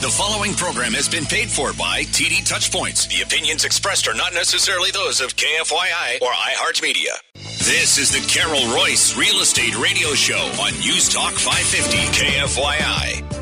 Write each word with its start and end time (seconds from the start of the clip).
The 0.00 0.08
following 0.08 0.54
program 0.54 0.94
has 0.94 1.10
been 1.10 1.26
paid 1.26 1.50
for 1.50 1.74
by 1.74 2.04
TD 2.04 2.48
Touchpoints. 2.48 3.06
The 3.14 3.20
opinions 3.20 3.66
expressed 3.66 4.08
are 4.08 4.14
not 4.14 4.32
necessarily 4.32 4.90
those 4.90 5.20
of 5.20 5.36
KFYI 5.36 6.22
or 6.22 6.32
iHeartMedia. 6.32 7.20
This 7.34 7.98
is 7.98 8.10
the 8.10 8.26
Carol 8.26 8.62
Royse 8.74 9.14
Real 9.14 9.42
Estate 9.42 9.78
Radio 9.78 10.14
Show 10.14 10.40
on 10.58 10.72
News 10.80 11.10
Talk 11.10 11.34
550 11.34 11.98
KFYI. 12.16 13.39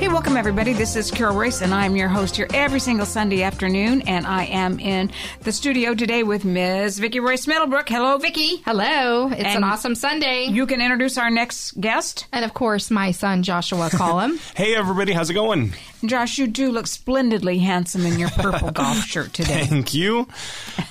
Hey, 0.00 0.08
welcome 0.08 0.38
everybody. 0.38 0.72
This 0.72 0.96
is 0.96 1.10
Carol 1.10 1.36
Royse, 1.36 1.60
and 1.60 1.74
I'm 1.74 1.94
your 1.94 2.08
host 2.08 2.34
here 2.34 2.48
every 2.54 2.80
single 2.80 3.04
Sunday 3.04 3.42
afternoon. 3.42 4.00
And 4.08 4.26
I 4.26 4.44
am 4.46 4.80
in 4.80 5.10
the 5.42 5.52
studio 5.52 5.92
today 5.94 6.22
with 6.22 6.42
Ms. 6.42 6.98
Vicki 6.98 7.20
Royse 7.20 7.46
Middlebrook. 7.46 7.86
Hello, 7.86 8.16
Vicki. 8.16 8.62
Hello. 8.64 9.28
It's 9.28 9.42
And 9.44 9.58
an 9.58 9.64
awesome 9.64 9.94
Sunday. 9.94 10.46
You 10.46 10.64
can 10.64 10.80
introduce 10.80 11.18
our 11.18 11.28
next 11.28 11.78
guest. 11.78 12.26
and 12.32 12.46
of 12.46 12.54
course, 12.54 12.90
my 12.90 13.10
son 13.10 13.42
Joshua 13.42 13.90
Collum. 13.90 14.38
Hey 14.54 14.74
everybody, 14.74 15.12
how's 15.12 15.28
it 15.30 15.34
going? 15.34 15.74
Josh, 16.04 16.38
you 16.38 16.46
do 16.46 16.70
look 16.72 16.86
splendidly 16.86 17.58
handsome 17.58 18.06
in 18.06 18.18
your 18.18 18.30
purple 18.30 18.70
golf 18.72 19.04
shirt 19.04 19.34
today. 19.34 19.64
Thank 19.66 19.92
you. 19.92 20.26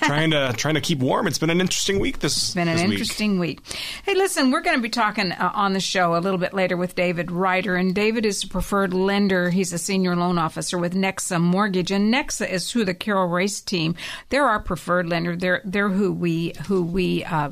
trying 0.03 0.29
to 0.31 0.53
trying 0.55 0.75
to 0.75 0.81
keep 0.81 0.99
warm. 0.99 1.25
It's 1.25 1.39
been 1.39 1.49
an 1.49 1.61
interesting 1.61 1.99
week 1.99 2.19
this 2.19 2.37
It's 2.37 2.53
been 2.53 2.67
an 2.67 2.75
this 2.75 2.83
week. 2.83 2.91
interesting 2.93 3.39
week. 3.39 3.59
Hey, 4.05 4.13
listen, 4.13 4.51
we're 4.51 4.61
going 4.61 4.77
to 4.77 4.81
be 4.83 4.89
talking 4.89 5.31
uh, 5.31 5.51
on 5.55 5.73
the 5.73 5.79
show 5.79 6.15
a 6.15 6.19
little 6.19 6.37
bit 6.37 6.53
later 6.53 6.77
with 6.77 6.93
David 6.95 7.31
Rider, 7.31 7.75
and 7.75 7.95
David 7.95 8.23
is 8.25 8.43
a 8.43 8.47
preferred 8.47 8.93
lender. 9.05 9.49
He's 9.49 9.73
a 9.73 9.77
senior 9.77 10.15
loan 10.15 10.37
officer 10.37 10.77
with 10.77 10.93
Nexa 10.93 11.41
Mortgage, 11.41 11.91
and 11.91 12.13
Nexa 12.13 12.49
is 12.49 12.71
who 12.71 12.83
the 12.83 12.93
Carol 12.93 13.29
Royse 13.29 13.63
team. 13.63 13.95
They're 14.29 14.47
our 14.47 14.59
preferred 14.59 15.07
lender. 15.07 15.35
They're 15.35 15.61
they're 15.65 15.89
who 15.89 16.11
we 16.13 16.53
who 16.67 16.83
we. 16.83 17.23
Uh, 17.23 17.51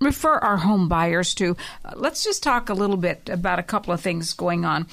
refer 0.00 0.34
our 0.38 0.58
home 0.58 0.88
buyers 0.88 1.34
to. 1.34 1.56
Uh, 1.84 1.92
let's 1.96 2.22
just 2.22 2.42
talk 2.42 2.68
a 2.68 2.74
little 2.74 2.96
bit 2.96 3.28
about 3.28 3.58
a 3.58 3.62
couple 3.62 3.92
of 3.92 4.00
things 4.00 4.34
going 4.34 4.64
on. 4.64 4.86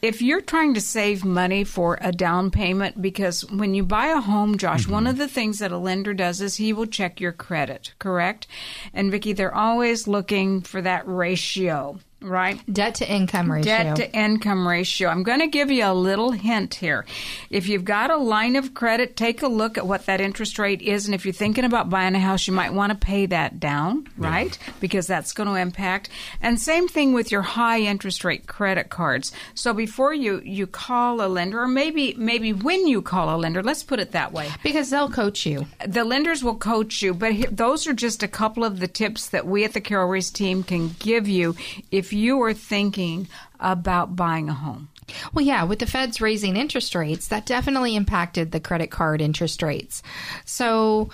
If 0.00 0.22
you're 0.22 0.40
trying 0.40 0.74
to 0.74 0.80
save 0.80 1.24
money 1.24 1.64
for 1.64 1.98
a 2.00 2.12
down 2.12 2.52
payment, 2.52 3.02
because 3.02 3.44
when 3.50 3.74
you 3.74 3.82
buy 3.82 4.08
a 4.08 4.20
home, 4.20 4.56
Josh, 4.56 4.86
one 4.86 5.08
of 5.08 5.16
the 5.16 5.26
things 5.26 5.58
that 5.58 5.72
a 5.72 5.78
lender 5.78 6.14
does 6.14 6.40
is 6.40 6.54
he 6.54 6.72
will 6.72 6.86
check 6.86 7.20
your 7.20 7.32
credit, 7.32 7.94
correct? 7.98 8.46
And 8.94 9.10
Vicki, 9.10 9.32
they're 9.32 9.54
always 9.54 10.06
looking 10.06 10.60
for 10.60 10.80
that 10.82 11.08
ratio, 11.08 11.98
right? 12.20 12.60
Debt 12.72 12.96
to 12.96 13.10
income 13.10 13.50
ratio. 13.50 13.64
Debt 13.64 13.96
to 13.96 14.12
income 14.12 14.66
ratio. 14.66 15.08
I'm 15.08 15.22
going 15.22 15.40
to 15.40 15.46
give 15.46 15.70
you 15.70 15.84
a 15.84 15.94
little 15.94 16.32
hint 16.32 16.74
here. 16.74 17.04
If 17.50 17.68
you've 17.68 17.84
got 17.84 18.10
a 18.10 18.16
line 18.16 18.56
of 18.56 18.74
credit, 18.74 19.16
take 19.16 19.42
a 19.42 19.48
look 19.48 19.78
at 19.78 19.86
what 19.86 20.06
that 20.06 20.20
interest 20.20 20.58
rate 20.58 20.82
is. 20.82 21.06
And 21.06 21.14
if 21.14 21.24
you're 21.24 21.32
thinking 21.32 21.64
about 21.64 21.90
buying 21.90 22.14
a 22.14 22.20
house, 22.20 22.46
you 22.46 22.52
might 22.52 22.72
want 22.72 22.90
to 22.92 22.98
pay 22.98 23.26
that 23.26 23.60
down, 23.60 24.08
right? 24.16 24.58
Because 24.80 25.06
that's 25.06 25.32
going 25.32 25.48
to 25.48 25.54
impact. 25.54 26.08
And 26.42 26.58
same 26.60 26.88
thing 26.88 27.12
with 27.12 27.30
your 27.30 27.42
high 27.42 27.80
interest 27.80 28.24
rate 28.24 28.46
credit 28.46 28.88
cards. 28.88 29.32
So 29.54 29.72
before 29.72 30.12
you, 30.12 30.40
you 30.44 30.66
call 30.66 31.20
a 31.24 31.28
lender, 31.28 31.60
or 31.60 31.68
maybe, 31.68 32.14
maybe 32.18 32.52
when 32.52 32.86
you 32.86 33.02
call 33.02 33.34
a 33.34 33.38
lender, 33.38 33.62
let's 33.62 33.82
put 33.82 34.00
it 34.00 34.12
that 34.12 34.32
way 34.32 34.50
because 34.62 34.90
they'll 34.90 35.10
coach 35.10 35.46
you. 35.46 35.66
the 35.86 36.04
lenders 36.04 36.42
will 36.42 36.56
coach 36.56 37.02
you, 37.02 37.14
but 37.14 37.32
here, 37.32 37.48
those 37.50 37.86
are 37.86 37.92
just 37.92 38.22
a 38.22 38.28
couple 38.28 38.64
of 38.64 38.80
the 38.80 38.88
tips 38.88 39.28
that 39.30 39.46
we 39.46 39.64
at 39.64 39.72
the 39.72 39.80
Carol 39.80 40.08
Royse 40.08 40.32
team 40.32 40.62
can 40.62 40.94
give 40.98 41.28
you 41.28 41.54
if 41.90 42.07
you 42.12 42.40
are 42.42 42.54
thinking 42.54 43.28
about 43.60 44.16
buying 44.16 44.48
a 44.48 44.54
home. 44.54 44.88
Well, 45.32 45.44
yeah, 45.44 45.64
with 45.64 45.78
the 45.78 45.86
feds 45.86 46.20
raising 46.20 46.56
interest 46.56 46.94
rates, 46.94 47.28
that 47.28 47.46
definitely 47.46 47.96
impacted 47.96 48.52
the 48.52 48.60
credit 48.60 48.90
card 48.90 49.20
interest 49.20 49.62
rates. 49.62 50.02
So, 50.44 51.10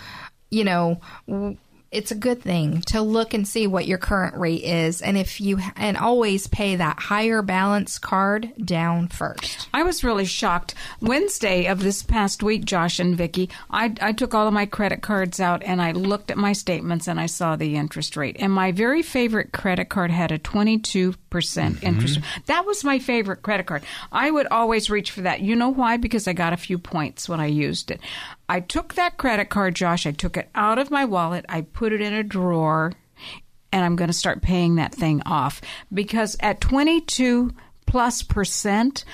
you 0.50 0.64
know, 0.64 1.00
it's 1.94 2.10
a 2.10 2.16
good 2.16 2.42
thing 2.42 2.80
to 2.82 3.00
look 3.00 3.34
and 3.34 3.46
see 3.46 3.66
what 3.66 3.86
your 3.86 3.98
current 3.98 4.36
rate 4.36 4.64
is, 4.64 5.00
and 5.00 5.16
if 5.16 5.40
you 5.40 5.58
and 5.76 5.96
always 5.96 6.46
pay 6.46 6.76
that 6.76 6.98
higher 6.98 7.40
balance 7.42 7.98
card 7.98 8.52
down 8.62 9.08
first. 9.08 9.68
I 9.72 9.82
was 9.82 10.04
really 10.04 10.24
shocked. 10.24 10.74
Wednesday 11.00 11.66
of 11.66 11.80
this 11.80 12.02
past 12.02 12.42
week, 12.42 12.64
Josh 12.64 12.98
and 12.98 13.16
Vicky, 13.16 13.50
I, 13.70 13.94
I 14.00 14.12
took 14.12 14.34
all 14.34 14.48
of 14.48 14.54
my 14.54 14.66
credit 14.66 15.02
cards 15.02 15.40
out 15.40 15.62
and 15.62 15.80
I 15.80 15.92
looked 15.92 16.30
at 16.30 16.36
my 16.36 16.52
statements 16.52 17.08
and 17.08 17.20
I 17.20 17.26
saw 17.26 17.56
the 17.56 17.76
interest 17.76 18.16
rate. 18.16 18.36
And 18.38 18.52
my 18.52 18.72
very 18.72 19.02
favorite 19.02 19.52
credit 19.52 19.88
card 19.88 20.10
had 20.10 20.32
a 20.32 20.38
22% 20.38 21.14
percent 21.34 21.74
mm-hmm. 21.74 21.86
interest. 21.86 22.20
That 22.46 22.64
was 22.64 22.84
my 22.84 23.00
favorite 23.00 23.42
credit 23.42 23.66
card. 23.66 23.82
I 24.12 24.30
would 24.30 24.46
always 24.52 24.88
reach 24.88 25.10
for 25.10 25.22
that. 25.22 25.40
You 25.40 25.56
know 25.56 25.68
why? 25.68 25.96
Because 25.96 26.28
I 26.28 26.32
got 26.32 26.52
a 26.52 26.56
few 26.56 26.78
points 26.78 27.28
when 27.28 27.40
I 27.40 27.46
used 27.46 27.90
it. 27.90 28.00
I 28.48 28.60
took 28.60 28.94
that 28.94 29.16
credit 29.16 29.46
card, 29.46 29.74
Josh, 29.74 30.06
I 30.06 30.12
took 30.12 30.36
it 30.36 30.48
out 30.54 30.78
of 30.78 30.92
my 30.92 31.04
wallet, 31.04 31.44
I 31.48 31.62
put 31.62 31.92
it 31.92 32.00
in 32.00 32.12
a 32.12 32.22
drawer, 32.22 32.92
and 33.72 33.84
I'm 33.84 33.96
going 33.96 34.10
to 34.10 34.14
start 34.16 34.42
paying 34.42 34.76
that 34.76 34.94
thing 34.94 35.22
off 35.26 35.60
because 35.92 36.36
at 36.38 36.60
22 36.60 37.50
plus 37.86 38.22
percent, 38.22 39.04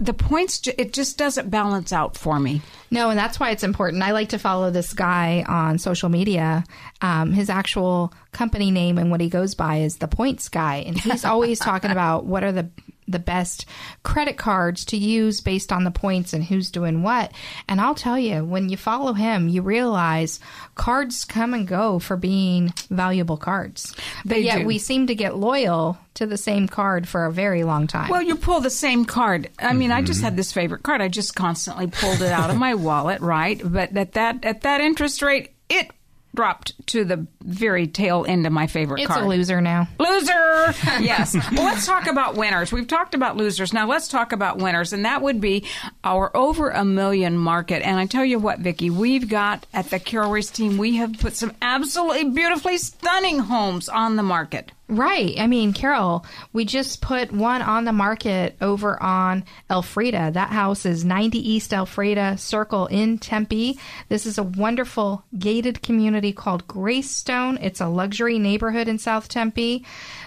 the 0.00 0.14
points 0.14 0.66
it 0.66 0.92
just 0.92 1.18
doesn't 1.18 1.50
balance 1.50 1.92
out 1.92 2.16
for 2.16 2.38
me. 2.38 2.62
No, 2.90 3.10
and 3.10 3.18
that's 3.18 3.40
why 3.40 3.50
it's 3.50 3.64
important. 3.64 4.02
I 4.02 4.12
like 4.12 4.30
to 4.30 4.38
follow 4.38 4.70
this 4.70 4.92
guy 4.92 5.44
on 5.46 5.78
social 5.78 6.08
media. 6.08 6.64
Um, 7.02 7.32
his 7.32 7.50
actual 7.50 8.12
company 8.32 8.70
name 8.70 8.98
and 8.98 9.10
what 9.10 9.20
he 9.20 9.28
goes 9.28 9.54
by 9.54 9.78
is 9.78 9.96
the 9.96 10.08
Points 10.08 10.48
Guy, 10.48 10.76
and 10.86 10.98
he's 10.98 11.24
always 11.24 11.58
talking 11.58 11.90
about 11.90 12.24
what 12.24 12.44
are 12.44 12.52
the 12.52 12.70
the 13.08 13.18
best 13.18 13.64
credit 14.02 14.36
cards 14.36 14.84
to 14.86 14.96
use 14.96 15.40
based 15.40 15.72
on 15.72 15.84
the 15.84 15.90
points 15.90 16.32
and 16.32 16.44
who's 16.44 16.70
doing 16.70 17.02
what. 17.02 17.32
And 17.68 17.80
I'll 17.80 17.94
tell 17.94 18.18
you, 18.18 18.44
when 18.44 18.68
you 18.68 18.76
follow 18.76 19.14
him, 19.14 19.48
you 19.48 19.62
realize 19.62 20.38
cards 20.74 21.24
come 21.24 21.54
and 21.54 21.66
go 21.66 21.98
for 21.98 22.16
being 22.16 22.72
valuable 22.90 23.36
cards. 23.36 23.94
But 24.24 24.30
They 24.30 24.40
yet 24.40 24.58
do. 24.60 24.66
we 24.66 24.78
seem 24.78 25.06
to 25.08 25.14
get 25.14 25.36
loyal 25.36 25.98
to 26.14 26.26
the 26.26 26.36
same 26.36 26.68
card 26.68 27.08
for 27.08 27.24
a 27.26 27.32
very 27.32 27.64
long 27.64 27.86
time. 27.86 28.08
Well, 28.10 28.22
you 28.22 28.36
pull 28.36 28.60
the 28.60 28.70
same 28.70 29.04
card. 29.04 29.48
I 29.58 29.72
mean, 29.72 29.90
I 29.92 30.02
just 30.02 30.20
had 30.20 30.36
this 30.36 30.52
favorite 30.52 30.82
card. 30.82 31.00
I 31.00 31.08
just 31.08 31.34
constantly 31.34 31.86
pulled 31.86 32.20
it 32.22 32.32
out 32.32 32.50
of 32.50 32.56
my 32.56 32.74
wallet, 32.88 33.20
right? 33.20 33.60
But 33.64 33.96
at 33.96 34.12
that 34.12 34.44
at 34.44 34.62
that 34.62 34.80
interest 34.80 35.22
rate, 35.22 35.52
it 35.68 35.90
dropped 36.34 36.86
to 36.88 37.04
the 37.04 37.26
very 37.42 37.86
tail 37.86 38.24
end 38.28 38.46
of 38.46 38.52
my 38.52 38.66
favorite 38.66 39.00
it's 39.00 39.08
card. 39.08 39.24
a 39.24 39.28
loser 39.28 39.60
now. 39.60 39.88
Loser. 39.98 40.34
Yes. 41.00 41.34
well, 41.52 41.64
let's 41.64 41.86
talk 41.86 42.06
about 42.06 42.34
winners. 42.36 42.72
We've 42.72 42.86
talked 42.86 43.14
about 43.14 43.36
losers. 43.36 43.72
Now 43.72 43.86
let's 43.86 44.08
talk 44.08 44.32
about 44.32 44.58
winners, 44.58 44.92
and 44.92 45.04
that 45.04 45.22
would 45.22 45.40
be 45.40 45.64
our 46.04 46.36
over 46.36 46.70
a 46.70 46.84
million 46.84 47.36
market. 47.38 47.82
And 47.82 47.98
I 47.98 48.06
tell 48.06 48.24
you 48.24 48.38
what, 48.38 48.58
Vicki, 48.58 48.90
we've 48.90 49.28
got 49.28 49.66
at 49.72 49.90
the 49.90 49.98
Carol 49.98 50.30
Royse 50.30 50.52
team, 50.52 50.76
we 50.76 50.96
have 50.96 51.18
put 51.18 51.36
some 51.36 51.52
absolutely 51.62 52.30
beautifully 52.30 52.78
stunning 52.78 53.38
homes 53.38 53.88
on 53.88 54.16
the 54.16 54.22
market. 54.22 54.72
Right. 54.90 55.34
I 55.38 55.46
mean, 55.46 55.74
Carol, 55.74 56.24
we 56.54 56.64
just 56.64 57.02
put 57.02 57.30
one 57.30 57.60
on 57.60 57.84
the 57.84 57.92
market 57.92 58.56
over 58.62 59.00
on 59.02 59.44
Elfrida. 59.70 60.30
That 60.32 60.48
house 60.48 60.86
is 60.86 61.04
90 61.04 61.38
East 61.38 61.74
Elfrida 61.74 62.38
Circle 62.38 62.86
in 62.86 63.18
Tempe. 63.18 63.78
This 64.08 64.24
is 64.24 64.38
a 64.38 64.42
wonderful 64.42 65.24
gated 65.38 65.82
community 65.82 66.32
called 66.32 66.66
Greystone. 66.66 67.58
It's 67.60 67.82
a 67.82 67.88
luxury 67.88 68.38
neighborhood 68.38 68.88
in 68.88 68.98
South 68.98 69.28
Tempe. 69.28 69.84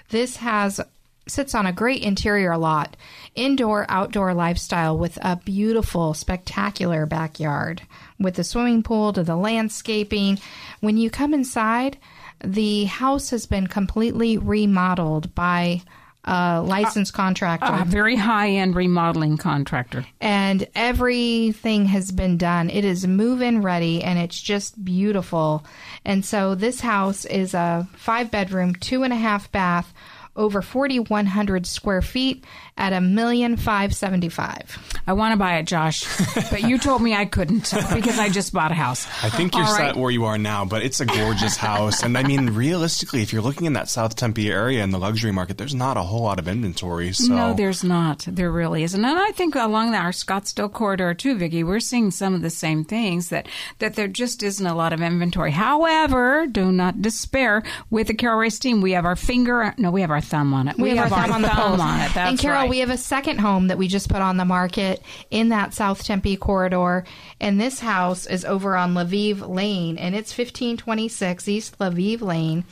This 0.10 0.36
has 0.38 0.80
sits 1.28 1.56
on 1.56 1.66
a 1.66 1.74
great 1.74 2.04
interior 2.04 2.56
lot, 2.56 2.96
indoor 3.34 3.86
outdoor 3.90 4.34
lifestyle 4.34 4.96
with 4.98 5.18
a 5.24 5.38
beautiful, 5.38 6.14
spectacular 6.14 7.08
backyard 7.08 7.82
with 8.20 8.36
the 8.36 8.44
swimming 8.44 8.84
pool 8.84 9.14
to 9.14 9.24
the 9.24 9.36
landscaping. 9.36 10.40
When 10.82 10.98
you 10.98 11.10
come 11.10 11.34
inside, 11.34 11.98
the 12.44 12.86
house 12.86 13.30
has 13.30 13.46
been 13.46 13.68
completely 13.68 14.38
remodeled 14.38 15.34
by 15.36 15.82
a 16.24 16.62
licensed 16.62 17.14
contractor 17.14 17.66
A 17.66 17.84
very 17.84 18.16
high 18.16 18.50
end 18.50 18.76
remodeling 18.76 19.38
contractor. 19.38 20.06
and 20.20 20.68
everything 20.76 21.86
has 21.86 22.12
been 22.12 22.38
done. 22.38 22.70
It 22.70 22.86
is 22.86 23.08
move 23.08 23.42
in 23.42 23.64
ready 23.64 24.04
and 24.04 24.20
it's 24.20 24.40
just 24.40 24.84
beautiful. 24.86 25.66
And 26.06 26.24
so 26.24 26.54
this 26.54 26.80
house 26.82 27.26
is 27.26 27.56
a 27.56 27.88
five 27.96 28.30
bedroom, 28.30 28.76
two 28.76 29.02
and 29.02 29.12
a 29.12 29.16
half 29.16 29.52
bath, 29.52 29.94
over 30.36 30.62
4,100 30.62 31.66
square 31.66 32.02
feet 32.02 32.44
at 32.78 32.94
a 32.94 33.02
million 33.02 33.58
five 33.58 33.94
seventy 33.94 34.30
five. 34.30 34.78
I 35.06 35.14
want 35.14 35.34
to 35.34 35.38
buy 35.38 35.58
it, 35.58 35.68
Josh, 35.68 36.06
but 36.50 36.62
you 36.64 36.78
told 36.78 37.02
me 37.02 37.14
I 37.14 37.26
couldn't 37.26 37.72
because 37.94 38.18
I 38.18 38.30
just 38.30 38.54
bought 38.54 38.72
a 38.72 38.76
house. 38.76 39.06
I 39.24 39.30
think 39.30 39.54
you're 39.56 39.66
All 39.66 39.74
right. 39.74 39.94
set 39.94 39.96
where 39.98 40.10
you 40.10 40.26
are 40.26 40.38
now, 40.38 40.66
but 40.66 40.82
it's 40.82 41.00
a 41.00 41.06
gorgeous 41.06 41.58
house. 41.58 42.02
And 42.02 42.18
I 42.18 42.24
mean, 42.24 42.52
realistically, 42.52 43.22
if 43.22 43.34
you're 43.34 43.42
looking 43.42 43.66
in 43.68 43.74
that 43.74 43.90
South 43.90 44.16
Tempe 44.16 44.50
area 44.50 44.84
in 44.84 44.92
the 44.92 44.98
luxury 45.00 45.32
market, 45.32 45.58
there's 45.58 45.76
not 45.76 45.98
a 45.98 46.02
whole 46.02 46.24
lot 46.24 46.40
of 46.40 46.48
inventory. 46.48 47.12
So 47.12 47.34
No, 47.34 47.54
there's 47.54 47.84
not. 47.84 48.26
There 48.28 48.52
really 48.52 48.84
isn't. 48.84 49.04
And 49.04 49.20
I 49.20 49.32
think 49.32 49.56
along 49.56 49.94
our 49.94 50.12
Scottsdale 50.12 50.72
corridor 50.72 51.14
too, 51.14 51.36
Vicki, 51.36 51.64
we're 51.64 51.80
seeing 51.82 52.10
some 52.10 52.34
of 52.34 52.42
the 52.42 52.50
same 52.50 52.84
things 52.86 53.30
that 53.30 53.48
that 53.80 53.96
there 53.96 54.08
just 54.08 54.42
isn't 54.44 54.66
a 54.66 54.74
lot 54.76 54.94
of 54.94 55.02
inventory. 55.02 55.52
However, 55.52 56.48
do 56.48 56.72
not 56.72 57.02
despair. 57.02 57.64
With 57.90 58.08
the 58.08 58.14
Carol 58.14 58.40
Royse 58.40 58.60
team, 58.60 58.82
we 58.82 58.94
have 58.94 59.06
our 59.06 59.16
finger. 59.18 59.74
No, 59.78 59.92
we 59.92 60.02
have 60.02 60.12
our 60.12 60.21
thumb 60.22 60.54
on 60.54 60.68
it. 60.68 60.78
We, 60.78 60.96
have, 60.96 61.12
our 61.12 61.22
thumb 61.22 61.32
on 61.34 61.42
the 61.42 61.48
pulse. 61.50 61.80
on 61.82 62.00
it. 62.00 62.14
That's 62.14 62.30
and 62.30 62.40
Carol, 62.40 62.62
right. 62.62 62.70
we 62.70 62.80
have 62.80 62.90
a 62.90 62.98
second 62.98 63.40
home 63.40 63.68
that 63.68 63.78
we 63.78 63.88
just 63.88 64.10
put 64.10 64.22
on 64.22 64.38
the 64.38 64.46
market 64.46 65.02
in 65.30 65.50
that 65.50 65.74
South 65.74 66.04
Tempe 66.04 66.38
corridor, 66.38 67.04
and 67.40 67.60
this 67.60 67.80
house 67.80 68.26
is 68.26 68.46
over 68.46 68.76
on 68.76 68.94
Lviv 68.94 69.48
Lane, 69.48 69.98
and 69.98 70.16
it's 70.16 70.32
fifteen 70.34 70.78
twenty 70.78 71.08
six 71.08 71.48
East 71.48 71.78
Lviv 71.80 72.22
Lane, 72.22 72.64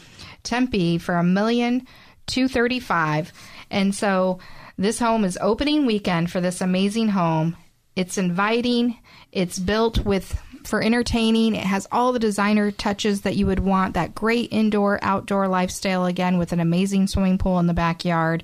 Tempe, 0.44 0.98
for 0.98 1.16
a 1.16 1.24
million 1.24 1.86
two 2.28 2.48
thirty 2.48 2.80
five. 2.80 3.34
And 3.72 3.94
so 3.94 4.40
This 4.80 5.00
home 5.00 5.26
is 5.26 5.38
opening 5.42 5.86
weekend 5.86 6.32
for 6.32 6.40
this 6.40 6.62
amazing 6.62 7.10
home. 7.10 7.58
It's 7.98 8.18
inviting. 8.18 8.98
It's 9.34 9.60
built 9.60 10.06
with 10.06 10.42
for 10.70 10.82
entertaining. 10.82 11.56
It 11.56 11.66
has 11.66 11.88
all 11.92 12.14
the 12.14 12.20
designer 12.20 12.72
touches 12.72 13.22
that 13.22 13.36
you 13.36 13.48
would 13.48 13.60
want. 13.60 13.96
That 13.96 14.16
great 14.16 14.54
indoor 14.54 15.00
outdoor 15.02 15.48
lifestyle 15.48 16.06
again 16.06 16.38
with 16.38 16.54
an 16.54 16.60
amazing 16.60 17.08
swimming 17.08 17.38
pool 17.38 17.60
in 17.60 17.68
the 17.68 17.74
backyard. 17.74 18.44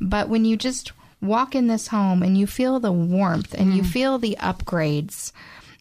But 0.00 0.28
when 0.28 0.44
you 0.44 0.56
just 0.56 0.92
walk 1.20 1.54
in 1.54 1.66
this 1.66 1.88
home 1.88 2.22
and 2.22 2.38
you 2.38 2.46
feel 2.46 2.78
the 2.78 2.92
warmth 2.92 3.54
and 3.54 3.74
you 3.74 3.82
mm. 3.82 3.86
feel 3.86 4.18
the 4.18 4.36
upgrades, 4.40 5.32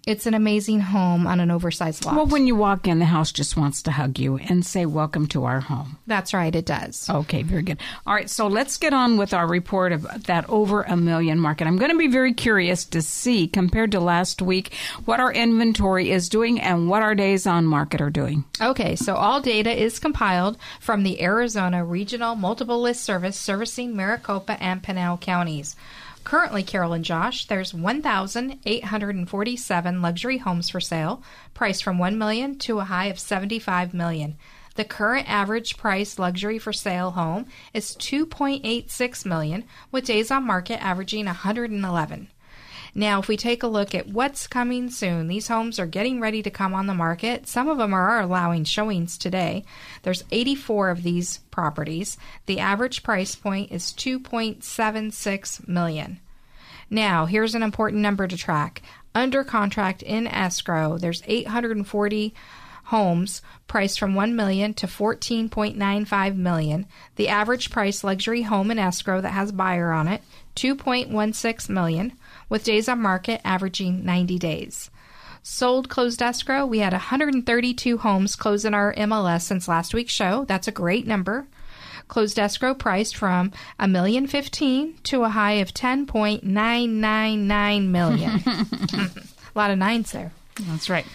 it's 0.06 0.26
an 0.26 0.34
amazing 0.34 0.80
home 0.80 1.26
on 1.26 1.40
an 1.40 1.50
oversized 1.50 2.06
lot. 2.06 2.16
Well, 2.16 2.28
when 2.28 2.46
you 2.46 2.56
walk 2.56 2.88
in, 2.88 3.00
the 3.00 3.06
house 3.06 3.32
just 3.32 3.58
wants 3.58 3.82
to 3.84 3.92
hug 3.92 4.20
you 4.20 4.38
and 4.38 4.66
say, 4.66 4.86
Welcome 4.86 5.28
to 5.28 5.46
our 5.46 5.60
home. 5.60 5.98
That's 6.06 6.34
right, 6.34 6.54
it 6.54 6.66
does. 6.66 7.10
Okay, 7.10 7.44
very 7.44 7.64
good. 7.64 7.80
All 8.06 8.14
right, 8.14 8.30
so 8.30 8.48
let's 8.48 8.78
get 8.78 8.94
on 8.94 9.18
with 9.18 9.34
our 9.34 9.48
report 9.48 9.92
of 9.92 10.26
that 10.26 10.48
over 10.50 10.84
a 10.84 10.96
million 10.96 11.40
market. 11.40 11.68
I'm 11.68 11.78
going 11.78 11.92
to 11.92 11.98
be 11.98 12.08
very 12.08 12.34
curious 12.34 12.86
to 12.86 13.02
see, 13.02 13.48
compared 13.48 13.92
to 13.94 14.00
last 14.00 14.42
week, 14.42 14.74
what 15.06 15.20
our 15.20 15.34
inventory 15.34 16.12
is 16.12 16.30
doing 16.30 16.62
and 16.62 16.90
what 16.90 17.02
our 17.02 17.16
days 17.16 17.48
on 17.48 17.66
market 17.66 18.02
are 18.02 18.10
doing. 18.10 18.46
Okay, 18.62 18.96
so 18.96 19.16
all 19.16 19.42
data 19.42 19.72
is 19.72 20.00
compiled 20.00 20.58
from 20.80 21.04
the 21.04 21.22
Arizona 21.22 21.84
Regional 21.84 22.36
Multiple 22.36 22.80
List 22.80 23.04
Service 23.04 23.38
servicing 23.38 23.96
Maricopa 23.96 24.62
and 24.62 24.84
Pinal 24.84 25.18
counties. 25.18 25.76
Currently, 26.26 26.64
Carol 26.64 26.92
and 26.94 27.06
Josh, 27.06 27.46
there's 27.46 27.72
1,847 27.72 30.02
luxury 30.02 30.40
homes 30.40 30.72
for 30.72 30.82
sale, 30.82 31.22
priced 31.54 31.84
from 31.84 32.00
1 32.00 32.18
million 32.18 32.58
to 32.60 32.80
a 32.80 32.86
high 32.86 33.06
of 33.06 33.20
75 33.20 33.94
million. 33.94 34.36
The 34.74 34.86
current 34.86 35.30
average 35.30 35.78
price 35.78 36.18
luxury 36.18 36.58
for 36.58 36.74
sale 36.74 37.12
home 37.12 37.46
is 37.76 37.96
2.86 37.98 39.24
million, 39.24 39.66
with 39.92 40.06
days 40.06 40.32
on 40.32 40.48
market 40.48 40.84
averaging 40.84 41.28
111. 41.28 42.30
Now, 42.98 43.20
if 43.20 43.28
we 43.28 43.36
take 43.36 43.62
a 43.62 43.68
look 43.68 43.94
at 43.94 44.08
what's 44.08 44.48
coming 44.48 44.90
soon, 44.90 45.28
these 45.28 45.50
homes 45.50 45.80
are 45.80 45.86
getting 45.86 46.22
ready 46.22 46.42
to 46.42 46.50
come 46.50 46.74
on 46.74 46.88
the 46.88 46.94
market. 46.94 47.46
Some 47.46 47.68
of 47.68 47.78
them 47.78 47.94
are 47.94 48.22
allowing 48.22 48.64
showings 48.64 49.18
today. 49.18 49.66
There's 50.04 50.24
84 50.32 50.92
of 50.92 51.04
these 51.04 51.40
properties. 51.52 52.18
The 52.46 52.60
average 52.60 53.04
price 53.04 53.36
point 53.36 53.74
is 53.74 53.92
2.76 53.92 55.68
million. 55.68 56.22
Now, 56.90 57.26
here's 57.26 57.54
an 57.54 57.64
important 57.64 58.02
number 58.02 58.28
to 58.28 58.38
track. 58.38 58.82
Under 59.14 59.44
contract 59.44 60.02
in 60.02 60.26
escrow, 60.26 60.98
there's 60.98 61.24
840 61.26 62.34
homes 62.86 63.42
priced 63.68 64.00
from 64.00 64.16
1 64.16 64.38
million 64.38 64.74
to 64.76 64.88
14.95 64.88 66.38
million. 66.38 66.86
The 67.18 67.28
average 67.28 67.72
price 67.72 68.06
luxury 68.06 68.44
home 68.44 68.72
in 68.72 68.80
escrow 68.80 69.20
that 69.20 69.32
has 69.32 69.52
buyer 69.52 69.92
on 69.92 70.08
it, 70.08 70.22
2.16 70.56 71.70
million 71.70 72.14
with 72.50 72.64
days 72.64 72.88
on 72.88 73.02
market 73.02 73.42
averaging 73.44 74.06
90 74.06 74.40
days. 74.40 74.90
Sold 75.44 75.90
closed 75.90 76.22
escrow, 76.22 76.66
we 76.66 76.80
had 76.80 76.94
132 76.94 77.98
homes 78.00 78.36
close 78.36 78.66
in 78.66 78.74
our 78.74 78.94
MLS 78.96 79.44
since 79.44 79.68
last 79.68 79.94
week's 79.94 80.14
show. 80.14 80.46
That's 80.46 80.68
a 80.68 80.72
great 80.72 81.06
number. 81.06 81.46
Closed 82.08 82.40
escrow 82.40 82.74
priced 82.74 83.16
from 83.16 83.52
a 83.80 83.88
million 83.88 84.28
fifteen 84.28 84.96
to 85.04 85.24
a 85.24 85.30
high 85.30 85.54
of 85.54 85.74
10.999 85.74 87.88
million. 87.88 88.32
a 88.46 89.10
lot 89.56 89.72
of 89.72 89.80
nines 89.80 90.12
there. 90.12 90.32
That's 90.62 90.90
right. 90.90 91.06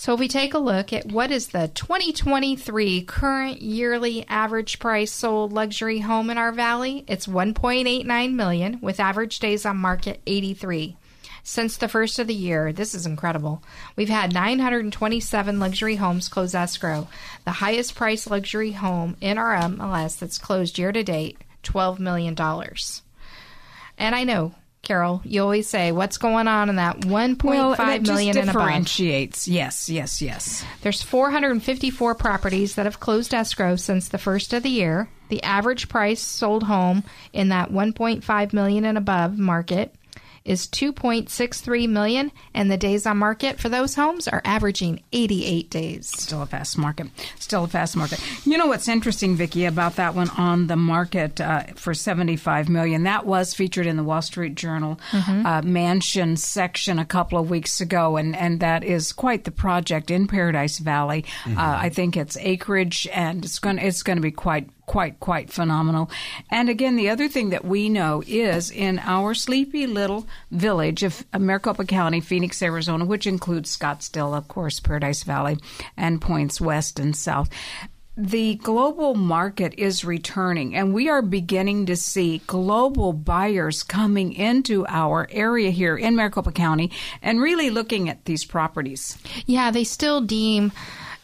So 0.00 0.14
if 0.14 0.20
we 0.20 0.28
take 0.28 0.54
a 0.54 0.58
look 0.58 0.94
at 0.94 1.12
what 1.12 1.30
is 1.30 1.48
the 1.48 1.68
2023 1.74 3.02
current 3.02 3.60
yearly 3.60 4.26
average 4.28 4.78
price 4.78 5.12
sold 5.12 5.52
luxury 5.52 5.98
home 5.98 6.30
in 6.30 6.38
our 6.38 6.52
valley, 6.52 7.04
it's 7.06 7.26
1.89 7.26 8.32
million 8.32 8.78
with 8.80 8.98
average 8.98 9.40
days 9.40 9.66
on 9.66 9.76
market 9.76 10.22
83. 10.26 10.96
Since 11.42 11.76
the 11.76 11.86
first 11.86 12.18
of 12.18 12.28
the 12.28 12.34
year, 12.34 12.72
this 12.72 12.94
is 12.94 13.04
incredible. 13.04 13.62
We've 13.94 14.08
had 14.08 14.32
927 14.32 15.60
luxury 15.60 15.96
homes 15.96 16.30
close 16.30 16.54
escrow, 16.54 17.06
the 17.44 17.50
highest 17.50 17.94
price 17.94 18.26
luxury 18.26 18.72
home 18.72 19.18
in 19.20 19.36
our 19.36 19.54
MLS 19.54 20.18
that's 20.18 20.38
closed 20.38 20.78
year 20.78 20.92
to 20.92 21.02
date, 21.04 21.36
$12 21.62 21.98
million. 21.98 22.34
And 23.98 24.14
I 24.14 24.24
know 24.24 24.54
Carol, 24.82 25.20
you 25.24 25.42
always 25.42 25.68
say 25.68 25.92
what's 25.92 26.16
going 26.16 26.48
on 26.48 26.68
in 26.68 26.76
that 26.76 27.00
1.5 27.00 27.44
well, 27.44 27.74
that 27.74 28.02
million 28.02 28.34
just 28.34 28.48
and 28.48 28.50
above. 28.50 28.62
differentiates. 28.62 29.46
Yes, 29.46 29.90
yes, 29.90 30.22
yes. 30.22 30.64
There's 30.80 31.02
454 31.02 32.14
properties 32.14 32.74
that 32.74 32.86
have 32.86 32.98
closed 32.98 33.34
escrow 33.34 33.76
since 33.76 34.08
the 34.08 34.18
first 34.18 34.52
of 34.52 34.62
the 34.62 34.70
year. 34.70 35.10
The 35.28 35.42
average 35.42 35.88
price 35.88 36.20
sold 36.20 36.64
home 36.64 37.04
in 37.32 37.50
that 37.50 37.70
1.5 37.70 38.52
million 38.52 38.84
and 38.84 38.98
above 38.98 39.38
market 39.38 39.94
is 40.44 40.66
2.63 40.68 41.88
million 41.88 42.32
and 42.54 42.70
the 42.70 42.76
days 42.76 43.06
on 43.06 43.18
market 43.18 43.60
for 43.60 43.68
those 43.68 43.94
homes 43.94 44.26
are 44.28 44.42
averaging 44.44 45.02
88 45.12 45.70
days. 45.70 46.08
Still 46.08 46.42
a 46.42 46.46
fast 46.46 46.78
market. 46.78 47.08
Still 47.38 47.64
a 47.64 47.68
fast 47.68 47.96
market. 47.96 48.20
You 48.46 48.58
know 48.58 48.66
what's 48.66 48.88
interesting, 48.88 49.36
Vicki, 49.36 49.64
about 49.64 49.96
that 49.96 50.14
one 50.14 50.30
on 50.30 50.66
the 50.66 50.76
market 50.76 51.40
uh, 51.40 51.64
for 51.74 51.94
75 51.94 52.68
million? 52.68 53.02
That 53.04 53.26
was 53.26 53.54
featured 53.54 53.86
in 53.86 53.96
the 53.96 54.04
Wall 54.04 54.22
Street 54.22 54.54
Journal 54.54 54.98
uh, 55.12 55.62
mansion 55.62 56.36
section 56.36 56.98
a 56.98 57.04
couple 57.04 57.38
of 57.38 57.50
weeks 57.50 57.80
ago, 57.80 58.16
and, 58.16 58.34
and 58.36 58.60
that 58.60 58.84
is 58.84 59.12
quite 59.12 59.44
the 59.44 59.50
project 59.50 60.10
in 60.10 60.26
Paradise 60.26 60.78
Valley. 60.78 61.24
Uh, 61.46 61.52
I 61.58 61.88
think 61.88 62.16
it's 62.16 62.36
acreage, 62.38 63.06
and 63.12 63.44
it's 63.44 63.58
going 63.58 63.78
it's 63.78 64.02
going 64.02 64.16
to 64.16 64.22
be 64.22 64.30
quite 64.30 64.68
quite, 64.90 65.20
quite 65.20 65.52
phenomenal. 65.52 66.10
And 66.50 66.68
again, 66.68 66.96
the 66.96 67.10
other 67.10 67.28
thing 67.28 67.50
that 67.50 67.64
we 67.64 67.88
know 67.88 68.24
is 68.26 68.72
in 68.72 68.98
our 68.98 69.34
sleepy 69.34 69.86
little 69.86 70.26
village 70.50 71.04
of 71.04 71.24
Maricopa 71.32 71.84
County, 71.84 72.20
Phoenix, 72.20 72.60
Arizona, 72.60 73.04
which 73.04 73.24
includes 73.24 73.76
Scottsdale, 73.76 74.36
of 74.36 74.48
course, 74.48 74.80
Paradise 74.80 75.22
Valley, 75.22 75.58
and 75.96 76.20
points 76.20 76.60
west 76.60 76.98
and 76.98 77.14
south. 77.14 77.50
The 78.16 78.56
global 78.56 79.14
market 79.14 79.74
is 79.78 80.04
returning, 80.04 80.74
and 80.74 80.92
we 80.92 81.08
are 81.08 81.22
beginning 81.22 81.86
to 81.86 81.94
see 81.94 82.42
global 82.48 83.12
buyers 83.12 83.84
coming 83.84 84.32
into 84.32 84.84
our 84.88 85.28
area 85.30 85.70
here 85.70 85.96
in 85.96 86.16
Maricopa 86.16 86.50
County 86.50 86.90
and 87.22 87.40
really 87.40 87.70
looking 87.70 88.08
at 88.08 88.24
these 88.24 88.44
properties. 88.44 89.16
Yeah, 89.46 89.70
they 89.70 89.84
still 89.84 90.20
deem 90.20 90.72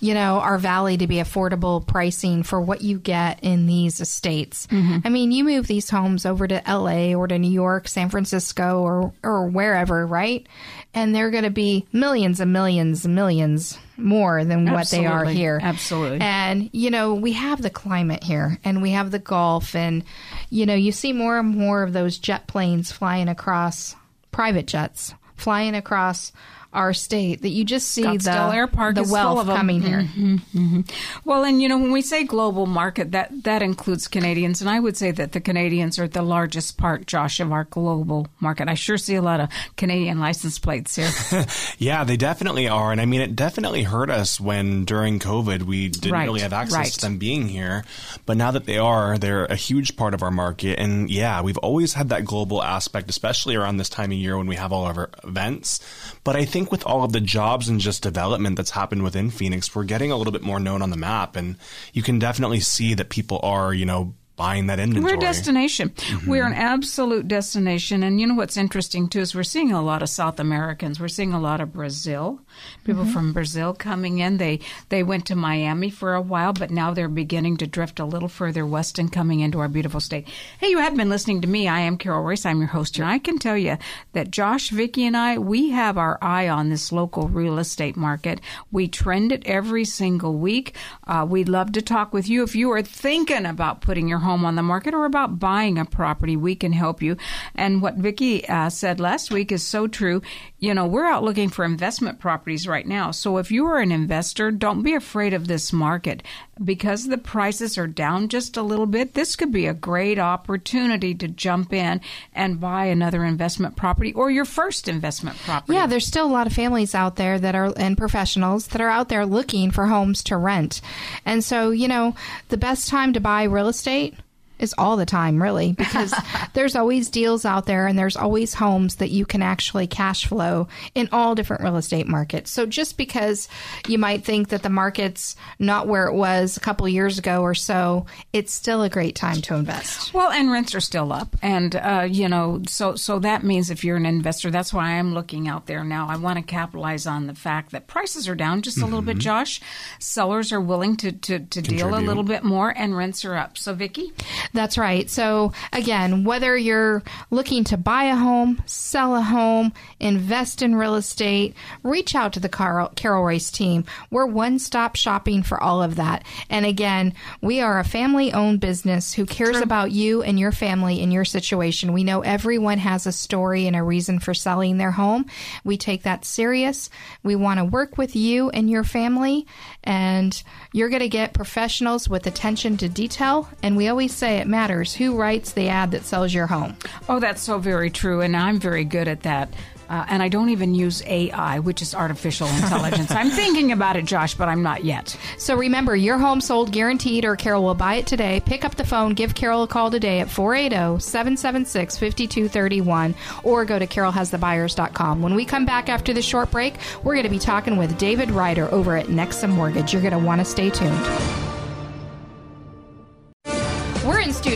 you 0.01 0.13
know, 0.13 0.41
our 0.41 0.59
valley 0.59 0.97
to 0.99 1.07
be 1.07 1.17
affordable 1.17 1.87
pricing 1.87 2.43
for 2.43 2.61
what 2.61 2.83
you 2.83 2.99
get 2.99 3.43
in 3.43 3.67
these 3.67 4.01
estates. 4.01 4.67
Mm-hmm. 4.67 5.07
I 5.07 5.09
mean, 5.09 5.33
you 5.33 5.45
move 5.45 5.67
these 5.67 5.89
homes 5.89 6.27
over 6.27 6.47
to 6.47 6.63
LA 6.67 7.15
or 7.15 7.27
to 7.27 7.39
New 7.39 7.51
York, 7.51 7.89
San 7.89 8.11
Francisco, 8.11 8.83
or, 8.83 9.13
or 9.23 9.47
wherever, 9.47 10.07
right? 10.07 10.47
And 10.93 11.15
they're 11.15 11.31
going 11.31 11.45
to 11.45 11.51
be 11.51 11.87
millions 11.93 12.41
and 12.41 12.53
millions 12.53 13.05
and 13.05 13.15
millions 13.15 13.79
more 13.97 14.45
than 14.45 14.71
what 14.71 14.89
they 14.91 15.07
are 15.07 15.25
here. 15.25 15.59
Absolutely. 15.63 16.21
And, 16.21 16.69
you 16.73 16.91
know, 16.91 17.15
we 17.15 17.33
have 17.33 17.63
the 17.63 17.71
climate 17.71 18.23
here 18.23 18.59
and 18.65 18.83
we 18.83 18.91
have 18.91 19.11
the 19.11 19.19
Gulf, 19.19 19.75
and, 19.75 20.05
you 20.51 20.67
know, 20.67 20.75
you 20.75 20.93
see 20.93 21.13
more 21.13 21.39
and 21.39 21.57
more 21.57 21.83
of 21.83 21.95
those 21.95 22.19
jet 22.19 22.47
planes 22.47 22.93
flying 22.93 23.29
across, 23.29 23.97
private 24.31 24.67
jets 24.67 25.15
flying 25.37 25.75
across 25.75 26.33
our 26.77 26.93
state 26.93 27.43
that 27.43 27.49
you 27.49 27.65
just 27.65 27.89
see 27.89 28.03
Scottsdale 28.05 28.51
the, 28.51 28.57
Air 28.57 28.67
Park 28.69 28.95
the 28.95 29.01
is 29.01 29.09
full 29.09 29.15
wealth 29.15 29.39
of 29.41 29.49
'em. 29.49 29.57
coming 29.57 29.83
here. 29.83 30.03
Mm-hmm, 30.03 30.35
mm-hmm, 30.37 30.59
mm-hmm. 30.77 31.29
Well, 31.29 31.43
and 31.45 31.61
you 31.61 31.69
know, 31.69 31.79
when 31.79 31.91
we 31.91 32.03
say 32.03 32.25
global 32.25 32.67
market, 32.67 33.13
that 33.13 33.43
that 33.45 33.63
includes 33.63 34.07
Canadians, 34.07 34.61
and 34.61 34.71
I 34.71 34.79
would 34.79 34.97
say 34.97 35.11
that 35.11 35.33
the 35.33 35.41
Canadians 35.41 35.99
are 35.99 36.07
the 36.07 36.23
largest 36.23 36.77
part, 36.79 37.07
Josh, 37.07 37.41
of 37.41 37.51
our 37.51 37.65
global 37.65 38.29
market. 38.41 38.69
I 38.69 38.75
sure 38.75 38.99
see 38.99 39.15
a 39.17 39.23
lot 39.23 39.41
of 39.41 39.49
Canadian 39.77 40.21
license 40.21 40.59
plates 40.59 40.95
here. 40.97 41.11
Yeah, 41.79 42.05
they 42.05 42.17
definitely 42.17 42.69
are. 42.69 42.93
And 42.93 43.01
I 43.01 43.05
mean, 43.07 43.21
it 43.21 43.37
definitely 43.37 43.83
hurt 43.83 44.11
us 44.11 44.41
when 44.41 44.85
during 44.85 45.19
COVID 45.19 45.63
we 45.63 45.89
didn't 45.89 46.13
Right, 46.13 46.25
really 46.25 46.41
have 46.41 46.53
access 46.53 46.77
right. 46.77 46.93
to 46.93 47.01
them 47.01 47.19
being 47.19 47.49
here. 47.49 47.85
But 48.27 48.37
now 48.37 48.51
that 48.51 48.65
they 48.67 48.79
are, 48.79 49.19
they're 49.19 49.45
a 49.47 49.57
huge 49.57 49.97
part 49.97 50.15
of 50.15 50.23
our 50.23 50.31
market. 50.31 50.79
And 50.79 51.11
yeah, 51.11 51.41
we've 51.43 51.59
always 51.59 51.95
had 51.95 52.09
that 52.11 52.25
global 52.25 52.63
aspect, 52.63 53.09
especially 53.11 53.55
around 53.57 53.77
this 53.77 53.89
time 53.89 54.11
of 54.13 54.19
year 54.19 54.37
when 54.37 54.47
we 54.47 54.57
have 54.57 54.73
all 54.73 54.87
of 54.89 54.97
our 54.99 55.11
events. 55.25 55.81
But 56.25 56.37
I 56.37 56.45
think 56.45 56.66
with 56.71 56.85
all 56.87 57.05
of 57.05 57.13
the 57.13 57.21
jobs 57.21 57.69
and 57.69 57.81
just 57.81 58.03
development 58.03 58.57
that's 58.57 58.71
happened 58.71 59.03
within 59.03 59.31
Phoenix, 59.31 59.75
we're 59.75 59.85
getting 59.85 60.11
a 60.11 60.17
little 60.17 60.33
bit 60.33 60.43
more 60.43 60.61
known 60.61 60.83
on 60.83 60.91
the 60.91 60.97
map. 60.97 61.37
And 61.37 61.57
you 61.93 62.03
can 62.03 62.19
definitely 62.19 62.61
see 62.61 62.95
that 62.95 63.09
people 63.09 63.41
are, 63.43 63.73
you 63.73 63.87
know, 63.87 64.15
buying 64.37 64.67
that 64.67 64.79
inventory. 64.79 65.15
We're 65.15 65.19
a 65.19 65.21
destination. 65.21 65.93
We're 66.27 66.47
an 66.47 66.53
absolute 66.53 67.27
destination. 67.27 68.03
And 68.03 68.21
you 68.21 68.27
know 68.27 68.35
what's 68.35 68.57
interesting 68.57 69.09
too 69.09 69.21
is 69.21 69.35
we're 69.35 69.43
seeing 69.43 69.73
a 69.73 69.83
lot 69.83 70.03
of 70.03 70.09
South 70.09 70.39
Americans. 70.39 71.01
We're 71.01 71.09
seeing 71.09 71.33
a 71.33 71.41
lot 71.41 71.61
of 71.61 71.73
Brazil. 71.73 72.41
People 72.85 73.07
from 73.07 73.33
Brazil 73.33 73.73
coming 73.75 74.19
in. 74.19 74.37
They 74.37 74.61
they 74.91 75.03
went 75.03 75.27
to 75.27 75.37
Miami 75.37 75.91
for 75.91 76.15
a 76.15 76.21
while, 76.21 76.53
but 76.53 76.71
now 76.71 76.93
they're 76.93 77.09
beginning 77.09 77.57
to 77.59 77.67
drift 77.67 77.99
a 77.99 78.05
little 78.05 78.29
further 78.29 78.67
west 78.67 78.99
and 78.99 79.13
coming 79.13 79.41
into 79.41 79.59
our 79.59 79.69
beautiful 79.69 80.01
state. 80.01 80.29
Hey, 80.59 80.69
you 80.69 80.79
have 80.79 80.97
been 80.97 81.09
listening 81.09 81.41
to 81.41 81.49
me. 81.49 81.67
I 81.67 81.81
am 81.81 81.97
Carol 81.97 82.25
Royse. 82.25 82.47
I'm 82.47 82.59
your 82.59 82.69
host 82.69 82.97
here. 82.97 83.05
I 83.05 83.19
can 83.19 83.39
tell 83.39 83.57
you 83.57 83.79
that 84.13 84.31
Josh, 84.31 84.71
Vicky, 84.71 85.05
and 85.05 85.17
I, 85.17 85.39
we 85.39 85.71
have 85.71 85.97
our 85.97 86.19
eye 86.23 86.49
on 86.49 86.69
this 86.69 86.93
local 86.93 87.29
real 87.29 87.59
estate 87.59 87.97
market. 87.97 88.41
We 88.71 88.89
trend 88.89 89.33
it 89.33 89.47
every 89.47 89.85
single 89.85 90.35
week. 90.35 90.75
Uh, 91.07 91.27
we'd 91.29 91.49
love 91.49 91.73
to 91.73 91.83
talk 91.83 92.13
with 92.13 92.29
you 92.29 92.43
if 92.43 92.55
you 92.55 92.71
are 92.73 92.83
thinking 92.83 93.47
about 93.47 93.81
putting 93.81 94.09
your 94.09 94.19
home 94.27 94.45
on 94.45 94.57
the 94.57 94.63
market 94.63 94.93
or 94.93 95.07
about 95.07 95.39
buying 95.39 95.79
a 95.79 95.85
property, 95.85 96.37
we 96.37 96.55
can 96.55 96.73
help 96.73 97.01
you. 97.01 97.17
And 97.55 97.81
what 97.81 97.95
Vicki 97.95 98.47
uh, 98.49 98.69
said 98.69 99.01
last 99.01 99.31
week 99.31 99.53
is 99.53 99.63
so 99.63 99.87
true. 99.87 100.21
You 100.67 100.75
know, 100.75 100.85
we're 100.85 101.07
out 101.07 101.23
looking 101.23 101.49
for 101.49 101.65
investment 101.65 102.19
properties 102.19 102.67
right 102.67 102.85
now. 102.85 103.13
So 103.13 103.39
if 103.39 103.53
you 103.53 103.67
are 103.67 103.79
an 103.79 103.93
investor, 103.93 104.51
don't 104.51 104.83
be 104.83 104.95
afraid 104.95 105.33
of 105.33 105.47
this 105.47 105.73
market 105.73 106.25
because 106.65 107.07
the 107.07 107.19
prices 107.19 107.79
are 107.79 107.87
down 107.87 108.27
just 108.27 108.57
a 108.57 108.63
little 108.63 108.87
bit. 108.87 109.15
This 109.15 109.37
could 109.37 109.53
be 109.53 109.69
a 109.69 109.73
great 109.73 110.19
opportunity 110.19 111.15
to 111.15 111.29
jump 111.29 111.73
in 111.73 112.01
and 112.35 112.59
buy 112.59 112.87
another 112.87 113.25
investment 113.25 113.77
property 113.77 114.13
or 114.13 114.29
your 114.29 114.45
first 114.45 114.89
investment 114.89 115.39
property. 115.39 115.75
Yeah, 115.75 115.87
there's 115.87 116.05
still 116.05 116.27
a 116.27 116.35
lot 116.35 116.49
of 116.49 116.53
families 116.53 116.97
out 116.97 117.15
there 117.15 117.39
that 117.39 117.55
are 117.55 117.73
and 117.77 117.97
professionals 117.97 118.67
that 118.69 118.81
are 118.81 118.91
out 118.91 119.09
there 119.09 119.25
looking 119.25 119.71
for 119.71 119.87
homes 119.87 120.25
to 120.25 120.37
rent. 120.37 120.81
And 121.25 121.45
so, 121.45 121.71
you 121.71 121.87
know, 121.87 122.17
the 122.49 122.57
best 122.57 122.89
time 122.89 123.13
to 123.13 123.21
buy 123.21 123.45
real 123.45 123.69
estate 123.69 124.15
is 124.59 124.75
all 124.79 124.97
the 124.97 125.07
time, 125.07 125.43
really, 125.43 125.73
because 125.79 126.15
there's 126.55 126.77
always 126.77 127.09
deals 127.09 127.45
out 127.45 127.67
there 127.67 127.87
and 127.87 127.99
there's 127.99 128.17
always 128.17 128.55
homes 128.55 128.97
that 128.97 129.11
you 129.11 129.27
can 129.27 129.43
actually 129.43 129.87
cash 129.87 130.27
flow 130.27 130.69
in 130.95 131.09
all 131.13 131.35
different 131.35 131.63
real 131.63 131.77
estate 131.77 132.07
markets. 132.07 132.51
So 132.51 132.67
just 132.67 132.97
because 132.97 133.49
you 133.89 133.99
might 133.99 134.25
think 134.25 134.49
that 134.49 134.63
the 134.63 134.71
market's 134.71 135.37
not 135.59 135.87
where 135.87 136.07
it 136.07 136.15
was 136.15 136.57
a 136.57 136.61
couple 136.61 136.89
years 136.89 137.19
ago 137.19 137.43
or 137.43 137.55
so, 137.55 138.07
it's 138.33 138.53
still 138.53 138.83
a 138.83 138.91
great 138.91 139.15
time 139.15 139.41
to 139.43 139.55
invest. 139.55 140.15
Well, 140.15 140.31
and 140.31 140.51
rents 140.51 140.75
are 140.75 140.81
still 140.81 141.13
up, 141.13 141.37
and 141.43 141.75
uh, 141.77 142.07
you 142.09 142.29
know, 142.29 142.63
so 142.69 142.97
so 142.97 143.19
that 143.21 143.43
means 143.43 143.71
if 143.71 143.85
you're 143.85 143.97
an 143.97 144.07
investor, 144.07 144.51
that's 144.51 144.73
why 144.73 144.93
I'm 144.93 145.15
looking 145.15 145.49
out 145.49 145.67
there 145.67 145.85
now. 145.85 146.09
I 146.09 146.17
want 146.17 146.39
to 146.39 146.45
capitalize 146.45 147.07
on 147.07 147.27
the 147.27 147.35
fact 147.35 147.73
that 147.73 147.87
prices 147.87 148.29
are 148.29 148.35
down 148.35 148.63
just 148.63 148.77
a 148.77 148.81
mm-hmm. 148.81 148.91
little 148.91 149.03
bit. 149.03 149.13
Mm-hmm. 149.13 149.21
Josh, 149.21 149.61
sellers 149.99 150.53
are 150.53 150.61
willing 150.61 150.97
to 150.99 151.13
to, 151.13 151.39
to 151.41 151.63
deal 151.63 151.95
a 151.95 152.01
little 152.01 152.23
bit 152.23 152.45
more, 152.45 152.73
and 152.77 152.97
rents 152.97 153.25
are 153.25 153.35
up. 153.35 153.59
So, 153.59 153.75
Vicki. 153.75 154.13
That's 154.53 154.79
right. 154.79 155.09
So, 155.11 155.53
again, 155.73 156.25
whether 156.25 156.57
you're 156.57 157.03
looking 157.31 157.65
to 157.65 157.77
buy 157.77 158.05
a 158.05 158.17
home, 158.17 158.63
sell 158.67 159.15
a 159.15 159.21
home, 159.21 159.73
invest 160.01 160.63
in 160.63 160.75
real 160.75 160.95
estate, 160.95 161.55
reach 161.83 162.15
out 162.15 162.33
to 162.35 162.41
the 162.41 162.49
Carol, 162.49 162.89
Carol 162.97 163.27
team. 163.27 163.85
We're 164.11 164.27
one 164.27 164.59
stop 164.59 164.97
shopping 164.97 165.43
for 165.43 165.61
all 165.63 165.83
of 165.83 165.97
that. 165.97 166.25
And 166.49 166.65
again, 166.65 167.15
we 167.41 167.61
are 167.61 167.79
a 167.79 167.85
family 167.85 168.33
owned 168.33 168.61
business 168.61 169.13
who 169.13 169.27
cares 169.27 169.57
True. 169.57 169.63
about 169.63 169.91
you 169.91 170.23
and 170.23 170.39
your 170.39 170.53
family 170.53 171.03
and 171.03 171.13
your 171.13 171.25
situation. 171.25 171.93
We 171.93 172.05
know 172.05 172.21
everyone 172.21 172.79
has 172.79 173.07
a 173.07 173.13
story 173.13 173.67
and 173.67 173.75
a 173.75 173.83
reason 173.83 174.21
for 174.21 174.35
selling 174.35 174.79
their 174.79 174.93
home. 174.93 175.27
We 175.65 175.77
take 175.77 176.05
that 176.05 176.25
serious. 176.25 176.89
We 177.23 177.35
want 177.37 177.59
to 177.59 177.65
work 177.65 177.99
with 177.99 178.15
you 178.15 178.51
and 178.51 178.71
your 178.71 178.85
family, 178.85 179.47
and 179.83 180.41
you're 180.73 180.89
going 180.89 181.01
to 181.01 181.09
get 181.09 181.35
professionals 181.35 182.09
with 182.09 182.27
attention 182.27 182.77
to 182.79 182.89
detail. 182.89 183.49
And 183.63 183.77
we 183.77 183.89
always 183.89 184.15
say 184.15 184.36
it 184.37 184.47
matters 184.47 184.95
who 184.95 185.17
writes 185.17 185.53
the 185.53 185.69
ad 185.69 185.91
that 185.93 186.05
sells 186.05 186.33
your 186.33 186.47
home. 186.47 186.77
Oh, 187.09 187.21
that's 187.21 187.43
so 187.43 187.59
very 187.59 187.91
true. 187.91 188.21
And 188.21 188.37
I'm 188.37 188.59
very 188.59 188.85
good 188.85 189.09
at 189.09 189.23
that. 189.23 189.53
Uh, 189.89 190.05
and 190.09 190.23
I 190.23 190.29
don't 190.29 190.49
even 190.49 190.75
use 190.75 191.03
AI, 191.07 191.61
which 191.61 191.81
is 191.83 191.95
artificial 191.95 192.47
intelligence. 192.63 193.11
I'm 193.11 193.31
thinking 193.31 193.73
about 193.73 193.97
it, 193.97 194.05
Josh, 194.05 194.35
but 194.35 194.49
I'm 194.49 194.63
not 194.63 194.85
yet. 194.85 195.17
So 195.39 195.57
remember, 195.57 195.95
your 195.95 196.19
home 196.19 196.41
sold 196.41 196.73
guaranteed, 196.73 197.25
or 197.25 197.37
Carol 197.37 197.63
will 197.63 197.75
buy 197.75 197.95
it 197.97 198.07
today. 198.07 198.41
Pick 198.45 198.65
up 198.65 198.75
the 198.75 198.85
phone, 198.85 199.15
give 199.15 199.35
Carol 199.35 199.63
a 199.63 199.69
call 199.69 199.91
today 199.91 200.21
at 200.21 200.31
480 200.31 201.01
776 201.01 201.99
5231, 201.99 203.15
or 203.45 203.65
go 203.65 203.79
to 203.79 203.87
carolhasthebuyers.com. 203.87 205.23
When 205.23 205.35
we 205.35 205.45
come 205.45 205.67
back 205.67 205.89
after 205.89 206.13
the 206.13 206.23
short 206.23 206.51
break, 206.51 206.75
we're 207.03 207.15
going 207.15 207.25
to 207.25 207.31
be 207.31 207.39
talking 207.39 207.77
with 207.77 207.97
David 207.99 208.31
Rider 208.31 208.73
over 208.73 208.97
at 208.97 209.07
Nexa 209.07 209.49
Mortgage. 209.49 209.93
You're 209.93 210.03
going 210.03 210.13
to 210.13 210.19
want 210.19 210.41
to 210.41 210.45
stay 210.45 210.71
tuned. 210.71 211.46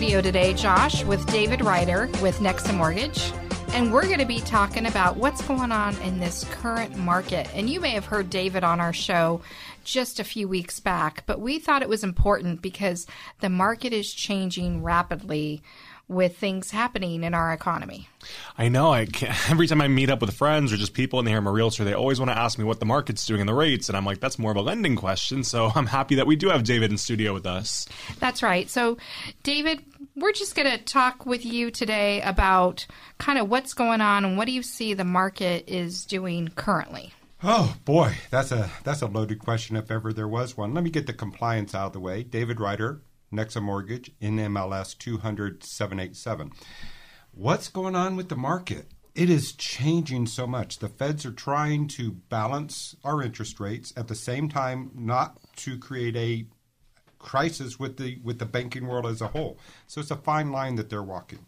Studio 0.01 0.23
today, 0.23 0.55
Josh, 0.55 1.05
with 1.05 1.27
David 1.27 1.63
Rider 1.63 2.09
with 2.23 2.39
Nexa 2.39 2.75
Mortgage. 2.75 3.35
And 3.75 3.93
we're 3.93 4.07
going 4.07 4.19
to 4.19 4.25
be 4.25 4.41
talking 4.41 4.87
about 4.87 5.19
what's 5.19 5.43
going 5.43 5.71
on 5.73 5.95
in 6.01 6.19
this 6.19 6.45
current 6.45 6.97
market. 6.97 7.47
And 7.55 7.69
you 7.69 7.81
may 7.81 7.91
have 7.91 8.07
heard 8.07 8.31
David 8.31 8.65
on 8.65 8.81
our 8.81 8.95
show 8.95 9.43
just 9.85 10.19
a 10.19 10.25
few 10.25 10.49
weeks 10.49 10.81
back, 10.81 11.25
but 11.27 11.39
we 11.39 11.59
thought 11.59 11.83
it 11.83 11.89
was 11.91 12.03
important 12.03 12.63
because 12.63 13.07
the 13.41 13.51
market 13.51 13.93
is 13.93 14.11
changing 14.11 14.83
rapidly 14.83 15.63
with 16.11 16.37
things 16.37 16.73
happening 16.73 17.23
in 17.23 17.35
our 17.35 17.53
economy. 17.53 18.09
I 18.59 18.69
know. 18.69 18.93
I 18.93 19.07
every 19.49 19.67
time 19.69 19.81
I 19.81 19.89
meet 19.89 20.11
up 20.11 20.21
with 20.21 20.35
friends 20.35 20.73
or 20.73 20.77
just 20.77 20.93
people 20.93 21.19
and 21.19 21.27
they 21.27 21.31
hear 21.31 21.39
I'm 21.39 21.47
a 21.47 21.53
realtor, 21.53 21.85
they 21.85 21.95
always 21.95 22.19
want 22.19 22.31
to 22.31 22.37
ask 22.37 22.59
me 22.59 22.65
what 22.65 22.81
the 22.81 22.87
market's 22.87 23.25
doing 23.25 23.41
and 23.41 23.49
the 23.49 23.55
rates, 23.55 23.89
and 23.89 23.97
I'm 23.97 24.05
like, 24.05 24.21
that's 24.21 24.39
more 24.39 24.51
of 24.51 24.57
a 24.57 24.63
lending 24.63 24.97
question. 24.97 25.45
So 25.51 25.73
I'm 25.75 25.87
happy 25.87 26.15
that 26.17 26.29
we 26.29 26.37
do 26.37 26.49
have 26.51 26.63
David 26.63 26.93
in 26.93 26.97
studio 26.99 27.35
with 27.35 27.45
us. 27.45 27.89
That's 28.21 28.41
right. 28.41 28.71
So, 28.71 28.99
David, 29.43 29.83
we're 30.15 30.33
just 30.33 30.55
going 30.55 30.71
to 30.71 30.79
talk 30.79 31.27
with 31.27 31.45
you 31.45 31.73
today 31.73 32.21
about 32.23 32.87
kind 33.19 33.39
of 33.39 33.49
what's 33.49 33.75
going 33.75 34.01
on 34.01 34.25
and 34.25 34.37
what 34.37 34.47
do 34.47 34.53
you 34.53 34.63
see 34.63 34.95
the 34.95 35.05
market 35.05 35.65
is 35.67 36.05
doing 36.05 36.49
currently. 36.55 37.13
Oh 37.43 37.75
boy, 37.85 38.17
that's 38.31 38.53
a 38.53 38.71
that's 38.85 39.03
a 39.03 39.07
loaded 39.07 39.39
question 39.39 39.75
if 39.77 39.91
ever 39.91 40.13
there 40.13 40.29
was 40.29 40.57
one. 40.57 40.75
Let 40.75 40.85
me 40.85 40.91
get 40.91 41.07
the 41.07 41.15
compliance 41.15 41.75
out 41.75 41.89
of 41.89 41.93
the 41.95 42.01
way. 42.01 42.23
David 42.23 42.61
Rider, 42.61 43.01
Nexa 43.33 43.63
Mortgage, 43.63 44.13
NMLS 44.21 44.97
200-787. 44.97 46.53
What's 47.33 47.69
going 47.69 47.95
on 47.95 48.17
with 48.17 48.29
the 48.29 48.37
market? 48.37 48.87
It 49.15 49.31
is 49.31 49.53
changing 49.53 50.27
so 50.27 50.47
much. 50.47 50.79
The 50.79 50.89
feds 50.89 51.25
are 51.27 51.33
trying 51.33 51.89
to 51.89 52.13
balance 52.13 52.97
our 53.05 53.23
interest 53.23 53.61
rates 53.61 53.93
at 53.97 54.09
the 54.09 54.15
same 54.15 54.49
time 54.49 54.91
not 54.95 55.39
to 55.57 55.79
create 55.79 56.17
a 56.17 56.47
crisis 57.19 57.79
with 57.79 57.99
the 57.99 58.19
with 58.25 58.39
the 58.39 58.47
banking 58.47 58.87
world 58.87 59.07
as 59.07 59.21
a 59.21 59.29
whole. 59.29 59.59
So 59.87 60.01
it's 60.01 60.11
a 60.11 60.17
fine 60.17 60.51
line 60.51 60.77
that 60.77 60.91
they're 60.91 61.03
walking. 61.03 61.47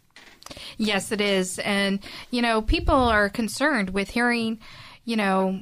Yes, 0.77 1.11
it 1.11 1.19
is. 1.19 1.59
And 1.59 1.99
you 2.31 2.41
know, 2.41 2.61
people 2.61 2.95
are 2.95 3.29
concerned 3.29 3.89
with 3.89 4.09
hearing, 4.09 4.59
you 5.03 5.15
know, 5.15 5.61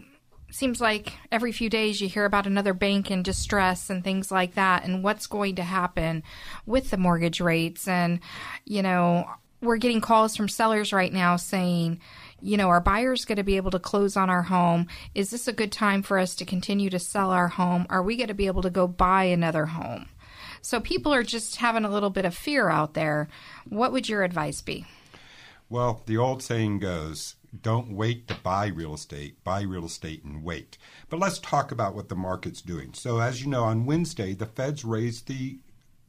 seems 0.51 0.81
like 0.81 1.13
every 1.31 1.51
few 1.51 1.69
days 1.69 2.01
you 2.01 2.07
hear 2.07 2.25
about 2.25 2.47
another 2.47 2.73
bank 2.73 3.09
in 3.09 3.23
distress 3.23 3.89
and 3.89 4.03
things 4.03 4.31
like 4.31 4.55
that 4.55 4.83
and 4.83 5.03
what's 5.03 5.27
going 5.27 5.55
to 5.55 5.63
happen 5.63 6.23
with 6.65 6.91
the 6.91 6.97
mortgage 6.97 7.41
rates? 7.41 7.87
And 7.87 8.19
you 8.65 8.81
know 8.81 9.29
we're 9.61 9.77
getting 9.77 10.01
calls 10.01 10.35
from 10.35 10.49
sellers 10.49 10.91
right 10.91 11.13
now 11.13 11.35
saying 11.35 11.99
you 12.41 12.57
know 12.57 12.69
our 12.69 12.81
buyers 12.81 13.25
going 13.25 13.37
to 13.37 13.43
be 13.43 13.57
able 13.57 13.71
to 13.71 13.79
close 13.79 14.17
on 14.17 14.29
our 14.29 14.43
home? 14.43 14.87
Is 15.15 15.29
this 15.29 15.47
a 15.47 15.53
good 15.53 15.71
time 15.71 16.03
for 16.03 16.17
us 16.17 16.35
to 16.35 16.45
continue 16.45 16.89
to 16.89 16.99
sell 16.99 17.31
our 17.31 17.47
home? 17.47 17.85
Are 17.89 18.03
we 18.03 18.17
going 18.17 18.27
to 18.27 18.33
be 18.33 18.47
able 18.47 18.63
to 18.63 18.69
go 18.69 18.87
buy 18.87 19.25
another 19.25 19.67
home? 19.67 20.09
So 20.61 20.79
people 20.79 21.13
are 21.13 21.23
just 21.23 21.55
having 21.55 21.85
a 21.85 21.89
little 21.89 22.11
bit 22.11 22.25
of 22.25 22.35
fear 22.35 22.69
out 22.69 22.93
there. 22.93 23.29
What 23.67 23.91
would 23.91 24.07
your 24.07 24.23
advice 24.23 24.61
be? 24.61 24.85
Well 25.69 26.01
the 26.05 26.17
old 26.17 26.43
saying 26.43 26.79
goes 26.79 27.35
don't 27.59 27.91
wait 27.91 28.27
to 28.27 28.35
buy 28.35 28.67
real 28.67 28.93
estate, 28.93 29.43
buy 29.43 29.61
real 29.61 29.85
estate 29.85 30.23
and 30.23 30.43
wait. 30.43 30.77
But 31.09 31.19
let's 31.19 31.39
talk 31.39 31.71
about 31.71 31.95
what 31.95 32.09
the 32.09 32.15
market's 32.15 32.61
doing. 32.61 32.93
So 32.93 33.19
as 33.19 33.41
you 33.41 33.49
know, 33.49 33.63
on 33.63 33.85
Wednesday, 33.85 34.33
the 34.33 34.45
Feds 34.45 34.85
raised 34.85 35.27
the 35.27 35.59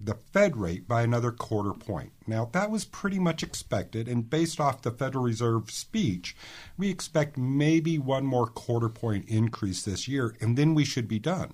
the 0.04 0.14
Fed 0.14 0.56
rate 0.56 0.88
by 0.88 1.02
another 1.02 1.30
quarter 1.30 1.72
point. 1.72 2.11
Now, 2.26 2.49
that 2.52 2.72
was 2.72 2.84
pretty 2.84 3.20
much 3.20 3.44
expected, 3.44 4.08
and 4.08 4.28
based 4.28 4.61
off 4.61 4.82
the 4.82 4.90
Federal 4.90 5.22
Reserve 5.22 5.70
speech, 5.70 6.34
we 6.76 6.90
expect 6.90 7.38
maybe 7.38 7.99
one 7.99 8.26
more 8.26 8.49
quarter 8.49 8.88
point 8.88 9.28
increase 9.28 9.82
this 9.82 10.08
year, 10.08 10.34
and 10.40 10.58
then 10.58 10.75
we 10.75 10.84
should 10.84 11.06
be 11.06 11.20
done. 11.20 11.52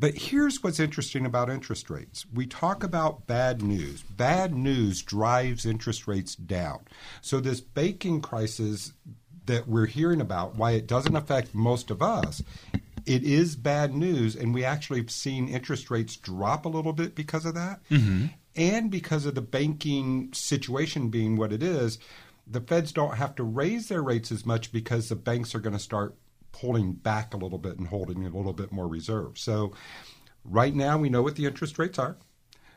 But 0.00 0.14
here's 0.14 0.62
what's 0.62 0.80
interesting 0.80 1.26
about 1.26 1.50
interest 1.50 1.90
rates. 1.90 2.24
We 2.32 2.46
talk 2.46 2.82
about 2.82 3.26
bad 3.26 3.60
news. 3.60 4.02
Bad 4.02 4.54
news 4.54 5.02
drives 5.02 5.66
interest 5.66 6.08
rates 6.08 6.34
down. 6.34 6.80
So, 7.20 7.38
this 7.38 7.60
banking 7.60 8.22
crisis 8.22 8.94
that 9.44 9.68
we're 9.68 9.86
hearing 9.86 10.22
about, 10.22 10.56
why 10.56 10.70
it 10.72 10.86
doesn't 10.86 11.16
affect 11.16 11.54
most 11.54 11.90
of 11.90 12.00
us, 12.00 12.42
it 13.04 13.22
is 13.24 13.56
bad 13.56 13.94
news. 13.94 14.34
And 14.34 14.54
we 14.54 14.64
actually 14.64 15.00
have 15.00 15.10
seen 15.10 15.48
interest 15.48 15.90
rates 15.90 16.16
drop 16.16 16.64
a 16.64 16.70
little 16.70 16.94
bit 16.94 17.14
because 17.14 17.44
of 17.44 17.54
that. 17.54 17.80
Mm-hmm. 17.90 18.26
And 18.56 18.90
because 18.90 19.26
of 19.26 19.34
the 19.34 19.42
banking 19.42 20.32
situation 20.32 21.10
being 21.10 21.36
what 21.36 21.52
it 21.52 21.62
is, 21.62 21.98
the 22.46 22.62
feds 22.62 22.90
don't 22.90 23.16
have 23.16 23.34
to 23.34 23.44
raise 23.44 23.88
their 23.88 24.02
rates 24.02 24.32
as 24.32 24.46
much 24.46 24.72
because 24.72 25.10
the 25.10 25.16
banks 25.16 25.54
are 25.54 25.60
going 25.60 25.76
to 25.76 25.78
start 25.78 26.14
pulling 26.52 26.92
back 26.92 27.34
a 27.34 27.36
little 27.36 27.58
bit 27.58 27.78
and 27.78 27.88
holding 27.88 28.24
a 28.26 28.30
little 28.30 28.52
bit 28.52 28.72
more 28.72 28.88
reserve. 28.88 29.38
So 29.38 29.72
right 30.44 30.74
now 30.74 30.98
we 30.98 31.08
know 31.08 31.22
what 31.22 31.36
the 31.36 31.46
interest 31.46 31.78
rates 31.78 31.98
are. 31.98 32.16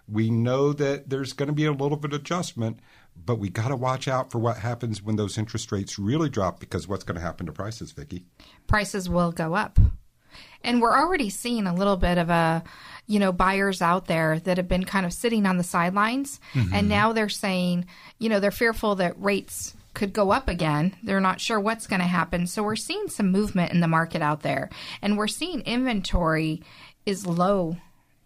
We 0.07 0.29
know 0.29 0.73
that 0.73 1.09
there's 1.09 1.33
going 1.33 1.47
to 1.47 1.53
be 1.53 1.65
a 1.65 1.71
little 1.71 1.97
bit 1.97 2.13
of 2.13 2.21
adjustment, 2.21 2.79
but 3.15 3.39
we 3.39 3.49
got 3.49 3.69
to 3.69 3.75
watch 3.75 4.07
out 4.07 4.31
for 4.31 4.39
what 4.39 4.57
happens 4.57 5.01
when 5.01 5.15
those 5.15 5.37
interest 5.37 5.71
rates 5.71 5.97
really 5.97 6.29
drop 6.29 6.59
because 6.59 6.87
what's 6.87 7.03
going 7.03 7.15
to 7.15 7.21
happen 7.21 7.45
to 7.45 7.53
prices, 7.53 7.91
Vicki? 7.93 8.25
Prices 8.67 9.09
will 9.09 9.31
go 9.31 9.55
up. 9.55 9.79
And 10.63 10.81
we're 10.81 10.97
already 10.97 11.29
seeing 11.29 11.67
a 11.67 11.75
little 11.75 11.97
bit 11.97 12.17
of 12.17 12.29
a, 12.29 12.63
you 13.05 13.19
know, 13.19 13.31
buyers 13.31 13.81
out 13.81 14.07
there 14.07 14.39
that 14.39 14.57
have 14.57 14.67
been 14.67 14.83
kind 14.85 15.05
of 15.05 15.13
sitting 15.13 15.45
on 15.45 15.57
the 15.57 15.63
sidelines. 15.63 16.39
Mm-hmm. 16.53 16.73
And 16.73 16.89
now 16.89 17.13
they're 17.13 17.29
saying, 17.29 17.85
you 18.17 18.29
know, 18.29 18.39
they're 18.39 18.51
fearful 18.51 18.95
that 18.95 19.21
rates 19.21 19.75
could 19.93 20.13
go 20.13 20.31
up 20.31 20.47
again. 20.47 20.95
They're 21.03 21.19
not 21.19 21.41
sure 21.41 21.59
what's 21.59 21.87
going 21.87 22.01
to 22.01 22.07
happen. 22.07 22.47
So 22.47 22.63
we're 22.63 22.75
seeing 22.75 23.07
some 23.07 23.31
movement 23.31 23.71
in 23.71 23.79
the 23.79 23.87
market 23.87 24.21
out 24.21 24.41
there. 24.41 24.69
And 25.01 25.17
we're 25.17 25.27
seeing 25.27 25.61
inventory 25.61 26.61
is 27.05 27.27
low 27.27 27.77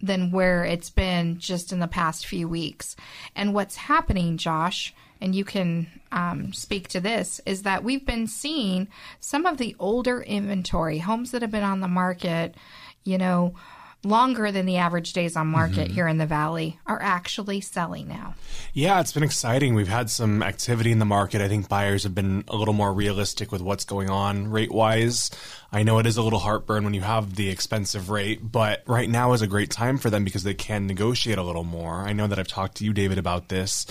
than 0.02 0.32
where 0.32 0.64
it's 0.64 0.90
been 0.90 1.40
just 1.40 1.72
in 1.72 1.80
the 1.80 1.88
past 1.88 2.26
few 2.26 2.48
weeks. 2.48 2.96
And 3.36 3.54
what's 3.54 3.76
happening, 3.76 4.38
Josh, 4.38 4.94
and 5.20 5.34
you 5.34 5.44
can 5.44 5.88
um, 6.12 6.54
speak 6.54 6.88
to 6.90 7.00
this, 7.00 7.42
is 7.46 7.64
that 7.64 7.84
we've 7.84 8.06
been 8.06 8.28
seeing 8.28 8.88
some 9.20 9.46
of 9.46 9.58
the 9.58 9.76
older 9.80 10.22
inventory, 10.22 11.00
homes 11.00 11.32
that 11.32 11.42
have 11.42 11.52
been 11.52 11.64
on 11.64 11.82
the 11.82 11.88
market, 11.88 12.56
you 13.04 13.18
know, 13.18 13.56
longer 14.04 14.52
than 14.52 14.66
the 14.66 14.78
average 14.78 15.12
days 15.14 15.36
on 15.36 15.48
market 15.48 15.86
mm-hmm. 15.86 15.94
here 15.94 16.08
in 16.08 16.18
the 16.18 16.26
valley 16.26 16.80
are 16.86 17.02
actually 17.02 17.60
selling 17.60 18.08
now. 18.08 18.36
Yeah, 18.74 19.00
it's 19.00 19.12
been 19.12 19.24
exciting. 19.24 19.74
We've 19.74 19.88
had 19.88 20.10
some 20.10 20.44
activity 20.44 20.92
in 20.92 21.00
the 21.00 21.06
market. 21.06 21.42
I 21.42 21.48
think 21.48 21.68
buyers 21.68 22.04
have 22.04 22.14
been 22.14 22.44
a 22.48 22.56
little 22.56 22.74
more 22.74 22.94
realistic 22.94 23.52
with 23.52 23.62
what's 23.62 23.86
going 23.86 24.10
on 24.10 24.50
rate 24.50 24.72
wise. 24.72 25.32
I 25.72 25.84
know 25.84 26.00
it 26.00 26.06
is 26.06 26.16
a 26.16 26.22
little 26.22 26.40
heartburn 26.40 26.84
when 26.84 26.94
you 26.94 27.02
have 27.02 27.36
the 27.36 27.50
expensive 27.50 28.10
rate, 28.10 28.52
but 28.52 28.84
right 28.86 29.10
now 29.10 29.34
is 29.34 29.42
a 29.42 29.48
great 29.48 29.72
time 29.72 29.98
for 29.98 30.10
them 30.10 30.24
because 30.24 30.44
they 30.44 30.54
can 30.54 30.88
negotiate 30.88 31.38
a 31.38 31.44
little 31.44 31.66
more. 31.66 31.96
I 31.96 32.14
know 32.14 32.28
that 32.28 32.40
I've 32.40 32.48
talked 32.48 32.78
to 32.78 32.86
you, 32.86 32.94
David, 32.94 33.18
about 33.18 33.50
this, 33.50 33.86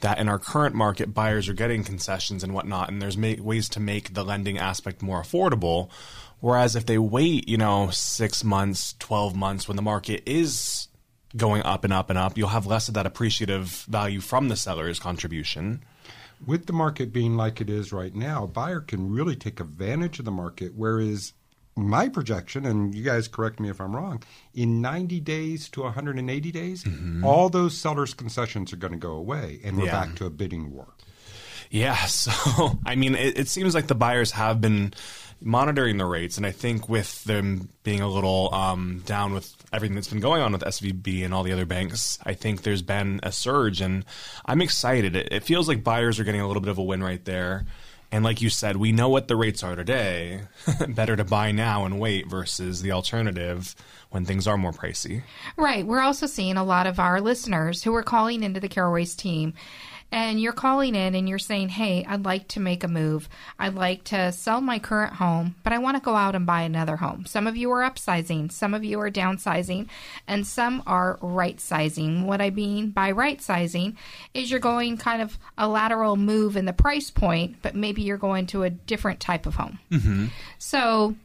that 0.00 0.18
in 0.18 0.28
our 0.28 0.38
current 0.38 0.74
market, 0.74 1.14
buyers 1.14 1.48
are 1.48 1.54
getting 1.54 1.84
concessions 1.84 2.44
and 2.44 2.52
whatnot, 2.52 2.90
and 2.90 3.00
there's 3.00 3.16
ma- 3.16 3.34
ways 3.38 3.68
to 3.70 3.80
make 3.80 4.12
the 4.12 4.24
lending 4.24 4.58
aspect 4.58 5.02
more 5.02 5.22
affordable 5.22 5.88
Whereas 6.42 6.74
if 6.74 6.86
they 6.86 6.98
wait, 6.98 7.48
you 7.48 7.56
know, 7.56 7.90
six 7.90 8.42
months, 8.42 8.96
12 8.98 9.36
months 9.36 9.68
when 9.68 9.76
the 9.76 9.82
market 9.82 10.24
is 10.26 10.88
going 11.36 11.62
up 11.62 11.84
and 11.84 11.92
up 11.92 12.10
and 12.10 12.18
up, 12.18 12.36
you'll 12.36 12.48
have 12.48 12.66
less 12.66 12.88
of 12.88 12.94
that 12.94 13.06
appreciative 13.06 13.68
value 13.88 14.18
from 14.18 14.48
the 14.48 14.56
seller's 14.56 14.98
contribution. 14.98 15.84
With 16.44 16.66
the 16.66 16.72
market 16.72 17.12
being 17.12 17.36
like 17.36 17.60
it 17.60 17.70
is 17.70 17.92
right 17.92 18.12
now, 18.12 18.42
a 18.42 18.48
buyer 18.48 18.80
can 18.80 19.12
really 19.12 19.36
take 19.36 19.60
advantage 19.60 20.18
of 20.18 20.24
the 20.24 20.32
market, 20.32 20.72
whereas 20.74 21.32
my 21.76 22.08
projection, 22.08 22.66
and 22.66 22.92
you 22.92 23.04
guys 23.04 23.28
correct 23.28 23.60
me 23.60 23.70
if 23.70 23.80
I'm 23.80 23.94
wrong, 23.94 24.20
in 24.52 24.80
90 24.80 25.20
days 25.20 25.68
to 25.68 25.82
180 25.82 26.50
days, 26.50 26.82
mm-hmm. 26.82 27.24
all 27.24 27.50
those 27.50 27.78
sellers' 27.78 28.14
concessions 28.14 28.72
are 28.72 28.78
going 28.78 28.94
to 28.94 28.98
go 28.98 29.12
away, 29.12 29.60
and 29.62 29.78
we're 29.78 29.86
yeah. 29.86 29.92
back 29.92 30.16
to 30.16 30.26
a 30.26 30.30
bidding 30.30 30.72
war. 30.72 30.88
Yeah, 31.70 31.94
so 32.06 32.80
I 32.84 32.96
mean, 32.96 33.14
it, 33.14 33.38
it 33.38 33.48
seems 33.48 33.76
like 33.76 33.86
the 33.86 33.94
buyers 33.94 34.32
have 34.32 34.60
been 34.60 34.92
monitoring 35.44 35.98
the 35.98 36.06
rates, 36.06 36.36
and 36.36 36.46
I 36.46 36.50
think 36.52 36.88
with 36.88 37.24
them 37.24 37.68
being 37.82 38.00
a 38.00 38.08
little 38.08 38.52
um, 38.54 39.02
down 39.06 39.32
with 39.32 39.54
everything 39.72 39.94
that's 39.94 40.08
been 40.08 40.20
going 40.20 40.42
on 40.42 40.52
with 40.52 40.62
SVB 40.62 41.24
and 41.24 41.34
all 41.34 41.42
the 41.42 41.52
other 41.52 41.66
banks, 41.66 42.18
I 42.24 42.34
think 42.34 42.62
there's 42.62 42.82
been 42.82 43.20
a 43.22 43.32
surge, 43.32 43.80
and 43.80 44.04
I'm 44.46 44.62
excited. 44.62 45.16
It, 45.16 45.28
it 45.32 45.42
feels 45.42 45.68
like 45.68 45.84
buyers 45.84 46.18
are 46.20 46.24
getting 46.24 46.40
a 46.40 46.46
little 46.46 46.62
bit 46.62 46.70
of 46.70 46.78
a 46.78 46.82
win 46.82 47.02
right 47.02 47.24
there. 47.24 47.64
And 48.12 48.22
like 48.22 48.42
you 48.42 48.50
said, 48.50 48.76
we 48.76 48.92
know 48.92 49.08
what 49.08 49.26
the 49.26 49.36
rates 49.36 49.62
are 49.62 49.74
today. 49.74 50.42
Better 50.88 51.16
to 51.16 51.24
buy 51.24 51.50
now 51.50 51.86
and 51.86 51.98
wait 51.98 52.28
versus 52.28 52.82
the 52.82 52.92
alternative 52.92 53.74
when 54.10 54.26
things 54.26 54.46
are 54.46 54.58
more 54.58 54.72
pricey. 54.72 55.22
Right. 55.56 55.86
We're 55.86 56.02
also 56.02 56.26
seeing 56.26 56.58
a 56.58 56.64
lot 56.64 56.86
of 56.86 57.00
our 57.00 57.22
listeners 57.22 57.82
who 57.82 57.94
are 57.94 58.02
calling 58.02 58.42
into 58.42 58.60
the 58.60 58.68
Carol 58.68 58.92
Royse 58.92 59.16
team 59.16 59.54
and 60.12 60.38
you're 60.38 60.52
calling 60.52 60.94
in 60.94 61.14
and 61.14 61.26
you're 61.26 61.38
saying, 61.38 61.70
Hey, 61.70 62.04
I'd 62.06 62.24
like 62.24 62.46
to 62.48 62.60
make 62.60 62.84
a 62.84 62.88
move. 62.88 63.28
I'd 63.58 63.74
like 63.74 64.04
to 64.04 64.30
sell 64.30 64.60
my 64.60 64.78
current 64.78 65.14
home, 65.14 65.56
but 65.64 65.72
I 65.72 65.78
want 65.78 65.96
to 65.96 66.02
go 66.02 66.14
out 66.14 66.34
and 66.34 66.46
buy 66.46 66.62
another 66.62 66.96
home. 66.96 67.24
Some 67.24 67.46
of 67.46 67.56
you 67.56 67.70
are 67.72 67.80
upsizing, 67.80 68.52
some 68.52 68.74
of 68.74 68.84
you 68.84 69.00
are 69.00 69.10
downsizing, 69.10 69.88
and 70.28 70.46
some 70.46 70.82
are 70.86 71.18
right 71.22 71.58
sizing. 71.58 72.26
What 72.26 72.42
I 72.42 72.50
mean 72.50 72.90
by 72.90 73.10
right 73.12 73.40
sizing 73.40 73.96
is 74.34 74.50
you're 74.50 74.60
going 74.60 74.98
kind 74.98 75.22
of 75.22 75.38
a 75.56 75.66
lateral 75.66 76.16
move 76.16 76.56
in 76.56 76.66
the 76.66 76.72
price 76.74 77.10
point, 77.10 77.56
but 77.62 77.74
maybe 77.74 78.02
you're 78.02 78.18
going 78.18 78.46
to 78.48 78.64
a 78.64 78.70
different 78.70 79.18
type 79.18 79.46
of 79.46 79.54
home. 79.54 79.78
Mm-hmm. 79.90 80.26
So, 80.58 81.16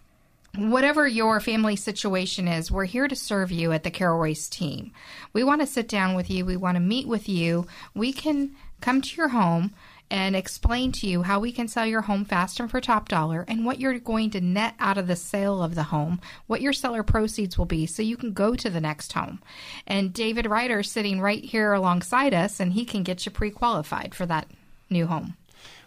whatever 0.56 1.08
your 1.08 1.40
family 1.40 1.76
situation 1.76 2.48
is, 2.48 2.72
we're 2.72 2.86
here 2.86 3.08
to 3.08 3.16
serve 3.16 3.52
you 3.52 3.74
at 3.74 3.84
the 3.84 3.92
Carol 3.92 4.20
Royse 4.20 4.50
team. 4.50 4.92
We 5.34 5.44
want 5.44 5.62
to 5.62 5.68
sit 5.68 5.88
down 5.88 6.16
with 6.16 6.30
you. 6.30 6.46
We 6.46 6.58
want 6.58 6.76
to 6.76 6.82
meet 6.82 7.08
with 7.08 7.30
you. 7.30 7.68
We 7.94 8.14
can 8.14 8.56
come 8.82 9.02
to 9.02 9.16
your 9.16 9.30
home 9.30 9.74
and 10.10 10.36
explain 10.36 10.92
to 10.94 11.08
you 11.08 11.24
how 11.24 11.40
we 11.40 11.52
can 11.52 11.68
sell 11.68 11.86
your 11.86 12.02
home 12.02 12.24
fast 12.24 12.60
and 12.60 12.72
for 12.72 12.80
top 12.80 13.10
dollar 13.10 13.44
and 13.48 13.66
what 13.66 13.80
you're 13.80 14.00
going 14.00 14.30
to 14.30 14.40
net 14.40 14.74
out 14.80 14.98
of 14.98 15.08
the 15.08 15.16
sale 15.16 15.62
of 15.62 15.76
the 15.76 15.84
home, 15.84 16.22
what 16.48 16.62
your 16.62 16.74
seller 16.74 17.04
proceeds 17.04 17.58
will 17.58 17.66
be 17.66 17.86
so 17.86 18.02
you 18.02 18.16
can 18.16 18.32
go 18.32 18.56
to 18.56 18.70
the 18.70 18.80
next 18.80 19.14
home. 19.14 19.42
And 19.86 20.14
David 20.14 20.46
Rider 20.46 20.82
sitting 20.84 21.20
right 21.20 21.44
here 21.44 21.74
alongside 21.74 22.34
us 22.34 22.60
and 22.60 22.74
he 22.74 22.86
can 22.86 23.04
get 23.04 23.26
you 23.26 23.32
pre-qualified 23.32 24.16
for 24.16 24.26
that 24.26 24.48
new 24.90 25.08
home. 25.08 25.36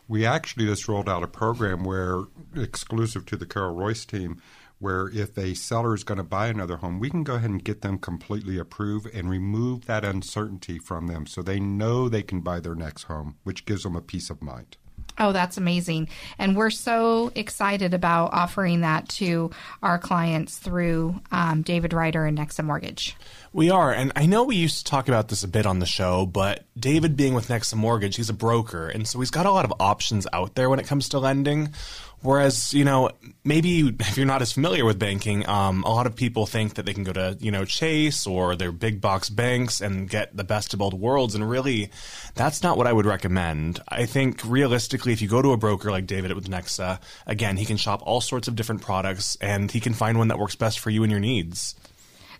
We 0.06 0.26
actually 0.26 0.66
just 0.66 0.88
rolled 0.88 1.08
out 1.08 1.22
a 1.22 1.28
program 1.28 1.84
where 1.84 2.24
exclusive 2.54 3.24
to 3.26 3.36
the 3.36 3.46
Carol 3.46 3.74
Royse 3.74 4.04
team 4.06 4.42
where 4.80 5.08
if 5.08 5.38
a 5.38 5.54
seller 5.54 5.94
is 5.94 6.02
going 6.02 6.18
to 6.18 6.24
buy 6.24 6.48
another 6.48 6.78
home, 6.78 6.98
we 6.98 7.10
can 7.10 7.22
go 7.22 7.34
ahead 7.34 7.50
and 7.50 7.62
get 7.62 7.82
them 7.82 7.98
completely 7.98 8.58
approved 8.58 9.06
and 9.14 9.30
remove 9.30 9.86
that 9.86 10.04
uncertainty 10.04 10.78
from 10.78 11.06
them 11.06 11.26
so 11.26 11.42
they 11.42 11.60
know 11.60 12.08
they 12.08 12.22
can 12.22 12.40
buy 12.40 12.58
their 12.58 12.74
next 12.74 13.04
home, 13.04 13.36
which 13.44 13.66
gives 13.66 13.84
them 13.84 13.94
a 13.94 14.00
peace 14.00 14.30
of 14.30 14.42
mind. 14.42 14.76
Oh, 15.18 15.32
that's 15.32 15.58
amazing. 15.58 16.08
And 16.38 16.56
we're 16.56 16.70
so 16.70 17.30
excited 17.34 17.92
about 17.92 18.32
offering 18.32 18.80
that 18.80 19.08
to 19.10 19.50
our 19.82 19.98
clients 19.98 20.56
through 20.56 21.20
um, 21.30 21.60
David 21.60 21.92
Rider 21.92 22.24
and 22.24 22.38
Nexa 22.38 22.64
Mortgage. 22.64 23.16
We 23.52 23.68
are. 23.68 23.92
And 23.92 24.12
I 24.16 24.24
know 24.24 24.44
we 24.44 24.56
used 24.56 24.78
to 24.78 24.90
talk 24.90 25.08
about 25.08 25.28
this 25.28 25.44
a 25.44 25.48
bit 25.48 25.66
on 25.66 25.78
the 25.78 25.86
show, 25.86 26.24
but 26.24 26.64
David 26.78 27.16
being 27.16 27.34
with 27.34 27.48
Nexa 27.48 27.74
Mortgage, 27.74 28.16
he's 28.16 28.30
a 28.30 28.34
broker. 28.34 28.88
And 28.88 29.06
so 29.06 29.18
he's 29.20 29.30
got 29.30 29.44
a 29.44 29.50
lot 29.50 29.66
of 29.66 29.74
options 29.78 30.26
out 30.32 30.54
there 30.54 30.70
when 30.70 30.78
it 30.78 30.86
comes 30.86 31.10
to 31.10 31.18
lending. 31.18 31.74
Whereas, 32.22 32.74
you 32.74 32.84
know, 32.84 33.10
maybe 33.44 33.96
if 33.98 34.18
you're 34.18 34.26
not 34.26 34.42
as 34.42 34.52
familiar 34.52 34.84
with 34.84 34.98
banking, 34.98 35.48
um, 35.48 35.84
a 35.84 35.88
lot 35.88 36.06
of 36.06 36.14
people 36.14 36.44
think 36.44 36.74
that 36.74 36.84
they 36.84 36.92
can 36.92 37.02
go 37.02 37.14
to, 37.14 37.38
you 37.40 37.50
know, 37.50 37.64
Chase 37.64 38.26
or 38.26 38.56
their 38.56 38.72
big 38.72 39.00
box 39.00 39.30
banks 39.30 39.80
and 39.80 40.08
get 40.08 40.36
the 40.36 40.44
best 40.44 40.74
of 40.74 40.80
both 40.80 40.92
worlds. 40.92 41.34
And 41.34 41.48
really, 41.48 41.90
that's 42.34 42.62
not 42.62 42.76
what 42.76 42.86
I 42.86 42.92
would 42.92 43.06
recommend. 43.06 43.80
I 43.88 44.04
think 44.04 44.42
realistically, 44.44 45.14
if 45.14 45.22
you 45.22 45.28
go 45.28 45.40
to 45.40 45.52
a 45.52 45.56
broker 45.56 45.90
like 45.90 46.06
David 46.06 46.34
with 46.34 46.48
Nexa, 46.48 47.00
again, 47.26 47.56
he 47.56 47.64
can 47.64 47.78
shop 47.78 48.02
all 48.04 48.20
sorts 48.20 48.48
of 48.48 48.54
different 48.54 48.82
products 48.82 49.36
and 49.40 49.70
he 49.70 49.80
can 49.80 49.94
find 49.94 50.18
one 50.18 50.28
that 50.28 50.38
works 50.38 50.56
best 50.56 50.78
for 50.78 50.90
you 50.90 51.02
and 51.02 51.10
your 51.10 51.20
needs. 51.20 51.74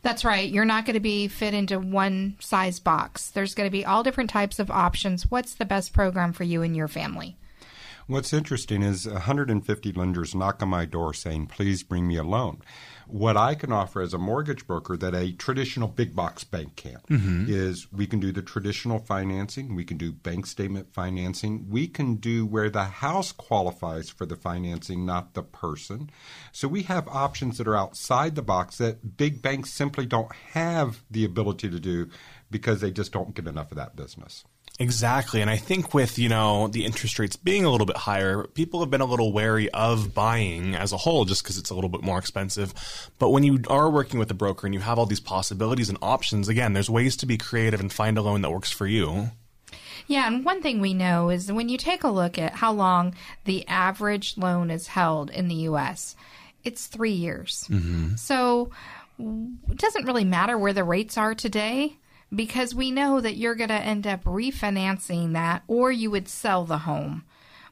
That's 0.03 0.25
right. 0.25 0.49
You're 0.49 0.65
not 0.67 0.85
going 0.85 0.95
to 0.95 1.01
be 1.01 1.29
fit 1.29 1.55
into 1.55 1.79
one 1.79 2.37
size 2.41 2.81
box. 2.81 3.31
There's 3.31 3.55
going 3.55 3.67
to 3.67 3.73
be 3.73 3.85
all 3.87 4.03
different 4.03 4.31
types 4.31 4.59
of 4.59 4.71
options. 4.71 5.31
What's 5.31 5.55
the 5.55 5.65
best 5.65 5.95
program 5.95 6.33
for 6.35 6.45
you 6.45 6.63
and 6.63 6.77
your 6.77 6.89
family? 6.89 7.37
What's 8.11 8.33
interesting 8.33 8.83
is 8.83 9.07
150 9.07 9.93
lenders 9.93 10.35
knock 10.35 10.61
on 10.63 10.69
my 10.69 10.85
door 10.85 11.15
saying, 11.15 11.47
please 11.47 11.85
bring 11.85 12.09
me 12.09 12.17
a 12.17 12.25
loan. 12.25 12.61
What 13.07 13.37
I 13.37 13.55
can 13.55 13.71
offer 13.71 14.01
as 14.01 14.13
a 14.13 14.19
mortgage 14.19 14.67
broker 14.67 14.97
that 14.97 15.15
a 15.15 15.31
traditional 15.31 15.87
big 15.87 16.17
box 16.17 16.43
bank 16.43 16.75
can't 16.75 17.07
mm-hmm. 17.07 17.45
is 17.49 17.93
we 17.93 18.09
can 18.09 18.19
do 18.19 18.33
the 18.33 18.43
traditional 18.43 18.99
financing, 18.99 19.77
we 19.77 19.85
can 19.85 19.97
do 19.97 20.11
bank 20.11 20.47
statement 20.47 20.93
financing, 20.93 21.69
we 21.71 21.87
can 21.87 22.17
do 22.17 22.45
where 22.45 22.69
the 22.69 22.83
house 22.83 23.31
qualifies 23.31 24.11
for 24.11 24.27
the 24.27 24.35
financing, 24.35 25.07
not 25.07 25.35
the 25.35 25.45
person. 25.45 26.11
So 26.51 26.67
we 26.67 26.83
have 26.83 27.07
options 27.07 27.59
that 27.59 27.69
are 27.69 27.77
outside 27.77 28.35
the 28.35 28.43
box 28.43 28.79
that 28.79 29.17
big 29.17 29.41
banks 29.41 29.71
simply 29.71 30.05
don't 30.05 30.35
have 30.53 31.05
the 31.09 31.25
ability 31.25 31.71
to 31.71 31.79
do 31.79 32.09
because 32.51 32.81
they 32.81 32.91
just 32.91 33.13
don't 33.13 33.37
get 33.37 33.47
enough 33.47 33.71
of 33.71 33.77
that 33.77 33.95
business. 33.95 34.43
Exactly. 34.81 35.43
And 35.43 35.51
I 35.51 35.59
think 35.59 35.93
with, 35.93 36.19
you 36.19 36.31
know, 36.31 36.67
the 36.67 36.87
interest 36.87 37.19
rates 37.19 37.37
being 37.37 37.67
a 37.67 37.71
little 37.71 37.87
bit 37.87 37.99
higher, 37.99 38.45
people 38.55 38.81
have 38.81 38.89
been 38.89 39.03
a 39.03 39.07
little 39.07 39.31
wary 39.31 39.69
of 39.71 40.15
buying 40.15 40.75
as 40.75 40.93
a 40.93 40.97
whole 40.97 41.27
just 41.27 41.43
because 41.43 41.59
it's 41.59 41.69
a 41.69 41.75
little 41.75 41.91
bit 41.91 42.03
more 42.03 42.19
expensive. 42.19 42.73
But 43.19 43.29
when 43.29 43.45
you 43.45 43.61
are 43.69 43.91
working 43.91 44.19
with 44.19 44.31
a 44.31 44.35
broker 44.35 44.67
and 44.67 44.73
you 44.73 44.81
have 44.81 44.99
all 44.99 45.05
these 45.05 45.21
possibilities 45.21 45.91
and 45.91 45.99
options, 46.01 46.49
again, 46.49 46.73
there's 46.73 46.89
ways 46.89 47.15
to 47.19 47.27
be 47.27 47.37
creative 47.37 47.79
and 47.79 47.93
find 47.93 48.17
a 48.17 48.23
loan 48.23 48.41
that 48.41 48.51
works 48.51 48.73
for 48.73 48.87
you. 48.87 49.33
Yeah, 50.07 50.27
and 50.27 50.47
one 50.47 50.63
thing 50.63 50.81
we 50.81 50.95
know 50.95 51.29
is 51.29 51.53
when 51.53 51.69
you 51.69 51.77
take 51.77 52.03
a 52.03 52.09
look 52.09 52.39
at 52.39 52.55
how 52.55 52.73
long 52.73 53.15
the 53.45 53.69
average 53.69 54.39
loan 54.39 54.71
is 54.71 54.87
held 54.87 55.29
in 55.29 55.49
the 55.49 55.55
U.S., 55.57 56.17
it's 56.65 56.87
three 56.87 57.13
years. 57.13 57.67
Mm-hmm. 57.69 58.15
So 58.17 58.71
it 59.19 59.77
doesn't 59.77 60.07
really 60.07 60.25
matter 60.25 60.57
where 60.57 60.73
the 60.73 60.85
rates 60.85 61.19
are 61.19 61.35
today 61.35 61.99
because 62.35 62.75
we 62.75 62.91
know 62.91 63.21
that 63.21 63.37
you're 63.37 63.55
going 63.55 63.69
to 63.69 63.75
end 63.75 64.07
up 64.07 64.25
refinancing 64.25 65.33
that 65.33 65.63
or 65.67 65.91
you 65.91 66.11
would 66.11 66.29
sell 66.29 66.65
the 66.65 66.79
home 66.79 67.25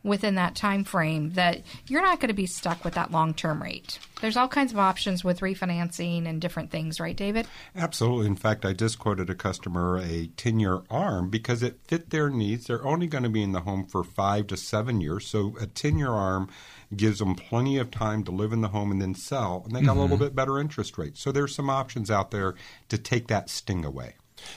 within 0.05 0.37
that 0.37 0.55
time 0.55 0.85
frame 0.85 1.31
that 1.31 1.61
you're 1.87 2.03
not 2.03 2.21
going 2.21 2.29
to 2.29 2.35
be 2.35 2.47
stuck 2.47 2.85
with 2.85 2.95
that 2.95 3.11
long-term 3.11 3.63
rate. 3.63 3.99
There's 4.21 4.37
all 4.37 4.49
kinds 4.49 4.73
of 4.73 4.79
options 4.79 5.25
with 5.25 5.41
refinancing 5.41 6.27
and 6.27 6.41
different 6.41 6.71
things, 6.71 7.01
right 7.01 7.17
David? 7.17 7.47
Absolutely. 7.77 8.27
In 8.27 8.37
fact, 8.37 8.65
I 8.65 8.73
just 8.73 8.99
quoted 8.99 9.29
a 9.29 9.35
customer 9.35 9.99
a 9.99 10.31
10-year 10.37 10.83
arm 10.89 11.31
because 11.31 11.63
it 11.63 11.81
fit 11.85 12.11
their 12.11 12.31
needs. 12.31 12.67
They're 12.67 12.87
only 12.87 13.07
going 13.07 13.25
to 13.25 13.31
be 13.31 13.43
in 13.43 13.53
the 13.53 13.61
home 13.61 13.87
for 13.87 14.05
5 14.05 14.47
to 14.49 14.57
7 14.57 15.01
years, 15.01 15.27
so 15.27 15.57
a 15.61 15.67
10-year 15.67 16.11
arm 16.11 16.49
gives 16.97 17.19
them 17.19 17.35
plenty 17.35 17.77
of 17.77 17.91
time 17.91 18.25
to 18.25 18.31
live 18.31 18.53
in 18.53 18.61
the 18.61 18.69
home 18.69 18.91
and 18.91 19.03
then 19.03 19.15
sell, 19.15 19.63
and 19.67 19.75
they 19.75 19.83
got 19.83 19.91
mm-hmm. 19.91 19.99
a 19.99 20.03
little 20.03 20.17
bit 20.17 20.35
better 20.35 20.59
interest 20.59 20.97
rate. 20.97 21.17
So 21.17 21.33
there's 21.33 21.55
some 21.55 21.69
options 21.69 22.11
out 22.11 22.31
there 22.31 22.55
to 22.89 22.99
take 22.99 23.27
that 23.29 23.51
sting 23.51 23.85
away. 23.85 24.15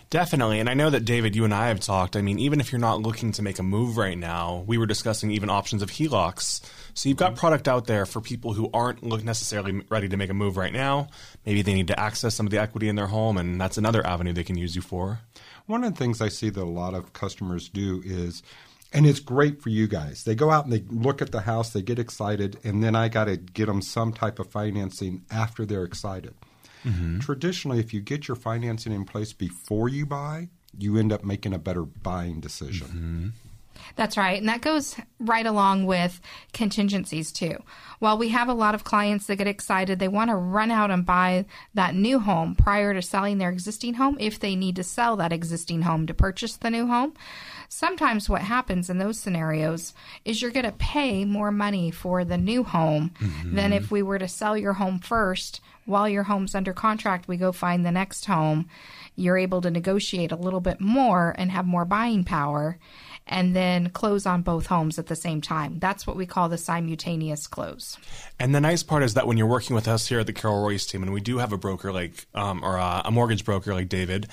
Definitely. 0.10 0.60
And 0.60 0.70
I 0.70 0.74
know 0.74 0.89
that, 0.89 1.06
David, 1.06 1.36
you 1.36 1.46
and 1.46 1.54
I 1.54 1.67
have 1.67 1.80
talked. 1.80 2.15
I 2.15 2.22
mean, 2.22 2.39
even 2.39 2.60
if 2.60 2.72
you're 2.72 2.80
not 2.80 3.02
looking 3.02 3.32
to 3.34 3.41
make 3.41 3.60
a 3.60 3.63
move 3.63 3.98
right 3.98 4.17
now, 4.17 4.63
we 4.67 4.78
were 4.78 4.86
discussing 4.86 5.32
even 5.32 5.50
options 5.50 5.82
of 5.82 5.89
HELOCs. 5.91 6.62
So 6.94 7.08
you've 7.08 7.17
got 7.17 7.36
product 7.36 7.67
out 7.67 7.88
there 7.88 8.06
for 8.06 8.20
people 8.20 8.54
who 8.54 8.70
aren't 8.74 9.04
necessarily 9.04 9.84
ready 9.89 10.10
to 10.10 10.17
make 10.17 10.30
a 10.30 10.34
move 10.34 10.58
right 10.58 10.74
now. 10.74 11.08
Maybe 11.46 11.62
they 11.62 11.74
need 11.74 11.88
to 11.88 12.00
access 12.00 12.36
some 12.36 12.46
of 12.46 12.52
the 12.52 12.60
equity 12.60 12.89
in 12.89 12.96
their 12.96 13.08
home, 13.08 13.38
and 13.38 13.60
that's 13.60 13.78
another 13.78 14.06
avenue 14.06 14.34
they 14.34 14.44
can 14.44 14.58
use 14.58 14.76
you 14.76 14.82
for. 14.82 15.22
One 15.65 15.84
of 15.84 15.94
the 15.94 15.98
things 15.98 16.22
I 16.22 16.28
see 16.28 16.50
that 16.50 16.62
a 16.62 16.65
lot 16.65 16.94
of 16.94 17.13
customers 17.13 17.70
do 17.70 18.02
is 18.04 18.44
and 18.94 19.06
it's 19.06 19.20
great 19.20 19.62
for 19.62 19.70
you 19.70 19.88
guys. 19.88 20.24
They 20.24 20.36
go 20.36 20.52
out 20.52 20.65
and 20.65 20.74
they 20.74 20.84
look 20.89 21.22
at 21.22 21.32
the 21.32 21.41
house, 21.41 21.70
they 21.70 21.82
get 21.82 21.98
excited, 22.00 22.60
and 22.63 22.84
then 22.84 22.96
I 22.96 23.08
got 23.08 23.26
to 23.26 23.38
get 23.38 23.67
them 23.67 23.82
some 23.82 24.12
type 24.12 24.38
of 24.38 24.52
financing 24.52 25.24
after 25.32 25.65
they're 25.65 25.86
excited. 25.86 26.34
Mm-hmm. 26.86 27.20
Traditionally, 27.20 27.80
if 27.80 27.94
you 27.94 28.02
get 28.02 28.28
your 28.28 28.36
financing 28.36 28.94
in 28.94 29.06
place 29.06 29.34
before 29.34 29.89
you 29.89 30.06
buy, 30.06 30.50
you 30.78 30.98
end 30.98 31.12
up 31.12 31.24
making 31.24 31.54
a 31.54 31.60
better 31.60 31.84
buying 31.84 32.39
decision. 32.39 32.88
Mm-hmm. 32.88 33.28
That's 33.96 34.17
right. 34.17 34.39
And 34.39 34.48
that 34.48 34.62
goes 34.62 34.96
right 35.20 35.46
along 35.46 35.86
with 35.86 36.22
contingencies 36.54 37.32
too. 37.32 37.63
While 38.00 38.17
we 38.17 38.30
have 38.30 38.48
a 38.48 38.54
lot 38.54 38.76
of 38.76 38.84
clients 38.84 39.26
that 39.26 39.38
get 39.38 39.48
excited, 39.48 40.00
they 40.00 40.08
want 40.08 40.30
to 40.30 40.36
run 40.36 40.72
out 40.72 40.91
and 40.91 41.06
buy 41.06 41.46
that 41.74 41.96
new 41.96 42.20
home 42.20 42.56
prior 42.56 42.94
to 42.94 43.02
selling 43.02 43.38
their 43.38 43.50
existing 43.50 43.96
home 43.96 44.17
if 44.20 44.39
they 44.39 44.56
need 44.56 44.76
to 44.78 44.84
sell 44.84 45.15
that 45.17 45.34
existing 45.34 45.84
home 45.84 46.08
to 46.08 46.13
purchase 46.13 46.56
the 46.58 46.70
new 46.70 46.88
home. 46.88 47.13
Sometimes 47.74 48.28
what 48.28 48.42
happens 48.42 48.90
in 48.90 48.98
those 48.98 49.18
scenarios 49.18 49.94
is 50.26 50.42
you're 50.42 50.52
going 50.52 50.66
to 50.66 50.74
pay 50.74 51.24
more 51.24 51.54
money 51.54 51.90
for 51.90 52.26
the 52.26 52.38
new 52.38 52.66
home 52.66 53.14
mm-hmm. 53.18 53.56
than 53.56 53.72
if 53.72 53.90
we 53.90 54.04
were 54.04 54.20
to 54.20 54.28
sell 54.28 54.58
your 54.58 54.74
home 54.74 55.00
first 55.00 55.62
while 55.86 56.10
your 56.10 56.24
home's 56.24 56.54
under 56.54 56.74
contract, 56.74 57.30
we 57.30 57.38
go 57.38 57.54
find 57.54 57.86
the 57.86 57.92
next 57.92 58.26
home. 58.26 58.68
You're 59.16 59.38
able 59.38 59.62
to 59.62 59.72
negotiate 59.72 60.34
a 60.34 60.36
little 60.36 60.60
bit 60.60 60.82
more 60.82 61.34
and 61.38 61.50
have 61.50 61.66
more 61.66 61.86
buying 61.86 62.26
power 62.26 62.78
and 63.32 63.56
then 63.56 63.89
close 63.89 64.26
on 64.26 64.41
both 64.41 64.67
homes 64.67 65.00
at 65.00 65.08
the 65.08 65.15
same 65.15 65.41
time. 65.41 65.80
That's 65.80 66.06
what 66.06 66.17
we 66.17 66.26
call 66.26 66.50
the 66.50 66.58
simultaneous 66.58 67.48
close. 67.48 67.98
And 68.38 68.54
the 68.54 68.60
nice 68.60 68.84
part 68.84 69.04
is 69.04 69.13
that 69.13 69.26
when 69.26 69.38
you're 69.38 69.48
working 69.48 69.74
with 69.76 69.88
us 69.88 70.08
here 70.08 70.20
at 70.20 70.28
the 70.28 70.34
Carol 70.34 70.62
Royse 70.62 70.88
team, 70.88 71.02
and 71.02 71.13
we 71.13 71.22
do 71.22 71.38
have 71.38 71.54
a 71.54 71.58
broker 71.58 71.94
like, 71.94 72.26
um, 72.36 72.63
or 72.63 72.76
a, 72.76 73.04
a, 73.06 73.12
mortgage 73.12 73.46
broker 73.46 73.74
like 73.74 73.88
David, 73.88 74.28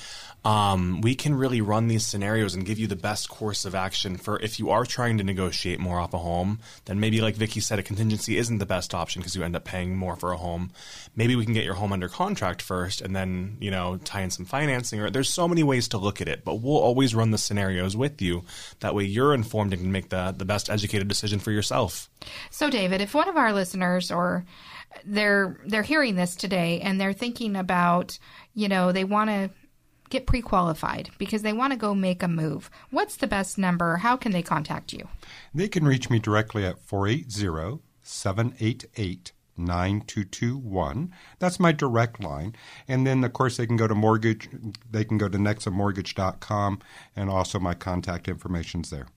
um, 0.44 1.00
we 1.00 1.14
can 1.14 1.34
really 1.34 1.60
run 1.60 1.88
these 1.88 2.06
scenarios 2.06 2.54
and 2.54 2.64
give 2.64 2.78
you 2.78 2.86
the 2.86 2.96
best 2.96 3.28
course 3.28 3.64
of 3.64 3.74
action 3.74 4.16
for 4.16 4.40
if 4.40 4.58
you 4.58 4.70
are 4.70 4.84
trying 4.84 5.18
to 5.18 5.24
negotiate 5.24 5.78
more 5.78 6.00
off 6.00 6.14
a 6.14 6.18
home, 6.18 6.58
then 6.86 6.98
maybe 6.98 7.20
like 7.20 7.36
Vicky 7.36 7.60
said, 7.60 7.78
a 7.78 7.82
contingency 7.82 8.36
isn't 8.38 8.58
the 8.58 8.66
best 8.66 8.94
option 8.94 9.20
because 9.20 9.36
you 9.36 9.44
end 9.44 9.54
up 9.54 9.64
paying 9.64 9.96
more 9.96 10.16
for 10.16 10.32
a 10.32 10.36
home. 10.36 10.70
Maybe 11.14 11.36
we 11.36 11.44
can 11.44 11.54
get 11.54 11.64
your 11.64 11.74
home 11.74 11.92
under 11.92 12.08
contract 12.08 12.62
first 12.62 13.00
and 13.00 13.14
then, 13.14 13.58
you 13.60 13.70
know, 13.70 13.98
tie 13.98 14.22
in 14.22 14.30
some 14.30 14.46
financing 14.46 15.00
or 15.00 15.10
there's 15.10 15.32
so 15.32 15.46
many 15.46 15.62
ways 15.62 15.88
to 15.88 15.98
look 15.98 16.20
at 16.20 16.28
it, 16.28 16.44
but 16.44 16.56
we'll 16.56 16.78
always 16.78 17.14
run 17.14 17.30
the 17.30 17.38
scenarios 17.38 17.96
with 17.96 18.22
you. 18.22 18.44
That 18.80 18.87
way 18.94 19.04
you're 19.04 19.34
informed 19.34 19.72
and 19.72 19.82
can 19.82 19.92
make 19.92 20.08
the, 20.08 20.34
the 20.36 20.44
best 20.44 20.70
educated 20.70 21.08
decision 21.08 21.38
for 21.38 21.50
yourself. 21.50 22.08
So 22.50 22.70
David, 22.70 23.00
if 23.00 23.14
one 23.14 23.28
of 23.28 23.36
our 23.36 23.52
listeners 23.52 24.10
or 24.10 24.44
they're 25.04 25.58
they're 25.66 25.82
hearing 25.82 26.14
this 26.16 26.34
today 26.34 26.80
and 26.80 27.00
they're 27.00 27.12
thinking 27.12 27.56
about, 27.56 28.18
you 28.54 28.68
know, 28.68 28.92
they 28.92 29.04
want 29.04 29.30
to 29.30 29.50
get 30.10 30.26
pre 30.26 30.40
qualified 30.40 31.10
because 31.18 31.42
they 31.42 31.52
want 31.52 31.72
to 31.72 31.78
go 31.78 31.94
make 31.94 32.22
a 32.22 32.28
move. 32.28 32.70
What's 32.90 33.16
the 33.16 33.26
best 33.26 33.58
number? 33.58 33.96
How 33.96 34.16
can 34.16 34.32
they 34.32 34.42
contact 34.42 34.92
you? 34.92 35.08
They 35.54 35.68
can 35.68 35.84
reach 35.84 36.10
me 36.10 36.18
directly 36.18 36.64
at 36.64 36.78
480 36.78 37.82
788 38.02 39.32
9221. 39.58 41.12
That's 41.38 41.60
my 41.60 41.72
direct 41.72 42.22
line. 42.22 42.54
And 42.86 43.06
then, 43.06 43.22
of 43.24 43.32
course, 43.32 43.56
they 43.56 43.66
can 43.66 43.76
go 43.76 43.86
to 43.86 43.94
mortgage, 43.94 44.48
they 44.90 45.04
can 45.04 45.18
go 45.18 45.28
to 45.28 45.38
nexamortgage.com, 45.38 46.80
and 47.16 47.30
also 47.30 47.58
my 47.58 47.74
contact 47.74 48.28
information's 48.28 48.90
there. 48.90 49.08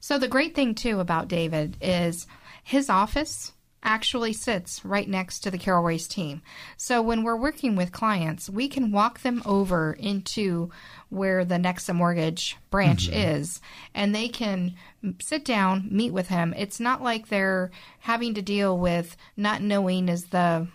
So, 0.00 0.18
the 0.18 0.28
great 0.28 0.54
thing, 0.54 0.74
too, 0.74 1.00
about 1.00 1.28
David 1.28 1.76
is 1.80 2.26
his 2.64 2.88
office 2.88 3.52
actually 3.82 4.32
sits 4.32 4.84
right 4.84 5.08
next 5.08 5.40
to 5.40 5.50
the 5.50 5.58
Carol 5.58 5.82
Royse 5.82 6.08
team. 6.08 6.42
So 6.76 7.00
when 7.00 7.22
we're 7.22 7.36
working 7.36 7.76
with 7.76 7.92
clients, 7.92 8.50
we 8.50 8.68
can 8.68 8.92
walk 8.92 9.20
them 9.20 9.42
over 9.44 9.92
into 9.98 10.70
where 11.08 11.44
the 11.44 11.56
Nexa 11.56 11.94
Mortgage 11.94 12.56
branch 12.70 13.08
mm-hmm. 13.08 13.40
is, 13.40 13.60
and 13.94 14.14
they 14.14 14.28
can 14.28 14.74
sit 15.20 15.44
down, 15.44 15.88
meet 15.90 16.12
with 16.12 16.28
him. 16.28 16.54
It's 16.56 16.80
not 16.80 17.02
like 17.02 17.28
they're 17.28 17.70
having 18.00 18.34
to 18.34 18.42
deal 18.42 18.76
with 18.76 19.16
not 19.36 19.62
knowing 19.62 20.08
is 20.08 20.26
the 20.26 20.68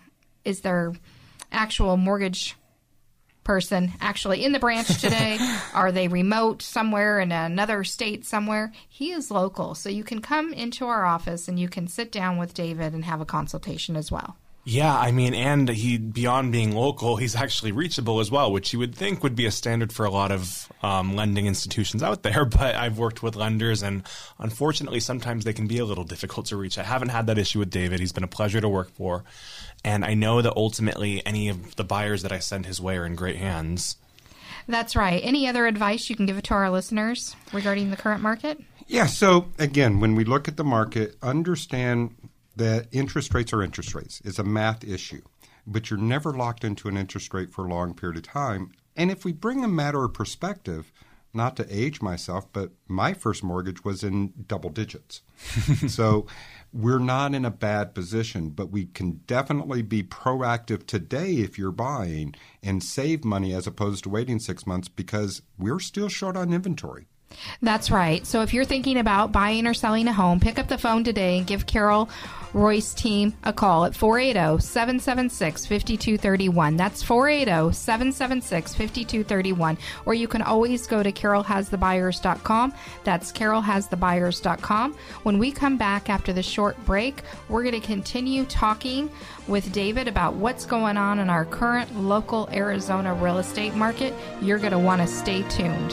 is 0.44 0.60
their 0.60 0.92
actual 1.50 1.96
mortgage 1.96 2.56
person 3.46 3.92
actually 4.00 4.44
in 4.44 4.52
the 4.52 4.58
branch 4.58 4.88
today? 5.00 5.38
Are 5.72 5.92
they 5.92 6.08
remote 6.08 6.60
somewhere 6.60 7.20
in 7.20 7.30
another 7.30 7.84
state 7.84 8.26
somewhere? 8.26 8.72
He 8.88 9.12
is 9.12 9.30
local. 9.30 9.74
So 9.74 9.88
you 9.88 10.04
can 10.04 10.20
come 10.20 10.52
into 10.52 10.86
our 10.86 11.06
office 11.06 11.46
and 11.46 11.58
you 11.58 11.68
can 11.68 11.86
sit 11.86 12.10
down 12.10 12.36
with 12.36 12.52
David 12.52 12.92
and 12.92 13.04
have 13.04 13.20
a 13.20 13.24
consultation 13.24 13.96
as 13.96 14.10
well. 14.10 14.36
Yeah, 14.68 14.98
I 14.98 15.12
mean, 15.12 15.32
and 15.32 15.68
he 15.68 15.96
beyond 15.96 16.50
being 16.50 16.74
local, 16.74 17.14
he's 17.14 17.36
actually 17.36 17.70
reachable 17.70 18.18
as 18.18 18.32
well, 18.32 18.50
which 18.50 18.72
you 18.72 18.80
would 18.80 18.96
think 18.96 19.22
would 19.22 19.36
be 19.36 19.46
a 19.46 19.52
standard 19.52 19.92
for 19.92 20.04
a 20.04 20.10
lot 20.10 20.32
of 20.32 20.72
um, 20.82 21.14
lending 21.14 21.46
institutions 21.46 22.02
out 22.02 22.24
there. 22.24 22.44
But 22.56 22.74
I've 22.74 22.98
worked 22.98 23.22
with 23.22 23.36
lenders, 23.36 23.84
and 23.84 24.02
unfortunately, 24.40 24.98
sometimes 24.98 25.44
they 25.44 25.52
can 25.52 25.68
be 25.68 25.78
a 25.78 25.84
little 25.84 26.02
difficult 26.02 26.46
to 26.46 26.56
reach. 26.56 26.78
I 26.78 26.82
haven't 26.82 27.10
had 27.10 27.28
that 27.28 27.38
issue 27.38 27.60
with 27.60 27.70
David. 27.70 28.00
He's 28.00 28.10
been 28.10 28.24
a 28.24 28.28
pleasure 28.28 28.60
to 28.60 28.68
work 28.68 28.90
for, 28.96 29.22
and 29.84 30.04
I 30.04 30.14
know 30.14 30.42
that 30.42 30.54
ultimately, 30.56 31.24
any 31.24 31.48
of 31.48 31.76
the 31.76 31.84
buyers 31.84 32.22
that 32.22 32.32
I 32.32 32.40
send 32.40 32.66
his 32.66 32.80
way 32.80 32.96
are 32.96 33.06
in 33.06 33.14
great 33.14 33.36
hands. 33.36 33.98
That's 34.66 34.96
right. 34.96 35.20
Any 35.22 35.46
other 35.46 35.68
advice 35.68 36.10
you 36.10 36.16
can 36.16 36.26
give 36.26 36.42
to 36.42 36.54
our 36.54 36.70
listeners 36.70 37.36
regarding 37.52 37.92
the 37.92 37.96
current 37.96 38.20
market? 38.20 38.60
Yeah. 38.88 39.06
So 39.06 39.46
again, 39.60 40.00
when 40.00 40.16
we 40.16 40.24
look 40.24 40.48
at 40.48 40.56
the 40.56 40.64
market, 40.64 41.14
understand 41.22 42.16
that 42.56 42.88
interest 42.90 43.34
rates 43.34 43.52
are 43.52 43.62
interest 43.62 43.94
rates. 43.94 44.20
It's 44.24 44.38
a 44.38 44.44
math 44.44 44.82
issue, 44.82 45.22
but 45.66 45.90
you're 45.90 45.98
never 45.98 46.32
locked 46.32 46.64
into 46.64 46.88
an 46.88 46.96
interest 46.96 47.32
rate 47.32 47.52
for 47.52 47.66
a 47.66 47.70
long 47.70 47.94
period 47.94 48.16
of 48.16 48.22
time. 48.24 48.72
And 48.96 49.10
if 49.10 49.24
we 49.24 49.32
bring 49.32 49.62
a 49.62 49.68
matter 49.68 50.02
of 50.04 50.14
perspective, 50.14 50.92
not 51.36 51.54
to 51.56 51.66
age 51.70 52.00
myself, 52.00 52.50
but 52.52 52.72
my 52.88 53.12
first 53.12 53.44
mortgage 53.44 53.84
was 53.84 54.02
in 54.02 54.32
double 54.48 54.70
digits. 54.70 55.20
so 55.86 56.26
we're 56.72 56.98
not 56.98 57.34
in 57.34 57.44
a 57.44 57.50
bad 57.50 57.94
position, 57.94 58.48
but 58.48 58.70
we 58.70 58.86
can 58.86 59.20
definitely 59.26 59.82
be 59.82 60.02
proactive 60.02 60.86
today 60.86 61.34
if 61.34 61.58
you're 61.58 61.70
buying 61.70 62.34
and 62.62 62.82
save 62.82 63.24
money 63.24 63.52
as 63.52 63.66
opposed 63.66 64.04
to 64.04 64.10
waiting 64.10 64.38
six 64.38 64.66
months 64.66 64.88
because 64.88 65.42
we're 65.58 65.78
still 65.78 66.08
short 66.08 66.36
on 66.36 66.52
inventory. 66.52 67.06
That's 67.62 67.90
right. 67.90 68.26
So 68.26 68.42
if 68.42 68.54
you're 68.54 68.64
thinking 68.64 68.98
about 68.98 69.32
buying 69.32 69.66
or 69.66 69.74
selling 69.74 70.08
a 70.08 70.12
home, 70.12 70.40
pick 70.40 70.58
up 70.58 70.68
the 70.68 70.78
phone 70.78 71.04
today 71.04 71.38
and 71.38 71.46
give 71.46 71.66
Carol 71.66 72.08
Royse 72.52 72.94
team 72.94 73.34
a 73.44 73.52
call 73.52 73.84
at 73.84 73.94
480 73.94 74.62
776 74.62 75.66
5231. 75.66 76.76
That's 76.76 77.02
480 77.02 77.74
776 77.74 78.74
5231. 78.74 79.78
Or 80.06 80.14
you 80.14 80.26
can 80.26 80.42
always 80.42 80.86
go 80.86 81.02
to 81.02 81.12
carolhasthebuyers.com. 81.12 82.72
That's 83.04 83.32
carolhasthebuyers.com. 83.32 84.94
When 85.22 85.38
we 85.38 85.52
come 85.52 85.76
back 85.76 86.08
after 86.08 86.32
the 86.32 86.42
short 86.42 86.82
break, 86.86 87.22
we're 87.48 87.62
going 87.62 87.78
to 87.78 87.86
continue 87.86 88.46
talking 88.46 89.10
with 89.48 89.70
David 89.72 90.08
about 90.08 90.34
what's 90.34 90.64
going 90.64 90.96
on 90.96 91.18
in 91.18 91.28
our 91.28 91.44
current 91.44 91.94
local 92.00 92.48
Arizona 92.52 93.12
real 93.14 93.38
estate 93.38 93.74
market. 93.74 94.14
You're 94.40 94.58
going 94.58 94.72
to 94.72 94.78
want 94.78 95.02
to 95.02 95.06
stay 95.06 95.42
tuned. 95.50 95.92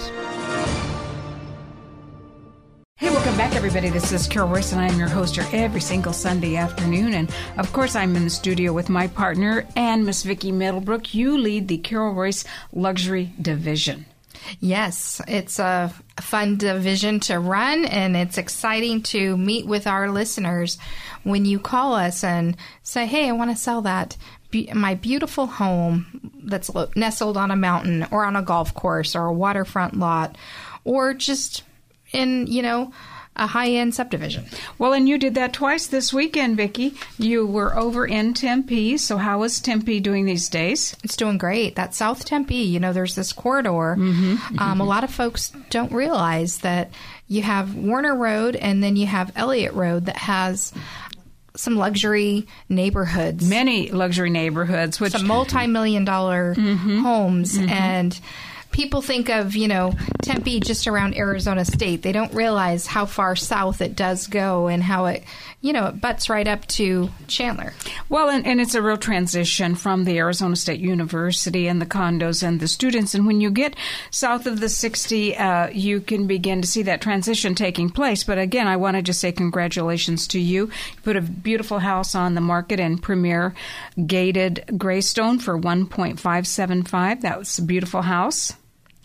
Welcome 3.24 3.38
back, 3.38 3.56
everybody. 3.56 3.90
This 3.90 4.12
is 4.12 4.28
Carol 4.28 4.50
Royse, 4.50 4.74
and 4.74 4.82
I'm 4.82 5.00
your 5.00 5.08
host 5.08 5.38
here 5.38 5.48
every 5.54 5.80
single 5.80 6.12
Sunday 6.12 6.58
afternoon. 6.58 7.14
And 7.14 7.34
of 7.58 7.72
course, 7.72 7.96
I'm 7.96 8.18
in 8.18 8.26
the 8.26 8.30
studio 8.30 8.74
with 8.74 8.90
my 8.90 9.08
partner 9.08 9.66
and 9.78 10.06
Miss 10.06 10.24
Vicki 10.24 10.52
Middlebrook. 10.52 11.14
You 11.14 11.38
lead 11.38 11.70
the 11.70 11.78
Carol 11.78 12.14
Royse 12.14 12.44
Luxury 12.74 13.32
Division. 13.42 14.08
Yes, 14.60 15.22
it's 15.26 15.58
a 15.58 15.94
fun 16.20 16.58
division 16.58 17.22
to 17.22 17.40
run, 17.40 17.86
and 17.86 18.18
it's 18.18 18.38
exciting 18.38 19.02
to 19.04 19.38
meet 19.38 19.66
with 19.66 19.88
our 19.88 20.12
listeners 20.12 20.78
when 21.24 21.46
you 21.46 21.60
call 21.60 21.94
us 21.94 22.26
and 22.26 22.58
say, 22.84 23.06
Hey, 23.06 23.30
I 23.30 23.32
want 23.32 23.52
to 23.52 23.56
sell 23.56 23.84
that. 23.84 24.18
My 24.74 24.96
beautiful 24.96 25.46
home 25.46 26.30
that's 26.44 26.70
nestled 26.98 27.38
on 27.38 27.52
a 27.52 27.56
mountain 27.56 28.06
or 28.12 28.26
on 28.26 28.36
a 28.36 28.42
golf 28.42 28.74
course 28.74 29.16
or 29.16 29.28
a 29.28 29.34
waterfront 29.34 29.98
lot, 29.98 30.38
or 30.84 31.14
just 31.14 31.64
in, 32.12 32.48
you 32.48 32.62
know, 32.62 32.92
a 33.36 33.48
high 33.48 33.70
end 33.70 33.96
subdivision. 33.96 34.46
Well, 34.78 34.94
and 34.94 35.10
you 35.10 35.18
did 35.18 35.36
that 35.36 35.54
twice 35.54 35.88
this 35.88 36.14
weekend, 36.14 36.58
Vicki. 36.58 36.96
You 37.18 37.46
were 37.46 37.76
over 37.76 38.06
in 38.06 38.34
Tempe. 38.34 38.98
So, 38.98 39.18
how 39.18 39.44
is 39.44 39.60
Tempe 39.60 40.00
doing 40.00 40.26
these 40.26 40.50
days? 40.50 40.96
It's 41.04 41.16
doing 41.16 41.38
great. 41.38 41.76
That 41.76 41.96
South 41.96 42.26
Tempe, 42.26 42.56
you 42.56 42.80
know, 42.80 42.94
there's 42.94 43.16
this 43.16 43.34
corridor. 43.34 43.96
Mm-hmm. 43.98 44.60
Um, 44.60 44.82
a 44.82 44.86
lot 44.86 45.04
of 45.04 45.12
folks 45.12 45.52
don't 45.70 45.92
realize 45.92 46.60
that 46.60 46.92
you 47.28 47.42
have 47.42 47.76
Warner 47.76 48.16
Road 48.16 48.56
and 48.56 48.84
then 48.84 48.96
you 48.96 49.08
have 49.08 49.32
Elliott 49.36 49.74
Road 49.74 50.06
that 50.06 50.18
has 50.18 50.74
some 51.56 51.76
luxury 51.76 52.48
neighborhoods. 52.70 53.48
Many 53.48 53.92
luxury 53.92 54.30
neighborhoods, 54.30 55.00
which 55.00 55.14
some 55.14 55.28
multi 55.28 55.68
million 55.68 56.06
dollar 56.06 56.56
mm-hmm. 56.56 57.00
homes. 57.00 57.58
Mm-hmm. 57.58 57.70
And 57.70 58.20
people 58.74 59.02
think 59.02 59.30
of, 59.30 59.56
you 59.56 59.68
know, 59.68 59.94
Tempe 60.22 60.60
just 60.60 60.88
around 60.88 61.16
Arizona 61.16 61.66
State. 61.66 62.02
They 62.02 62.12
don't 62.12 62.34
realize 62.34 62.88
how 62.88 63.06
far 63.06 63.36
south 63.36 63.82
it 63.82 63.96
does 63.96 64.28
go 64.28 64.68
and 64.68 64.82
how 64.82 65.06
it, 65.06 65.24
you 65.62 65.74
know, 65.74 65.88
it 65.88 66.02
butts 66.02 66.30
right 66.30 66.48
up 66.48 66.66
to 66.68 67.10
Chandler. 67.28 67.74
Well, 68.10 68.30
and, 68.30 68.46
and 68.46 68.62
it's 68.62 68.76
a 68.76 68.82
real 68.82 68.98
transition 68.98 69.76
from 69.76 70.06
the 70.06 70.18
Arizona 70.18 70.56
State 70.56 70.80
University 70.80 71.68
and 71.68 71.82
the 71.82 71.86
condos 71.86 72.42
and 72.42 72.60
the 72.60 72.68
students. 72.68 73.14
And 73.14 73.28
when 73.28 73.42
you 73.42 73.52
get 73.52 73.76
south 74.12 74.48
of 74.48 74.60
the 74.60 74.70
60, 74.70 75.38
uh, 75.38 75.70
you 75.70 76.00
can 76.02 76.28
begin 76.28 76.62
to 76.62 76.68
see 76.68 76.84
that 76.84 77.02
transition 77.02 77.56
taking 77.56 77.90
place. 77.90 78.24
But 78.24 78.38
again, 78.38 78.68
I 78.68 78.78
want 78.78 78.96
to 78.96 79.02
just 79.02 79.20
say 79.20 79.32
congratulations 79.32 80.28
to 80.30 80.40
you. 80.40 80.54
You 80.54 80.70
put 81.04 81.16
a 81.16 81.22
beautiful 81.22 81.80
house 81.80 82.14
on 82.16 82.36
the 82.36 82.42
market 82.42 82.80
in 82.80 82.98
Premier 82.98 83.56
Gated 84.06 84.78
Greystone 84.78 85.40
for 85.40 85.58
1.575. 85.60 87.22
That 87.22 87.40
was 87.40 87.58
a 87.58 87.64
beautiful 87.64 88.04
house. 88.04 88.54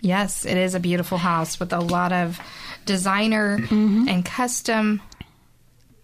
Yes, 0.00 0.44
it 0.44 0.56
is 0.56 0.74
a 0.74 0.80
beautiful 0.80 1.18
house 1.18 1.58
with 1.58 1.72
a 1.72 1.80
lot 1.80 2.12
of 2.12 2.40
designer 2.84 3.58
mm-hmm. 3.58 4.08
and 4.08 4.24
custom 4.24 5.02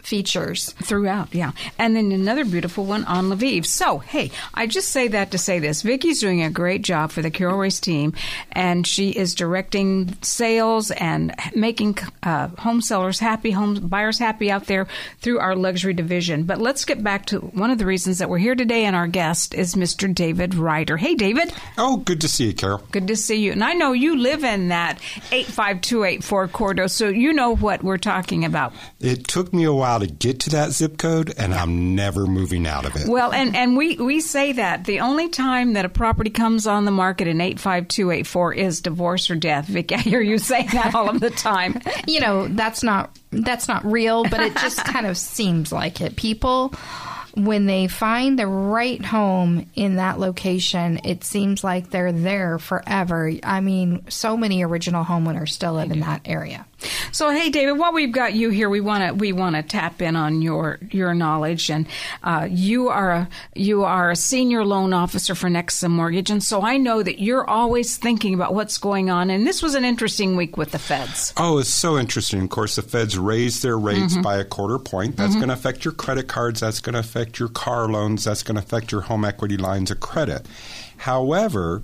features. 0.05 0.73
throughout, 0.73 1.35
yeah. 1.35 1.53
And 1.79 1.97
then 1.97 2.13
another 2.13 2.45
beautiful 2.45 2.85
one 2.85 3.05
on 3.05 3.31
Lviv. 3.31 3.67
So, 3.67 3.99
hey, 3.99 4.31
I 4.53 4.67
just 4.67 4.91
say 4.91 5.09
that 5.09 5.31
to 5.31 5.39
say 5.39 5.59
this. 5.59 5.83
Vicky's 5.83 6.21
doing 6.21 6.43
a 6.43 6.51
great 6.51 6.83
job 6.83 7.11
for 7.11 7.23
the 7.23 7.31
Carol 7.31 7.59
Royse 7.59 7.81
team, 7.81 8.13
and 8.53 8.87
she 8.87 9.11
is 9.11 9.35
directing 9.35 10.17
sales 10.23 10.91
and 10.91 11.35
making 11.55 11.99
uh, 12.23 12.49
home 12.59 12.81
sellers 12.81 13.19
happy, 13.19 13.51
home 13.51 13.87
buyers 13.89 14.19
happy 14.19 14.51
out 14.51 14.67
there 14.67 14.87
through 15.21 15.39
our 15.39 15.57
luxury 15.57 15.95
division. 15.95 16.45
But 16.45 16.61
let's 16.61 16.85
get 16.85 17.03
back 17.03 17.27
to 17.27 17.39
one 17.39 17.71
of 17.71 17.79
the 17.79 17.87
reasons 17.87 18.19
that 18.19 18.29
we're 18.29 18.39
here 18.39 18.55
today, 18.55 18.85
and 18.85 18.95
our 18.95 19.09
guest 19.09 19.55
is 19.55 19.75
Mr. 19.75 20.13
David 20.13 20.55
Rider. 20.55 20.97
Hey, 20.97 21.15
David. 21.15 21.53
Oh, 21.79 21.97
good 21.97 22.21
to 22.21 22.29
see 22.29 22.47
you, 22.47 22.55
Carol. 22.55 22.83
Good 22.91 23.09
to 23.09 23.17
see 23.17 23.37
you. 23.37 23.53
And 23.53 23.65
I 23.65 23.73
know 23.73 23.93
you 23.93 24.17
live 24.17 24.45
in 24.45 24.69
that 24.69 24.99
85284 25.33 26.49
corridor, 26.49 26.89
so 26.89 27.09
you 27.09 27.33
know 27.33 27.57
what 27.57 27.83
we're 27.83 27.99
talking 27.99 28.45
about. 28.45 28.73
It 29.01 29.27
took 29.27 29.53
me 29.53 29.65
a 29.65 29.73
while 29.73 29.94
to 29.99 30.07
get 30.07 30.41
to 30.41 30.51
that 30.51 30.73
zip 30.73 30.99
code, 30.99 31.33
and 31.37 31.55
I'm 31.55 31.95
never 31.95 32.27
moving 32.27 32.67
out 32.67 32.85
of 32.85 32.97
it. 32.97 33.09
Well, 33.09 33.33
and, 33.33 33.55
and 33.55 33.77
we, 33.77 33.97
we 33.97 34.21
say 34.21 34.53
that 34.53 34.85
the 34.85 35.01
only 35.01 35.29
time 35.29 35.75
that 35.75 35.85
a 35.85 35.89
property 35.89 36.31
comes 36.31 36.67
on 36.67 36.85
the 36.85 36.91
market 36.91 37.29
in 37.29 37.41
85284 37.41 38.55
is 38.55 38.81
divorce 38.81 39.31
or 39.31 39.37
death. 39.37 39.67
Vic, 39.67 39.93
I 39.93 39.99
hear 39.99 40.21
you 40.21 40.39
say 40.39 40.67
that 40.67 40.95
all 40.95 41.09
of 41.09 41.21
the 41.21 41.31
time. 41.31 41.81
You 42.07 42.21
know, 42.21 42.49
that's 42.49 42.83
not 42.83 43.17
that's 43.31 43.67
not 43.67 43.85
real, 43.85 44.25
but 44.25 44.41
it 44.41 44.55
just 44.57 44.85
kind 44.85 45.07
of 45.07 45.17
seems 45.17 45.73
like 45.73 46.01
it. 46.01 46.17
People 46.17 46.75
when 47.37 47.67
they 47.67 47.89
find 47.89 48.39
the 48.39 48.47
right 48.47 49.05
home 49.05 49.69
in 49.75 49.97
that 49.97 50.21
location, 50.21 51.01
it 51.05 51.25
seems 51.25 51.65
like 51.65 51.91
they're 51.91 52.13
there 52.13 52.59
forever. 52.59 53.33
I 53.43 53.61
mean, 53.61 54.05
so 54.09 54.37
many 54.37 54.63
original 54.63 55.05
homeowners 55.05 55.49
still 55.49 55.75
live 55.75 55.91
in 55.91 56.01
that 56.01 56.23
area. 56.25 56.67
So, 57.13 57.31
hey, 57.31 57.51
David, 57.51 57.73
while 57.73 57.93
we've 57.93 58.13
got 58.13 58.35
you 58.35 58.51
here, 58.51 58.69
we 58.69 58.81
want 58.81 59.09
to 59.09 59.15
we 59.15 59.33
want 59.33 59.57
to 59.57 59.63
tap 59.63 60.03
in 60.03 60.17
on 60.17 60.43
your 60.43 60.79
your 60.91 61.15
knowledge, 61.15 61.71
and 61.71 61.87
uh, 62.23 62.49
you 62.51 62.89
are 62.89 63.11
a 63.11 63.29
you 63.55 63.85
are 63.85 64.11
a 64.11 64.17
senior 64.17 64.65
loan 64.65 64.93
officer 64.93 65.35
for 65.35 65.49
Nexa 65.49 65.91
Mortgage, 65.91 66.31
and 66.31 66.43
so 66.43 66.63
I 66.63 66.77
know 66.77 67.03
that 67.03 67.21
you're 67.21 67.49
always 67.49 67.97
thinking 67.97 68.35
about 68.35 68.55
what's 68.55 68.79
going 68.79 69.11
on. 69.11 69.31
And 69.31 69.47
this 69.47 69.63
was 69.63 69.75
an 69.75 69.85
interesting 69.85 70.37
week 70.37 70.57
with 70.57 70.73
the 70.73 70.79
feds. 70.79 71.33
Oh, 71.37 71.59
it's 71.59 71.69
so 71.69 71.99
interesting. 71.99 72.43
Of 72.43 72.51
course, 72.51 72.77
the 72.77 72.83
feds 72.83 73.19
raised 73.19 73.63
their 73.63 73.79
rates 73.79 74.17
by 74.17 74.37
a 74.37 74.45
quarter 74.45 74.79
point. 74.79 75.17
That's 75.17 75.35
going 75.35 75.49
to 75.49 75.55
affect 75.55 75.85
your 75.85 75.95
credit 75.95 76.29
cards. 76.29 76.61
That's 76.61 76.81
going 76.81 76.95
to 76.95 77.01
affect 77.01 77.39
your 77.39 77.49
car 77.49 77.89
loans. 77.89 78.25
That's 78.25 78.43
going 78.43 78.57
to 78.57 78.63
affect 78.63 78.93
your 78.93 79.03
home 79.03 79.25
equity 79.25 79.57
lines 79.57 79.91
of 79.91 80.01
credit. 80.01 80.47
However, 80.99 81.83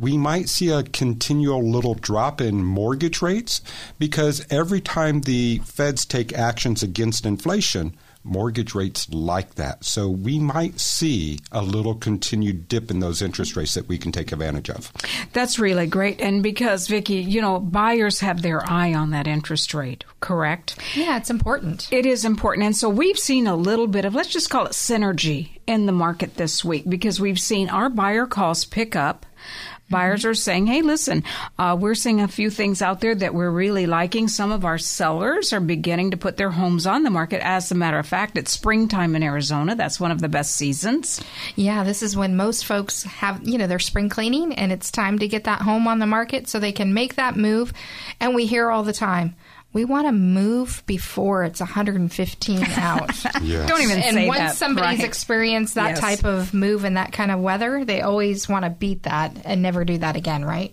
we 0.00 0.16
might 0.16 0.48
see 0.48 0.70
a 0.70 0.82
continual 0.82 1.62
little 1.62 1.94
drop 1.94 2.40
in 2.40 2.64
mortgage 2.64 3.20
rates 3.20 3.60
because 3.98 4.44
every 4.50 4.80
time 4.80 5.20
the 5.20 5.58
feds 5.58 6.04
take 6.06 6.32
actions 6.32 6.82
against 6.82 7.26
inflation, 7.26 7.94
mortgage 8.22 8.74
rates 8.74 9.08
like 9.10 9.54
that. 9.54 9.84
So 9.84 10.08
we 10.08 10.38
might 10.38 10.78
see 10.78 11.38
a 11.52 11.62
little 11.62 11.94
continued 11.94 12.68
dip 12.68 12.90
in 12.90 13.00
those 13.00 13.22
interest 13.22 13.56
rates 13.56 13.74
that 13.74 13.88
we 13.88 13.98
can 13.98 14.12
take 14.12 14.32
advantage 14.32 14.68
of. 14.70 14.92
That's 15.32 15.58
really 15.58 15.86
great, 15.86 16.20
and 16.20 16.42
because 16.42 16.86
Vicky, 16.86 17.14
you 17.14 17.40
know, 17.40 17.58
buyers 17.58 18.20
have 18.20 18.42
their 18.42 18.68
eye 18.70 18.92
on 18.92 19.10
that 19.10 19.26
interest 19.26 19.72
rate, 19.72 20.04
correct? 20.20 20.76
Yeah, 20.94 21.16
it's 21.16 21.30
important. 21.30 21.88
It 21.90 22.04
is 22.06 22.24
important. 22.24 22.66
And 22.66 22.76
so 22.76 22.88
we've 22.88 23.18
seen 23.18 23.46
a 23.46 23.56
little 23.56 23.86
bit 23.86 24.04
of, 24.04 24.14
let's 24.14 24.28
just 24.28 24.50
call 24.50 24.66
it 24.66 24.72
synergy 24.72 25.60
in 25.66 25.86
the 25.86 25.92
market 25.92 26.36
this 26.36 26.64
week 26.64 26.84
because 26.88 27.20
we've 27.20 27.40
seen 27.40 27.68
our 27.70 27.88
buyer 27.88 28.26
calls 28.26 28.64
pick 28.64 28.94
up. 28.94 29.24
Buyers 29.90 30.24
are 30.24 30.34
saying, 30.34 30.66
hey, 30.66 30.82
listen, 30.82 31.24
uh, 31.58 31.76
we're 31.78 31.96
seeing 31.96 32.20
a 32.20 32.28
few 32.28 32.48
things 32.48 32.80
out 32.80 33.00
there 33.00 33.14
that 33.14 33.34
we're 33.34 33.50
really 33.50 33.86
liking. 33.86 34.28
Some 34.28 34.52
of 34.52 34.64
our 34.64 34.78
sellers 34.78 35.52
are 35.52 35.60
beginning 35.60 36.12
to 36.12 36.16
put 36.16 36.36
their 36.36 36.50
homes 36.50 36.86
on 36.86 37.02
the 37.02 37.10
market. 37.10 37.44
As 37.44 37.70
a 37.70 37.74
matter 37.74 37.98
of 37.98 38.06
fact, 38.06 38.38
it's 38.38 38.52
springtime 38.52 39.16
in 39.16 39.22
Arizona. 39.22 39.74
That's 39.74 39.98
one 39.98 40.12
of 40.12 40.20
the 40.20 40.28
best 40.28 40.54
seasons. 40.54 41.20
Yeah, 41.56 41.82
this 41.82 42.02
is 42.02 42.16
when 42.16 42.36
most 42.36 42.64
folks 42.64 43.02
have, 43.02 43.46
you 43.46 43.58
know, 43.58 43.66
their 43.66 43.80
spring 43.80 44.08
cleaning 44.08 44.54
and 44.54 44.70
it's 44.70 44.90
time 44.90 45.18
to 45.18 45.28
get 45.28 45.44
that 45.44 45.62
home 45.62 45.88
on 45.88 45.98
the 45.98 46.06
market 46.06 46.48
so 46.48 46.58
they 46.58 46.72
can 46.72 46.94
make 46.94 47.16
that 47.16 47.36
move. 47.36 47.72
And 48.20 48.34
we 48.34 48.46
hear 48.46 48.70
all 48.70 48.84
the 48.84 48.92
time, 48.92 49.34
we 49.72 49.84
want 49.84 50.06
to 50.08 50.12
move 50.12 50.82
before 50.86 51.44
it's 51.44 51.60
115 51.60 52.62
out. 52.76 53.10
Yes. 53.42 53.68
Don't 53.68 53.82
even 53.82 53.98
and 54.00 54.14
say 54.14 54.26
once 54.28 54.38
that. 54.40 54.56
somebody's 54.56 54.98
Right. 55.00 55.06
experienced 55.08 55.74
that 55.76 55.90
Yes. 55.90 56.00
type 56.00 56.24
of 56.24 56.52
move 56.52 56.84
in 56.84 56.94
that 56.94 57.12
kind 57.12 57.30
of 57.30 57.40
weather, 57.40 57.84
they 57.84 58.00
always 58.00 58.48
want 58.48 58.64
to 58.64 58.70
beat 58.70 59.04
that 59.04 59.36
and 59.44 59.62
never 59.62 59.84
do 59.84 59.98
that 59.98 60.16
again, 60.16 60.44
right? 60.44 60.72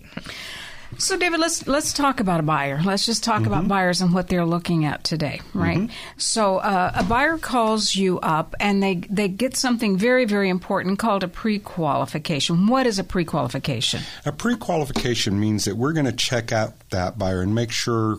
So, 0.96 1.18
David, 1.18 1.38
let's 1.38 1.66
let's 1.68 1.92
talk 1.92 2.18
about 2.18 2.40
a 2.40 2.42
buyer. 2.42 2.80
Let's 2.82 3.04
just 3.04 3.22
talk 3.22 3.44
about 3.44 3.68
buyers 3.68 4.00
and 4.00 4.14
what 4.14 4.28
they're 4.28 4.46
looking 4.46 4.86
at 4.86 5.04
today, 5.04 5.42
right? 5.52 5.90
So, 6.16 6.56
uh, 6.56 6.92
a 6.94 7.04
buyer 7.04 7.36
calls 7.36 7.94
you 7.94 8.18
up 8.20 8.54
and 8.58 8.82
they 8.82 8.94
they 9.10 9.28
get 9.28 9.54
something 9.54 9.98
very 9.98 10.24
very 10.24 10.48
important 10.48 10.98
called 10.98 11.22
a 11.22 11.28
pre-qualification. 11.28 12.66
What 12.68 12.86
is 12.86 12.98
a 12.98 13.04
pre-qualification? 13.04 14.00
A 14.24 14.32
pre 14.32 14.56
qualification 14.56 15.38
means 15.38 15.66
that 15.66 15.76
we're 15.76 15.92
going 15.92 16.06
to 16.06 16.12
check 16.12 16.52
out 16.52 16.72
that 16.88 17.18
buyer 17.18 17.42
and 17.42 17.54
make 17.54 17.70
sure 17.70 18.18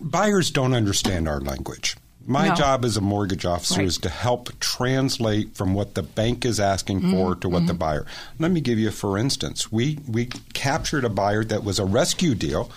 buyers 0.00 0.50
don't 0.50 0.74
understand 0.74 1.28
our 1.28 1.40
language. 1.40 1.96
My 2.26 2.48
No. 2.48 2.54
job 2.56 2.84
as 2.84 2.98
a 2.98 3.00
mortgage 3.00 3.46
officer 3.46 3.78
Right. 3.78 3.86
is 3.86 3.96
to 3.98 4.10
help 4.10 4.50
translate 4.60 5.56
from 5.56 5.72
what 5.72 5.94
the 5.94 6.02
bank 6.02 6.44
is 6.44 6.60
asking 6.60 7.00
for 7.00 7.30
Mm-hmm. 7.32 7.40
to 7.40 7.48
what 7.48 7.66
the 7.66 7.72
buyer. 7.72 8.04
Let 8.38 8.50
me 8.50 8.60
give 8.60 8.78
you, 8.78 8.90
for 8.90 9.16
instance, 9.16 9.72
we 9.72 9.98
we 10.06 10.26
captured 10.52 11.04
a 11.06 11.08
buyer 11.08 11.42
that 11.44 11.64
was 11.64 11.78
a 11.78 11.86
rescue 11.86 12.34
deal. 12.34 12.70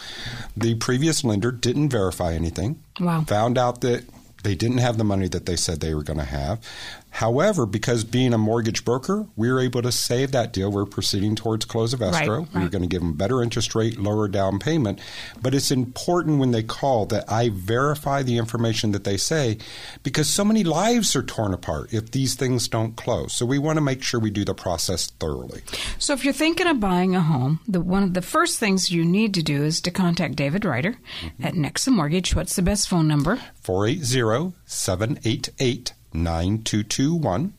The 0.56 0.76
previous 0.76 1.24
lender 1.26 1.52
didn't 1.52 1.90
verify 1.90 2.34
anything. 2.34 2.78
Wow. 3.00 3.26
Found 3.28 3.58
out 3.58 3.82
that 3.82 4.06
they 4.44 4.56
didn't 4.56 4.78
have 4.80 4.98
the 4.98 5.04
money 5.04 5.28
that 5.28 5.46
they 5.46 5.56
said 5.58 5.82
they 5.82 5.94
were 5.94 6.04
going 6.04 6.18
to 6.20 6.26
have. 6.26 6.60
However, 7.12 7.66
because 7.66 8.04
being 8.06 8.34
a 8.34 8.38
mortgage 8.38 8.86
broker, 8.86 9.28
we 9.36 9.52
were 9.52 9.60
able 9.60 9.82
to 9.82 9.92
save 9.92 10.32
that 10.32 10.54
deal. 10.54 10.72
We're 10.72 10.86
proceeding 10.86 11.36
towards 11.36 11.66
close 11.66 11.94
of 11.94 12.02
escrow. 12.02 12.40
Right, 12.40 12.56
We're 12.56 12.70
going 12.70 12.84
to 12.84 12.88
give 12.88 13.02
them 13.02 13.14
better 13.14 13.44
interest 13.44 13.76
rate, 13.76 14.00
lower 14.00 14.30
down 14.30 14.60
payment. 14.60 15.00
But 15.42 15.54
it's 15.54 15.72
important 15.72 16.40
when 16.40 16.52
they 16.52 16.64
call 16.64 17.06
that 17.08 17.30
I 17.30 17.50
verify 17.50 18.24
the 18.24 18.38
information 18.38 18.94
that 18.94 19.04
they 19.04 19.18
say 19.18 19.58
because 20.04 20.30
so 20.30 20.46
many 20.46 20.64
lives 20.64 21.16
are 21.16 21.22
torn 21.22 21.54
apart 21.54 21.94
if 21.94 22.12
these 22.12 22.36
things 22.36 22.70
don't 22.70 22.96
close. 22.96 23.34
So 23.34 23.46
we 23.46 23.60
want 23.60 23.78
to 23.78 23.82
make 23.82 24.02
sure 24.02 24.20
we 24.20 24.32
do 24.32 24.46
the 24.46 24.56
process 24.56 25.08
thoroughly. 25.20 25.62
So, 26.00 26.14
if 26.14 26.24
you're 26.24 26.34
thinking 26.34 26.68
of 26.68 26.80
buying 26.80 27.16
a 27.16 27.22
home, 27.22 27.60
the 27.68 27.82
one 27.82 28.04
of 28.04 28.14
the 28.14 28.22
first 28.22 28.58
things 28.58 28.90
you 28.90 29.04
need 29.04 29.34
to 29.34 29.44
do 29.44 29.64
is 29.64 29.82
to 29.82 29.92
contact 29.92 30.36
David 30.36 30.64
Rider 30.64 30.98
mm-hmm. 31.22 31.46
at 31.46 31.54
Nexa 31.54 31.90
Mortgage. 31.90 32.36
What's 32.36 32.56
the 32.56 32.62
best 32.62 32.88
phone 32.88 33.08
number? 33.08 33.40
480 33.62 34.56
788 34.66 35.94
9221. 36.14 37.54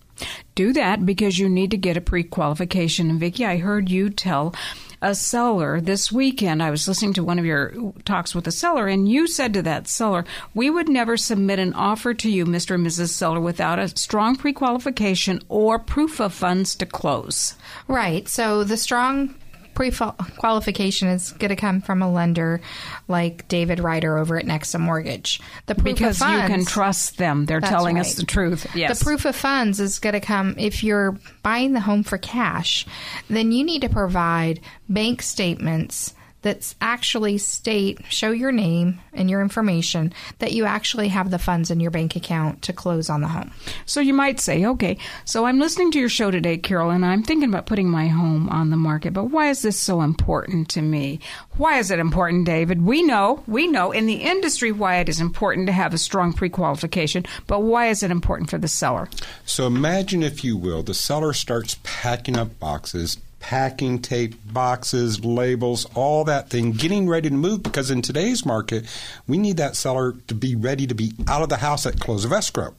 do 0.54 0.72
that 0.72 1.04
because 1.04 1.38
you 1.38 1.48
need 1.48 1.70
to 1.70 1.76
get 1.76 1.96
a 1.96 2.00
pre-qualification. 2.00 3.10
And 3.10 3.20
Vicki, 3.20 3.44
I 3.44 3.58
heard 3.58 3.90
you 3.90 4.10
tell 4.10 4.54
a 5.00 5.14
seller 5.14 5.80
this 5.80 6.12
weekend. 6.12 6.62
I 6.62 6.70
was 6.70 6.86
listening 6.86 7.12
to 7.14 7.24
one 7.24 7.38
of 7.38 7.44
your 7.44 7.72
talks 8.04 8.34
with 8.34 8.46
a 8.46 8.52
seller, 8.52 8.86
and 8.86 9.08
you 9.08 9.26
said 9.26 9.52
to 9.54 9.62
that 9.62 9.88
seller, 9.88 10.24
"We 10.54 10.70
would 10.70 10.88
never 10.88 11.16
submit 11.16 11.58
an 11.58 11.72
offer 11.72 12.14
to 12.14 12.30
you, 12.30 12.44
Mr. 12.46 12.76
and 12.76 12.86
Mrs. 12.86 13.08
Seller, 13.08 13.40
without 13.40 13.80
a 13.80 13.96
strong 13.96 14.36
pre-qualification 14.36 15.40
or 15.48 15.78
proof 15.78 16.20
of 16.20 16.32
funds 16.32 16.76
to 16.76 16.86
close." 16.86 17.54
Right. 17.88 18.28
So 18.28 18.62
the 18.62 18.76
strong 18.76 19.34
pre-qualification 19.74 21.08
is 21.08 21.32
going 21.32 21.50
to 21.50 21.56
come 21.56 21.80
from 21.80 22.02
a 22.02 22.10
lender 22.10 22.60
like 23.08 23.48
David 23.48 23.80
Rider 23.80 24.18
over 24.18 24.36
at 24.38 24.44
Nexa 24.44 24.78
Mortgage. 24.78 25.40
The 25.66 25.74
proof 25.74 25.96
Because 25.96 26.22
of 26.22 26.28
you 26.28 26.38
can 26.40 26.64
trust 26.64 27.18
them; 27.18 27.46
they're 27.46 27.60
telling 27.60 27.98
us 27.98 28.14
the 28.14 28.24
truth. 28.24 28.66
Yes, 28.74 28.98
The 28.98 29.04
proof 29.04 29.24
of 29.24 29.36
funds 29.36 29.80
is 29.80 29.98
going 29.98 30.14
to 30.14 30.20
come 30.20 30.54
if 30.58 30.82
you're 30.84 31.18
buying 31.42 31.72
the 31.72 31.80
home 31.80 32.02
for 32.02 32.18
cash, 32.18 32.86
then 33.28 33.52
you 33.52 33.64
need 33.64 33.82
to 33.82 33.88
provide 33.88 34.60
bank 34.88 35.22
statements 35.22 36.14
that's 36.42 36.74
actually 36.80 37.38
state, 37.38 38.04
show 38.08 38.30
your 38.30 38.52
name 38.52 39.00
and 39.12 39.30
your 39.30 39.40
information 39.40 40.12
that 40.38 40.52
you 40.52 40.64
actually 40.64 41.08
have 41.08 41.30
the 41.30 41.38
funds 41.38 41.70
in 41.70 41.80
your 41.80 41.90
bank 41.90 42.16
account 42.16 42.62
to 42.62 42.72
close 42.72 43.08
on 43.08 43.20
the 43.20 43.28
home. 43.28 43.52
So 43.86 44.00
you 44.00 44.12
might 44.12 44.40
say, 44.40 44.64
okay, 44.66 44.98
so 45.24 45.46
I'm 45.46 45.58
listening 45.58 45.92
to 45.92 46.00
your 46.00 46.08
show 46.08 46.30
today, 46.30 46.58
Carol, 46.58 46.90
and 46.90 47.06
I'm 47.06 47.22
thinking 47.22 47.48
about 47.48 47.66
putting 47.66 47.88
my 47.88 48.08
home 48.08 48.48
on 48.48 48.70
the 48.70 48.76
market, 48.76 49.12
but 49.12 49.24
why 49.24 49.48
is 49.50 49.62
this 49.62 49.78
so 49.78 50.02
important 50.02 50.68
to 50.70 50.82
me? 50.82 51.20
Why 51.56 51.78
is 51.78 51.90
it 51.90 51.98
important, 51.98 52.44
David? 52.46 52.82
We 52.82 53.02
know, 53.02 53.42
we 53.46 53.66
know 53.66 53.92
in 53.92 54.06
the 54.06 54.16
industry 54.16 54.72
why 54.72 54.96
it 54.96 55.08
is 55.08 55.20
important 55.20 55.66
to 55.68 55.72
have 55.72 55.94
a 55.94 55.98
strong 55.98 56.32
pre 56.32 56.48
qualification, 56.48 57.24
but 57.46 57.62
why 57.62 57.88
is 57.88 58.02
it 58.02 58.10
important 58.10 58.50
for 58.50 58.58
the 58.58 58.68
seller? 58.68 59.08
So 59.44 59.66
imagine, 59.66 60.22
if 60.22 60.42
you 60.42 60.56
will, 60.56 60.82
the 60.82 60.94
seller 60.94 61.32
starts 61.32 61.78
packing 61.82 62.36
up 62.36 62.58
boxes, 62.58 63.18
packing 63.42 64.00
tape, 64.00 64.34
boxes, 64.52 65.24
labels, 65.24 65.84
all 65.96 66.22
that 66.24 66.48
thing, 66.48 66.70
getting 66.70 67.08
ready 67.08 67.28
to 67.28 67.34
move 67.34 67.62
because 67.62 67.90
in 67.90 68.00
today's 68.00 68.46
market, 68.46 68.86
we 69.26 69.36
need 69.36 69.56
that 69.56 69.74
seller 69.74 70.12
to 70.28 70.34
be 70.34 70.54
ready 70.54 70.86
to 70.86 70.94
be 70.94 71.12
out 71.26 71.42
of 71.42 71.48
the 71.48 71.56
house 71.56 71.84
at 71.84 71.98
close 71.98 72.24
of 72.24 72.32
escrow. 72.32 72.72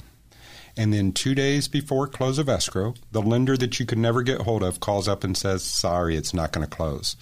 And 0.78 0.92
then 0.92 1.12
two 1.12 1.36
days 1.36 1.68
before 1.68 2.08
close 2.08 2.40
of 2.40 2.48
escrow, 2.48 2.96
the 3.12 3.22
lender 3.22 3.58
that 3.58 3.78
you 3.80 3.86
could 3.86 3.98
never 3.98 4.24
get 4.24 4.42
hold 4.42 4.64
of 4.64 4.80
calls 4.80 5.08
up 5.08 5.24
and 5.24 5.38
says, 5.38 5.64
Sorry, 5.64 6.16
it's 6.16 6.34
not 6.34 6.54
going 6.54 6.66
to 6.66 6.76
close. 6.76 7.18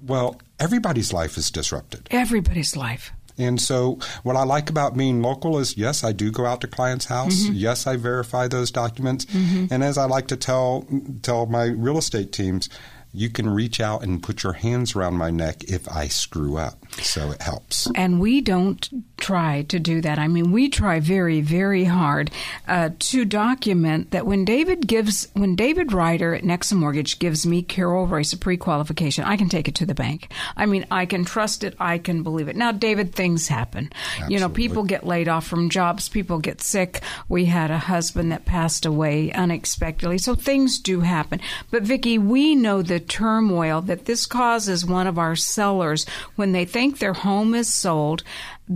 Well, 0.00 0.40
everybody's 0.60 1.12
life 1.12 1.36
is 1.36 1.50
disrupted. 1.50 2.08
Everybody's 2.10 2.76
life. 2.76 3.10
And 3.38 3.60
so, 3.60 3.98
what 4.22 4.36
I 4.36 4.44
like 4.44 4.70
about 4.70 4.96
being 4.96 5.22
local 5.22 5.58
is 5.58 5.76
yes, 5.76 6.04
I 6.04 6.12
do 6.12 6.30
go 6.30 6.44
out 6.44 6.60
to 6.62 6.66
client's 6.66 7.06
house. 7.06 7.44
Mm-hmm. 7.44 7.54
Yes, 7.54 7.86
I 7.86 7.96
verify 7.96 8.48
those 8.48 8.70
documents. 8.70 9.24
Mm-hmm. 9.26 9.66
And 9.70 9.82
as 9.82 9.98
I 9.98 10.04
like 10.04 10.28
to 10.28 10.36
tell 10.36 10.86
tell 11.22 11.46
my 11.46 11.64
real 11.64 11.98
estate 11.98 12.32
teams, 12.32 12.68
you 13.14 13.28
can 13.28 13.48
reach 13.48 13.80
out 13.80 14.02
and 14.02 14.22
put 14.22 14.42
your 14.42 14.54
hands 14.54 14.96
around 14.96 15.14
my 15.14 15.30
neck 15.30 15.64
if 15.64 15.88
I 15.88 16.08
screw 16.08 16.56
up. 16.56 16.78
So 17.00 17.30
it 17.30 17.40
helps. 17.42 17.88
And 17.94 18.20
we 18.20 18.40
don't 18.40 18.88
try 19.16 19.62
to 19.62 19.78
do 19.78 20.00
that. 20.00 20.18
I 20.18 20.28
mean, 20.28 20.52
we 20.52 20.68
try 20.68 21.00
very, 21.00 21.40
very 21.40 21.84
hard 21.84 22.30
uh, 22.68 22.90
to 22.98 23.24
document 23.24 24.10
that 24.10 24.26
when 24.26 24.44
David 24.44 24.86
gives, 24.86 25.28
when 25.34 25.56
David 25.56 25.92
Rider 25.92 26.34
at 26.34 26.42
Nexa 26.42 26.74
Mortgage 26.74 27.18
gives 27.18 27.46
me 27.46 27.62
Carol 27.62 28.06
Royse 28.06 28.34
a 28.34 28.36
pre-qualification, 28.36 29.24
I 29.24 29.36
can 29.36 29.48
take 29.48 29.68
it 29.68 29.74
to 29.76 29.86
the 29.86 29.94
bank. 29.94 30.32
I 30.56 30.66
mean, 30.66 30.86
I 30.90 31.06
can 31.06 31.24
trust 31.24 31.64
it. 31.64 31.74
I 31.78 31.98
can 31.98 32.22
believe 32.22 32.48
it. 32.48 32.56
Now, 32.56 32.72
David, 32.72 33.14
things 33.14 33.48
happen. 33.48 33.90
Absolutely. 33.94 34.34
You 34.34 34.40
know, 34.40 34.48
people 34.48 34.84
get 34.84 35.06
laid 35.06 35.28
off 35.28 35.46
from 35.46 35.70
jobs. 35.70 36.08
People 36.08 36.38
get 36.38 36.60
sick. 36.60 37.02
We 37.28 37.46
had 37.46 37.70
a 37.70 37.78
husband 37.78 38.32
that 38.32 38.44
passed 38.44 38.84
away 38.84 39.32
unexpectedly. 39.32 40.18
So 40.18 40.34
things 40.34 40.78
do 40.78 41.00
happen. 41.00 41.40
But 41.70 41.84
Vicki, 41.84 42.18
we 42.18 42.54
know 42.54 42.82
the 42.82 43.01
turmoil 43.02 43.82
that 43.82 44.06
this 44.06 44.24
causes 44.26 44.86
one 44.86 45.06
of 45.06 45.18
our 45.18 45.36
sellers 45.36 46.06
when 46.36 46.52
they 46.52 46.64
think 46.64 46.98
their 46.98 47.12
home 47.12 47.54
is 47.54 47.72
sold 47.72 48.22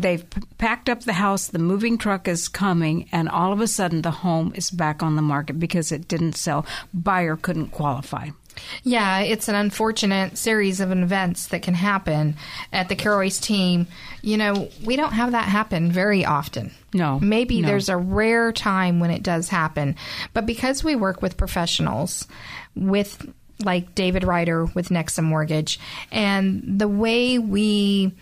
They've 0.00 0.24
packed 0.58 0.88
up 0.88 1.02
the 1.02 1.14
house, 1.14 1.46
the 1.46 1.58
moving 1.58 1.96
truck 1.96 2.28
is 2.28 2.48
coming, 2.48 3.08
and 3.12 3.28
all 3.28 3.52
of 3.52 3.60
a 3.60 3.66
sudden 3.66 4.02
the 4.02 4.10
home 4.10 4.52
is 4.54 4.70
back 4.70 5.02
on 5.02 5.16
the 5.16 5.22
market 5.22 5.58
because 5.58 5.92
it 5.92 6.08
didn't 6.08 6.34
sell. 6.34 6.66
Buyer 6.92 7.36
couldn't 7.36 7.68
qualify. 7.68 8.30
Yeah, 8.82 9.20
it's 9.20 9.48
an 9.48 9.54
unfortunate 9.54 10.38
series 10.38 10.80
of 10.80 10.90
events 10.90 11.48
that 11.48 11.62
can 11.62 11.74
happen 11.74 12.36
at 12.72 12.88
the 12.88 12.96
Carol 12.96 13.20
Royse 13.20 13.40
team. 13.40 13.86
You 14.22 14.38
know, 14.38 14.68
we 14.84 14.96
don't 14.96 15.12
have 15.12 15.32
that 15.32 15.48
happen 15.48 15.92
very 15.92 16.24
often. 16.24 16.72
No. 16.92 17.20
Maybe 17.20 17.60
no. 17.60 17.68
there's 17.68 17.88
a 17.88 17.98
rare 17.98 18.52
time 18.52 18.98
when 18.98 19.10
it 19.10 19.22
does 19.22 19.48
happen. 19.48 19.94
But 20.32 20.46
because 20.46 20.82
we 20.82 20.96
work 20.96 21.22
with 21.22 21.36
professionals, 21.36 22.26
with 22.74 23.30
like 23.64 23.94
David 23.94 24.24
Rider 24.24 24.64
with 24.66 24.88
Nexa 24.88 25.22
Mortgage, 25.22 25.80
and 26.10 26.78
the 26.78 26.88
way 26.88 27.38
we 27.38 28.12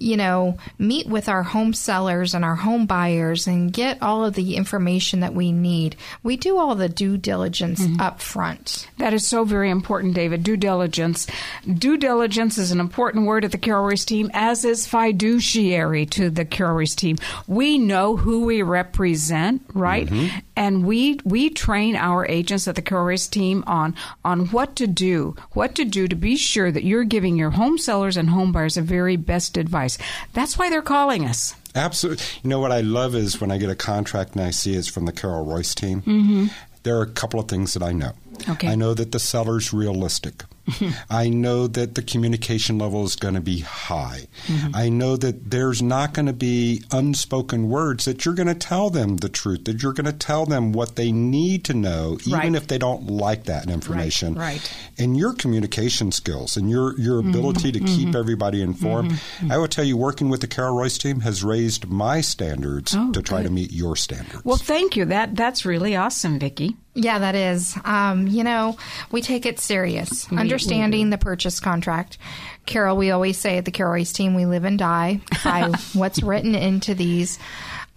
you 0.00 0.16
know, 0.16 0.56
meet 0.78 1.06
with 1.06 1.28
our 1.28 1.42
home 1.42 1.72
sellers 1.72 2.34
and 2.34 2.44
our 2.44 2.54
home 2.54 2.86
buyers 2.86 3.46
and 3.46 3.72
get 3.72 4.02
all 4.02 4.24
of 4.24 4.34
the 4.34 4.56
information 4.56 5.20
that 5.20 5.34
we 5.34 5.52
need. 5.52 5.96
We 6.22 6.36
do 6.36 6.58
all 6.58 6.74
the 6.74 6.88
due 6.88 7.16
diligence 7.16 7.80
mm-hmm. 7.80 8.00
up 8.00 8.20
front. 8.20 8.88
That 8.98 9.12
is 9.12 9.26
so 9.26 9.44
very 9.44 9.70
important, 9.70 10.14
David. 10.14 10.42
Due 10.42 10.56
diligence. 10.56 11.26
Due 11.66 11.96
diligence 11.96 12.58
is 12.58 12.70
an 12.70 12.80
important 12.80 13.26
word 13.26 13.44
at 13.44 13.52
the 13.52 13.58
Carol 13.58 13.88
team, 13.96 14.30
as 14.34 14.64
is 14.64 14.86
fiduciary 14.86 16.06
to 16.06 16.30
the 16.30 16.44
Carol 16.44 16.86
team. 16.86 17.16
We 17.46 17.78
know 17.78 18.16
who 18.16 18.44
we 18.44 18.62
represent, 18.62 19.62
right? 19.72 20.06
Mm-hmm. 20.06 20.38
And 20.58 20.84
we 20.84 21.20
we 21.24 21.50
train 21.50 21.96
our 21.96 22.26
agents 22.26 22.68
at 22.68 22.74
the 22.74 22.82
Carol 22.82 23.06
Royse 23.06 23.30
team 23.30 23.64
on 23.66 23.94
on 24.24 24.46
what 24.48 24.76
to 24.76 24.86
do, 24.86 25.34
what 25.52 25.74
to 25.76 25.84
do 25.84 26.08
to 26.08 26.16
be 26.16 26.36
sure 26.36 26.70
that 26.70 26.84
you're 26.84 27.04
giving 27.04 27.36
your 27.36 27.50
home 27.50 27.78
sellers 27.78 28.16
and 28.16 28.30
home 28.30 28.52
buyers 28.52 28.74
the 28.74 28.82
very 28.82 29.16
best 29.16 29.56
advice 29.56 29.68
advice. 29.68 29.98
That's 30.32 30.58
why 30.58 30.70
they're 30.70 30.82
calling 30.82 31.24
us. 31.24 31.54
Absolutely. 31.74 32.24
You 32.42 32.50
know 32.50 32.60
what 32.60 32.72
I 32.72 32.80
love 32.80 33.14
is 33.14 33.40
when 33.40 33.50
I 33.50 33.58
get 33.58 33.70
a 33.70 33.76
contract 33.76 34.34
and 34.34 34.42
I 34.42 34.50
see 34.50 34.74
it's 34.74 34.88
from 34.88 35.04
the 35.04 35.12
Carol 35.12 35.46
Royse 35.46 35.74
team. 35.74 36.02
Mm-hmm. 36.02 36.46
There 36.82 36.98
are 36.98 37.02
a 37.02 37.10
couple 37.10 37.38
of 37.38 37.48
things 37.48 37.74
that 37.74 37.82
I 37.82 37.92
know. 37.92 38.12
Okay. 38.48 38.68
I 38.68 38.74
know 38.74 38.94
that 38.94 39.12
the 39.12 39.18
seller's 39.18 39.72
realistic. 39.72 40.44
I 41.10 41.28
know 41.28 41.66
that 41.66 41.94
the 41.94 42.02
communication 42.02 42.78
level 42.78 43.04
is 43.04 43.16
going 43.16 43.34
to 43.34 43.40
be 43.40 43.60
high. 43.60 44.28
Mm-hmm. 44.46 44.74
I 44.74 44.88
know 44.88 45.16
that 45.16 45.50
there's 45.50 45.82
not 45.82 46.14
going 46.14 46.26
to 46.26 46.32
be 46.32 46.82
unspoken 46.90 47.68
words 47.68 48.04
that 48.04 48.24
you're 48.24 48.34
going 48.34 48.48
to 48.48 48.54
tell 48.54 48.90
them 48.90 49.16
the 49.16 49.28
truth, 49.28 49.64
that 49.64 49.82
you're 49.82 49.92
going 49.92 50.06
to 50.06 50.12
tell 50.12 50.46
them 50.46 50.72
what 50.72 50.96
they 50.96 51.12
need 51.12 51.64
to 51.64 51.74
know, 51.74 52.18
even 52.26 52.38
right. 52.38 52.54
if 52.54 52.66
they 52.66 52.78
don't 52.78 53.06
like 53.06 53.44
that 53.44 53.68
information. 53.68 54.34
Right. 54.34 54.56
right. 54.56 54.76
And 54.98 55.16
your 55.16 55.32
communication 55.34 56.12
skills 56.12 56.56
and 56.56 56.70
your, 56.70 56.98
your 56.98 57.20
mm-hmm. 57.20 57.30
ability 57.30 57.72
to 57.72 57.80
mm-hmm. 57.80 57.96
keep 57.96 58.14
everybody 58.14 58.62
informed. 58.62 59.12
Mm-hmm. 59.12 59.52
I 59.52 59.58
will 59.58 59.68
tell 59.68 59.84
you, 59.84 59.96
working 59.96 60.28
with 60.28 60.40
the 60.40 60.46
Carol 60.46 60.76
Royse 60.76 60.98
team 60.98 61.20
has 61.20 61.44
raised 61.44 61.88
my 61.88 62.20
standards 62.20 62.94
oh, 62.96 63.12
to 63.12 63.22
try 63.22 63.42
good. 63.42 63.48
to 63.48 63.52
meet 63.52 63.72
your 63.72 63.96
standards. 63.96 64.44
Well, 64.44 64.56
thank 64.56 64.96
you. 64.96 65.04
That 65.04 65.34
That's 65.34 65.64
really 65.64 65.96
awesome, 65.96 66.38
Vicki. 66.38 66.76
Yeah, 66.94 67.20
that 67.20 67.34
is. 67.34 67.76
Um, 67.84 68.26
you 68.26 68.42
know, 68.42 68.76
we 69.12 69.22
take 69.22 69.46
it 69.46 69.60
serious. 69.60 70.28
We, 70.30 70.36
Understanding 70.36 71.06
we 71.06 71.10
the 71.10 71.18
purchase 71.18 71.60
contract. 71.60 72.18
Carol, 72.66 72.96
we 72.96 73.10
always 73.10 73.38
say 73.38 73.58
at 73.58 73.64
the 73.64 73.70
Carol 73.70 73.94
Royse 73.94 74.12
team, 74.12 74.34
we 74.34 74.46
live 74.46 74.64
and 74.64 74.78
die 74.78 75.20
by 75.44 75.72
what's 75.92 76.22
written 76.22 76.54
into 76.54 76.94
these 76.94 77.38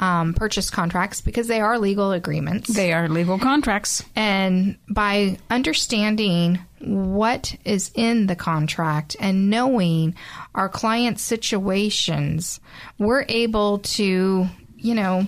um, 0.01 0.33
purchase 0.33 0.69
contracts 0.69 1.21
because 1.21 1.47
they 1.47 1.61
are 1.61 1.77
legal 1.77 2.11
agreements. 2.11 2.73
They 2.73 2.91
are 2.91 3.07
legal 3.07 3.37
contracts. 3.37 4.03
And 4.15 4.77
by 4.89 5.37
understanding 5.49 6.59
what 6.79 7.55
is 7.63 7.91
in 7.93 8.25
the 8.25 8.35
contract 8.35 9.15
and 9.19 9.49
knowing 9.49 10.15
our 10.55 10.69
client's 10.69 11.21
situations, 11.21 12.59
we're 12.97 13.25
able 13.29 13.79
to, 13.79 14.47
you 14.75 14.95
know, 14.95 15.27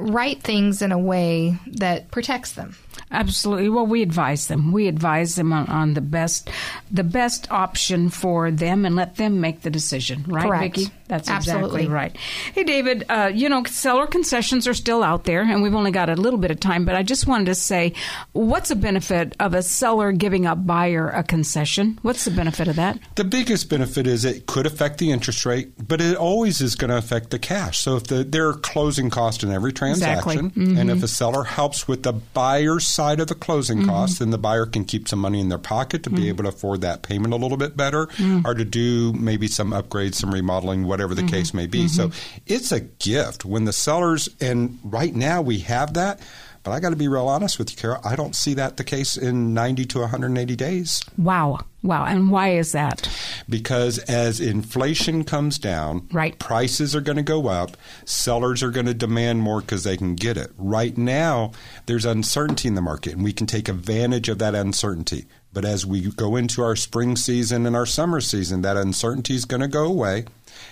write 0.00 0.42
things 0.42 0.82
in 0.82 0.92
a 0.92 0.98
way 0.98 1.58
that 1.66 2.10
protects 2.10 2.52
them. 2.52 2.76
Absolutely. 3.10 3.68
Well, 3.68 3.86
we 3.86 4.02
advise 4.02 4.46
them. 4.46 4.72
We 4.72 4.86
advise 4.86 5.34
them 5.34 5.52
on, 5.52 5.66
on, 5.66 5.94
the 5.94 6.00
best, 6.00 6.50
the 6.90 7.04
best 7.04 7.50
option 7.50 8.08
for 8.08 8.50
them, 8.50 8.84
and 8.84 8.94
let 8.94 9.16
them 9.16 9.40
make 9.40 9.62
the 9.62 9.70
decision. 9.70 10.24
Right, 10.28 10.46
Correct. 10.46 10.76
Vicki? 10.76 10.92
That's 11.10 11.28
Absolutely. 11.28 11.82
exactly 11.82 11.88
right. 11.88 12.16
Hey, 12.54 12.62
David. 12.62 13.04
Uh, 13.08 13.32
you 13.34 13.48
know, 13.48 13.64
seller 13.64 14.06
concessions 14.06 14.68
are 14.68 14.74
still 14.74 15.02
out 15.02 15.24
there, 15.24 15.42
and 15.42 15.60
we've 15.60 15.74
only 15.74 15.90
got 15.90 16.08
a 16.08 16.14
little 16.14 16.38
bit 16.38 16.52
of 16.52 16.60
time. 16.60 16.84
But 16.84 16.94
I 16.94 17.02
just 17.02 17.26
wanted 17.26 17.46
to 17.46 17.56
say, 17.56 17.94
what's 18.30 18.68
the 18.68 18.76
benefit 18.76 19.34
of 19.40 19.52
a 19.52 19.62
seller 19.62 20.12
giving 20.12 20.46
a 20.46 20.54
buyer 20.54 21.08
a 21.08 21.24
concession? 21.24 21.98
What's 22.02 22.24
the 22.24 22.30
benefit 22.30 22.68
of 22.68 22.76
that? 22.76 23.00
The 23.16 23.24
biggest 23.24 23.68
benefit 23.68 24.06
is 24.06 24.24
it 24.24 24.46
could 24.46 24.66
affect 24.66 24.98
the 24.98 25.10
interest 25.10 25.44
rate, 25.44 25.72
but 25.84 26.00
it 26.00 26.16
always 26.16 26.60
is 26.60 26.76
going 26.76 26.90
to 26.90 26.96
affect 26.96 27.30
the 27.30 27.40
cash. 27.40 27.80
So 27.80 27.96
if 27.96 28.04
the, 28.04 28.22
there 28.22 28.48
are 28.48 28.54
closing 28.54 29.10
costs 29.10 29.42
in 29.42 29.50
every 29.50 29.72
transaction, 29.72 30.46
exactly. 30.46 30.64
mm-hmm. 30.64 30.78
and 30.78 30.90
if 30.90 31.02
a 31.02 31.08
seller 31.08 31.42
helps 31.42 31.88
with 31.88 32.04
the 32.04 32.12
buyer's 32.12 32.86
side 32.86 33.18
of 33.18 33.26
the 33.26 33.34
closing 33.34 33.78
mm-hmm. 33.78 33.88
costs, 33.88 34.20
then 34.20 34.30
the 34.30 34.38
buyer 34.38 34.64
can 34.64 34.84
keep 34.84 35.08
some 35.08 35.18
money 35.18 35.40
in 35.40 35.48
their 35.48 35.58
pocket 35.58 36.04
to 36.04 36.10
mm-hmm. 36.10 36.22
be 36.22 36.28
able 36.28 36.44
to 36.44 36.50
afford 36.50 36.82
that 36.82 37.02
payment 37.02 37.34
a 37.34 37.36
little 37.36 37.56
bit 37.56 37.76
better, 37.76 38.06
mm. 38.06 38.44
or 38.44 38.54
to 38.54 38.64
do 38.64 39.12
maybe 39.14 39.48
some 39.48 39.72
upgrades, 39.72 40.14
some 40.14 40.32
remodeling, 40.32 40.84
whatever 40.84 40.99
the 41.08 41.22
mm-hmm. 41.22 41.34
case 41.34 41.54
may 41.54 41.66
be. 41.66 41.88
So 41.88 42.08
Mm-hmm. 42.08 42.42
it's 42.46 42.72
a 42.72 42.80
gift 42.80 43.44
when 43.44 43.64
the 43.64 43.72
sellers, 43.72 44.28
and 44.40 44.78
right 44.84 45.14
now 45.14 45.42
we 45.42 45.60
have 45.60 45.94
that. 45.94 46.20
But 46.62 46.72
I 46.72 46.80
got 46.80 46.90
to 46.90 46.96
be 46.96 47.08
real 47.08 47.26
honest 47.26 47.58
with 47.58 47.70
you, 47.70 47.76
Carol. 47.78 48.00
I 48.04 48.16
don't 48.16 48.36
see 48.36 48.52
that 48.54 48.76
the 48.76 48.84
case 48.84 49.16
in 49.16 49.54
90 49.54 49.86
to 49.86 50.00
180 50.00 50.56
days. 50.56 51.02
Wow. 51.16 51.60
Wow. 51.82 52.04
And 52.04 52.30
why 52.30 52.50
is 52.50 52.72
that? 52.72 53.08
Because 53.48 53.98
as 54.00 54.40
inflation 54.40 55.24
comes 55.24 55.58
down, 55.58 56.06
right. 56.12 56.38
prices 56.38 56.94
are 56.94 57.00
going 57.00 57.16
to 57.16 57.22
go 57.22 57.48
up. 57.48 57.78
Sellers 58.04 58.62
are 58.62 58.70
going 58.70 58.84
to 58.84 58.92
demand 58.92 59.40
more 59.40 59.62
because 59.62 59.84
they 59.84 59.96
can 59.96 60.14
get 60.14 60.36
it. 60.36 60.52
Right 60.58 60.98
now, 60.98 61.52
there's 61.86 62.04
uncertainty 62.04 62.68
in 62.68 62.74
the 62.74 62.82
market, 62.82 63.14
and 63.14 63.24
we 63.24 63.32
can 63.32 63.46
take 63.46 63.70
advantage 63.70 64.28
of 64.28 64.38
that 64.40 64.54
uncertainty. 64.54 65.24
But 65.54 65.64
as 65.64 65.86
we 65.86 66.10
go 66.10 66.36
into 66.36 66.62
our 66.62 66.76
spring 66.76 67.16
season 67.16 67.64
and 67.64 67.74
our 67.74 67.86
summer 67.86 68.20
season, 68.20 68.60
that 68.62 68.76
uncertainty 68.76 69.34
is 69.34 69.46
going 69.46 69.62
to 69.62 69.68
go 69.68 69.86
away 69.86 70.26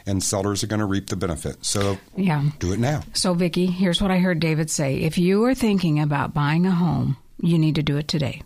and 0.07 0.23
sellers 0.23 0.63
are 0.63 0.67
going 0.67 0.81
to 0.81 0.87
reap 0.87 1.09
the 1.09 1.17
benefit. 1.17 1.65
So 1.65 1.99
yeah. 2.17 2.45
do 2.59 2.73
it 2.73 2.79
now. 2.79 3.03
So, 3.13 3.35
Vicki, 3.35 3.67
here's 3.67 4.01
what 4.01 4.11
I 4.11 4.19
heard 4.19 4.41
David 4.41 4.71
say. 4.71 4.97
If 4.97 5.19
you 5.19 5.45
are 5.45 5.55
thinking 5.55 6.01
about 6.01 6.35
buying 6.35 6.67
a 6.67 6.71
home, 6.71 7.17
you 7.41 7.59
need 7.59 7.77
to 7.77 7.83
do 7.83 7.97
it 7.97 8.09
today. 8.09 8.43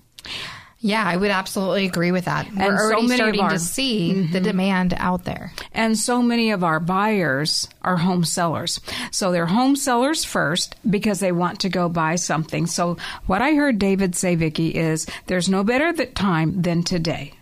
Yeah, 0.85 1.05
I 1.07 1.17
would 1.17 1.31
absolutely 1.31 1.87
agree 1.87 2.11
with 2.11 2.25
that. 2.25 2.53
We're 2.53 2.71
And 2.71 2.79
so 2.79 3.03
many 3.03 3.15
starting 3.15 3.41
our- 3.41 3.51
to 3.51 3.59
see 3.61 4.13
mm-hmm. 4.13 4.33
the 4.33 4.41
demand 4.41 4.95
out 4.99 5.23
there. 5.23 5.53
And 5.73 5.97
so 5.97 6.21
many 6.21 6.51
of 6.51 6.65
our 6.65 6.81
buyers 6.81 7.69
are 7.83 7.97
home 7.97 8.25
sellers. 8.25 8.81
So 9.13 9.31
they're 9.31 9.47
home 9.47 9.77
sellers 9.77 10.25
first 10.25 10.75
because 10.89 11.21
they 11.21 11.31
want 11.31 11.61
to 11.61 11.69
go 11.69 11.89
buy 11.89 12.17
something. 12.17 12.67
So 12.67 12.97
what 13.27 13.41
I 13.41 13.55
heard 13.55 13.79
David 13.79 14.17
say, 14.17 14.35
Vicky, 14.35 14.71
is 14.71 15.07
there's 15.29 15.49
no 15.49 15.63
better 15.63 15.93
time 16.07 16.63
than 16.63 16.83
today. 16.83 17.35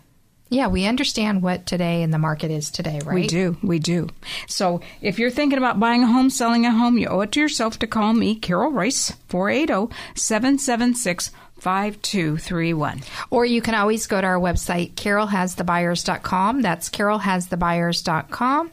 Yeah, 0.51 0.67
we 0.67 0.85
understand 0.85 1.41
what 1.41 1.65
today 1.65 2.01
in 2.01 2.11
the 2.11 2.17
market 2.17 2.51
is 2.51 2.69
today, 2.69 2.99
right? 3.05 3.15
We 3.15 3.27
do. 3.27 3.55
We 3.63 3.79
do. 3.79 4.09
So 4.47 4.81
if 5.01 5.17
you're 5.17 5.29
thinking 5.29 5.57
about 5.57 5.79
buying 5.79 6.03
a 6.03 6.07
home, 6.07 6.29
selling 6.29 6.65
a 6.65 6.71
home, 6.71 6.97
you 6.97 7.07
owe 7.07 7.21
it 7.21 7.31
to 7.31 7.39
yourself 7.39 7.79
to 7.79 7.87
call 7.87 8.13
me, 8.13 8.35
Carol 8.35 8.69
Royse, 8.69 9.13
oh, 9.13 9.15
480 9.29 9.95
776 10.13 11.31
5231. 11.61 13.01
Or 13.29 13.45
you 13.45 13.61
can 13.61 13.75
always 13.75 14.07
go 14.07 14.19
to 14.19 14.25
our 14.25 14.39
website, 14.39 14.95
carolhasthebuyers.com. 14.95 16.61
That's 16.63 16.89
carolhasthebuyers.com. 16.89 18.71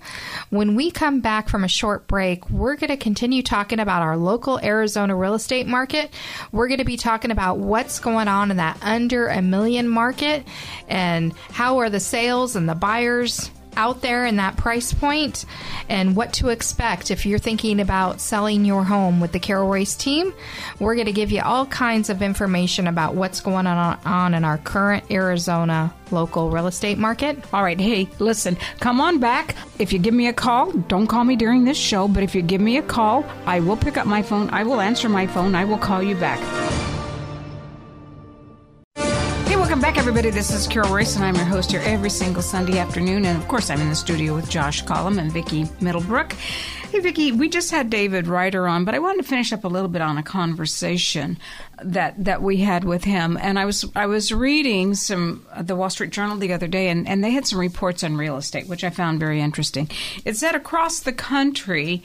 When 0.48 0.74
we 0.74 0.90
come 0.90 1.20
back 1.20 1.50
from 1.50 1.64
a 1.64 1.68
short 1.68 2.06
break, 2.06 2.48
we're 2.48 2.76
going 2.76 2.88
to 2.88 2.96
continue 2.96 3.42
talking 3.42 3.78
about 3.78 4.00
our 4.00 4.16
local 4.16 4.58
Arizona 4.58 5.14
real 5.14 5.34
estate 5.34 5.66
market. 5.66 6.10
We're 6.50 6.68
going 6.68 6.78
to 6.78 6.84
be 6.84 6.96
talking 6.96 7.30
about 7.30 7.58
what's 7.58 8.00
going 8.00 8.26
on 8.26 8.50
in 8.50 8.56
that 8.56 8.78
under 8.80 9.28
a 9.28 9.42
million 9.42 9.86
market 9.86 10.46
and 10.88 11.34
how 11.50 11.78
are 11.78 11.90
the 11.90 12.00
sales 12.00 12.56
and 12.56 12.66
the 12.66 12.74
buyers 12.74 13.50
out 13.78 14.02
there 14.02 14.26
in 14.26 14.36
that 14.36 14.56
price 14.56 14.92
point 14.92 15.44
and 15.88 16.16
what 16.16 16.32
to 16.34 16.48
expect 16.48 17.12
if 17.12 17.24
you're 17.24 17.38
thinking 17.38 17.80
about 17.80 18.20
selling 18.20 18.64
your 18.64 18.82
home 18.82 19.20
with 19.20 19.30
the 19.30 19.38
Carol 19.38 19.70
Royse 19.70 19.96
team. 19.96 20.34
We're 20.80 20.96
going 20.96 21.06
to 21.06 21.12
give 21.12 21.30
you 21.30 21.40
all 21.42 21.64
kinds 21.64 22.10
of 22.10 22.20
information 22.20 22.88
about 22.88 23.14
what's 23.14 23.40
going 23.40 23.68
on, 23.68 23.98
on 24.04 24.34
in 24.34 24.44
our 24.44 24.58
current 24.58 25.04
Arizona 25.10 25.94
local 26.10 26.50
real 26.50 26.66
estate 26.66 26.98
market. 26.98 27.38
All 27.54 27.62
right, 27.62 27.78
hey, 27.78 28.08
listen, 28.18 28.56
come 28.80 29.00
on 29.00 29.20
back. 29.20 29.54
If 29.78 29.92
you 29.92 30.00
give 30.00 30.14
me 30.14 30.26
a 30.26 30.32
call, 30.32 30.72
don't 30.72 31.06
call 31.06 31.22
me 31.22 31.36
during 31.36 31.64
this 31.64 31.78
show, 31.78 32.08
but 32.08 32.24
if 32.24 32.34
you 32.34 32.42
give 32.42 32.60
me 32.60 32.78
a 32.78 32.82
call, 32.82 33.24
I 33.46 33.60
will 33.60 33.76
pick 33.76 33.96
up 33.96 34.06
my 34.06 34.22
phone, 34.22 34.50
I 34.50 34.64
will 34.64 34.80
answer 34.80 35.08
my 35.08 35.26
phone, 35.28 35.54
I 35.54 35.64
will 35.64 35.78
call 35.78 36.02
you 36.02 36.16
back. 36.16 36.67
Back, 39.88 39.96
everybody. 39.96 40.28
This 40.28 40.52
is 40.52 40.66
Carol 40.66 40.90
Royse, 40.90 41.16
and 41.16 41.24
I'm 41.24 41.34
your 41.34 41.46
host 41.46 41.70
here 41.70 41.80
every 41.82 42.10
single 42.10 42.42
Sunday 42.42 42.78
afternoon. 42.78 43.24
And 43.24 43.38
of 43.38 43.48
course, 43.48 43.70
I'm 43.70 43.80
in 43.80 43.88
the 43.88 43.94
studio 43.94 44.34
with 44.34 44.50
Josh 44.50 44.82
Collum 44.82 45.18
and 45.18 45.32
Vicki 45.32 45.64
Middlebrook. 45.80 46.34
Hey, 46.92 47.00
Vicki, 47.00 47.32
we 47.32 47.48
just 47.48 47.70
had 47.70 47.88
David 47.88 48.26
Rider 48.26 48.68
on, 48.68 48.84
but 48.84 48.94
I 48.94 48.98
wanted 48.98 49.22
to 49.22 49.28
finish 49.28 49.50
up 49.50 49.64
a 49.64 49.68
little 49.68 49.88
bit 49.88 50.02
on 50.02 50.18
a 50.18 50.22
conversation 50.22 51.38
that 51.82 52.22
that 52.22 52.42
we 52.42 52.58
had 52.58 52.84
with 52.84 53.04
him. 53.04 53.38
And 53.40 53.58
I 53.58 53.64
was 53.64 53.86
I 53.96 54.04
was 54.04 54.30
reading 54.30 54.94
some 54.94 55.46
uh, 55.50 55.62
the 55.62 55.74
Wall 55.74 55.88
Street 55.88 56.10
Journal 56.10 56.36
the 56.36 56.52
other 56.52 56.68
day, 56.68 56.90
and, 56.90 57.08
and 57.08 57.24
they 57.24 57.30
had 57.30 57.46
some 57.46 57.58
reports 57.58 58.04
on 58.04 58.18
real 58.18 58.36
estate, 58.36 58.68
which 58.68 58.84
I 58.84 58.90
found 58.90 59.20
very 59.20 59.40
interesting. 59.40 59.90
It 60.22 60.36
said 60.36 60.54
across 60.54 61.00
the 61.00 61.14
country, 61.14 62.02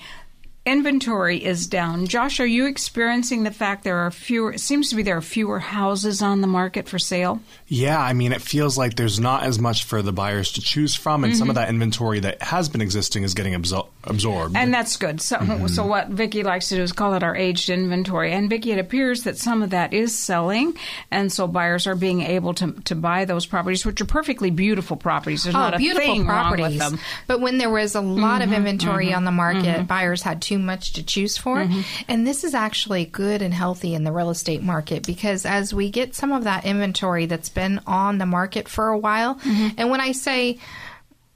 inventory 0.65 1.43
is 1.43 1.67
down. 1.67 2.07
Josh, 2.07 2.39
are 2.39 2.45
you 2.45 2.67
experiencing 2.67 3.43
the 3.43 3.51
fact 3.51 3.83
there 3.83 3.97
are 3.97 4.11
fewer? 4.11 4.53
It 4.53 4.59
seems 4.59 4.89
to 4.89 4.95
be 4.95 5.03
there 5.03 5.17
are 5.17 5.21
fewer 5.21 5.59
houses 5.59 6.21
on 6.21 6.41
the 6.41 6.47
market 6.47 6.87
for 6.87 6.97
sale. 6.97 7.41
Yeah, 7.67 7.99
I 7.99 8.13
mean, 8.13 8.31
it 8.31 8.41
feels 8.41 8.77
like 8.77 8.95
there's 8.95 9.19
not 9.19 9.43
as 9.43 9.59
much 9.59 9.83
for 9.83 10.01
the 10.01 10.13
buyers 10.13 10.53
to 10.53 10.61
choose 10.61 10.95
from, 10.95 11.23
and 11.23 11.35
some 11.35 11.49
of 11.49 11.55
mm-hmm. 11.55 11.63
that 11.63 11.69
inventory 11.69 12.21
that 12.21 12.41
has 12.41 12.69
been 12.69 12.81
existing 12.81 13.23
is 13.23 13.33
getting 13.33 13.53
absor- 13.53 13.87
absorbed. 14.05 14.55
And 14.55 14.73
that's 14.73 14.95
good. 14.95 15.19
So, 15.21 15.37
mm-hmm. 15.37 15.67
so 15.67 15.85
what 15.85 16.07
Vicky 16.09 16.43
likes 16.43 16.69
to 16.69 16.75
do 16.75 16.81
is 16.81 16.93
call 16.93 17.13
it 17.15 17.23
our 17.23 17.35
aged 17.35 17.69
inventory. 17.69 18.31
And 18.31 18.49
Vicky, 18.49 18.71
it 18.71 18.79
appears 18.79 19.23
that 19.23 19.37
some 19.37 19.63
of 19.63 19.71
that 19.71 19.93
is 19.93 20.17
selling, 20.17 20.77
and 21.11 21.31
so 21.31 21.47
buyers 21.47 21.87
are 21.87 21.95
being 21.95 22.21
able 22.21 22.53
to 22.55 22.71
to 22.83 22.95
buy 22.95 23.25
those 23.25 23.45
properties, 23.45 23.85
which 23.85 23.99
are 23.99 24.05
perfectly 24.05 24.49
beautiful 24.49 24.95
properties. 24.95 25.43
There's 25.43 25.55
oh, 25.55 25.59
not 25.59 25.73
a 25.73 25.75
Oh, 25.75 25.79
beautiful 25.79 26.13
thing 26.13 26.27
wrong 26.27 26.55
properties. 26.55 26.67
with 26.67 26.77
them. 26.79 26.99
But 27.27 27.41
when 27.41 27.57
there 27.57 27.69
was 27.69 27.95
a 27.95 28.01
lot 28.01 28.41
of 28.41 28.49
mm-hmm. 28.49 28.57
inventory 28.57 29.13
on 29.13 29.25
the 29.25 29.31
market, 29.31 29.87
buyers 29.87 30.21
had 30.21 30.41
too 30.53 30.59
much 30.59 30.93
to 30.93 31.03
choose 31.03 31.37
for. 31.37 31.57
Mm-hmm. 31.57 31.81
And 32.07 32.27
this 32.27 32.43
is 32.43 32.53
actually 32.53 33.05
good 33.05 33.41
and 33.41 33.53
healthy 33.53 33.93
in 33.95 34.03
the 34.03 34.11
real 34.11 34.29
estate 34.29 34.61
market 34.61 35.05
because 35.05 35.45
as 35.45 35.73
we 35.73 35.89
get 35.89 36.15
some 36.15 36.31
of 36.31 36.43
that 36.43 36.65
inventory 36.65 37.25
that's 37.25 37.49
been 37.49 37.81
on 37.87 38.17
the 38.17 38.25
market 38.25 38.67
for 38.67 38.89
a 38.89 38.97
while, 38.97 39.35
mm-hmm. 39.35 39.69
and 39.77 39.89
when 39.89 40.01
I 40.01 40.11
say 40.11 40.59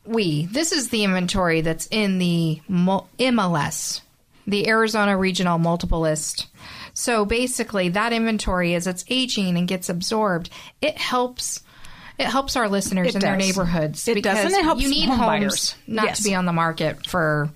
we, 0.05 0.45
this 0.45 0.71
is 0.71 0.89
the 0.89 1.03
inventory 1.03 1.61
that's 1.61 1.87
in 1.91 2.17
the 2.19 2.61
MLS, 2.69 4.01
the 4.45 4.67
Arizona 4.67 5.17
Regional 5.17 5.57
Multiple 5.57 5.99
List. 5.99 6.47
So 6.93 7.25
basically, 7.25 7.89
that 7.89 8.13
inventory, 8.13 8.73
as 8.73 8.87
it's 8.87 9.05
aging 9.09 9.57
and 9.57 9.67
gets 9.67 9.89
absorbed, 9.89 10.49
it 10.81 10.97
helps. 10.97 11.61
It 12.17 12.25
helps 12.25 12.55
our 12.55 12.67
listeners 12.67 13.09
It 13.09 13.15
in 13.15 13.21
their 13.21 13.35
neighborhoods 13.37 14.07
It 14.07 14.15
does, 14.15 14.23
because 14.23 14.45
and 14.45 14.53
it 14.55 14.63
helps 14.63 14.81
you 14.81 14.89
need 14.89 15.07
home 15.07 15.19
homes 15.19 15.27
buyers. 15.27 15.75
not 15.85 16.05
Yes. 16.05 16.17
to 16.17 16.23
be 16.23 16.33
on 16.33 16.45
the 16.45 16.53
market 16.53 17.05
for 17.05 17.51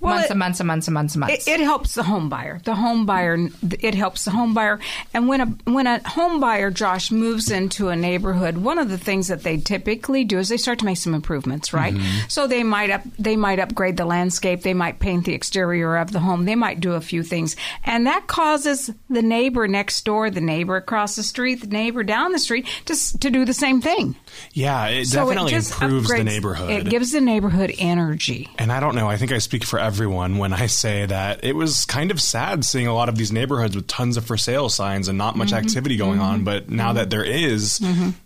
Well, 0.00 0.14
months 0.14 0.26
it- 0.26 0.30
and 0.30 0.38
months 0.38 0.60
and 0.60 0.66
months 0.66 0.88
and 0.88 0.94
months 0.94 1.14
and 1.14 1.20
months. 1.20 1.46
It, 1.46 1.52
it 1.52 1.60
helps 1.60 1.94
the 1.94 2.02
home 2.02 2.28
buyer. 2.28 2.60
The 2.64 2.74
home 2.74 3.06
buyer. 3.06 3.48
It 3.80 3.94
helps 3.94 4.24
the 4.24 4.30
home 4.30 4.54
buyer. 4.54 4.78
And 5.14 5.28
when 5.28 5.40
a 5.40 5.46
when 5.70 5.86
a 5.86 6.06
home 6.08 6.40
buyer, 6.40 6.70
Josh, 6.70 7.10
moves 7.10 7.50
into 7.50 7.88
a 7.88 7.96
neighborhood, 7.96 8.58
one 8.58 8.78
of 8.78 8.88
the 8.88 8.98
things 8.98 9.28
that 9.28 9.42
they 9.42 9.58
typically 9.58 10.24
do 10.24 10.38
is 10.38 10.48
they 10.48 10.56
start 10.56 10.78
to 10.80 10.84
make 10.84 10.96
some 10.96 11.14
improvements, 11.14 11.72
right? 11.72 11.94
Mm-hmm. 11.94 12.28
So 12.28 12.46
they 12.46 12.62
might 12.62 12.90
up 12.90 13.02
they 13.18 13.36
might 13.36 13.58
upgrade 13.58 13.96
the 13.96 14.04
landscape. 14.04 14.62
They 14.62 14.74
might 14.74 15.00
paint 15.00 15.24
the 15.26 15.34
exterior 15.34 15.96
of 15.96 16.12
the 16.12 16.20
home. 16.20 16.44
They 16.44 16.54
might 16.54 16.80
do 16.80 16.94
a 16.94 17.00
few 17.00 17.22
things, 17.22 17.56
and 17.84 18.06
that 18.06 18.26
causes 18.26 18.90
the 19.08 19.22
neighbor 19.22 19.68
next 19.68 20.04
door, 20.04 20.30
the 20.30 20.40
neighbor 20.40 20.76
across 20.76 21.16
the 21.16 21.22
street, 21.22 21.60
the 21.60 21.66
neighbor 21.66 22.02
down 22.02 22.32
the 22.32 22.38
street 22.38 22.66
to 22.86 23.18
to 23.18 23.30
do 23.30 23.44
the 23.44 23.54
same 23.54 23.80
thing. 23.80 24.16
yeah, 24.52 24.86
it 24.86 25.06
So 25.06 25.26
definitely 25.26 25.54
it 25.54 25.70
improves 25.70 26.08
the 26.08 26.24
neighborhood. 26.24 26.70
It 26.70 26.88
gives 26.88 27.12
the 27.12 27.20
neighborhood 27.20 27.74
energy. 27.78 28.48
And 28.58 28.72
I 28.72 28.80
don't 28.80 28.94
know, 28.94 29.08
I 29.08 29.16
think 29.16 29.32
I 29.32 29.38
speak 29.38 29.64
for 29.64 29.78
everyone 29.90 30.38
when 30.38 30.52
I 30.52 30.66
say 30.66 31.04
that 31.04 31.42
it 31.42 31.56
was 31.56 31.84
kind 31.84 32.12
of 32.12 32.20
sad 32.20 32.64
seeing 32.64 32.86
a 32.86 32.94
lot 32.94 33.08
of 33.08 33.16
these 33.16 33.32
neighborhoods 33.32 33.74
with 33.74 33.88
tons 33.88 34.16
of 34.16 34.24
for 34.24 34.36
sale 34.36 34.68
signs 34.68 35.08
and 35.08 35.18
not 35.18 35.36
much 35.36 35.48
Mm-hmm. 35.50 35.66
activity 35.66 35.96
going 35.96 36.20
on. 36.20 36.44
But 36.44 36.70
now 36.70 36.92
that 36.92 37.10
there 37.10 37.24
is, 37.24 37.80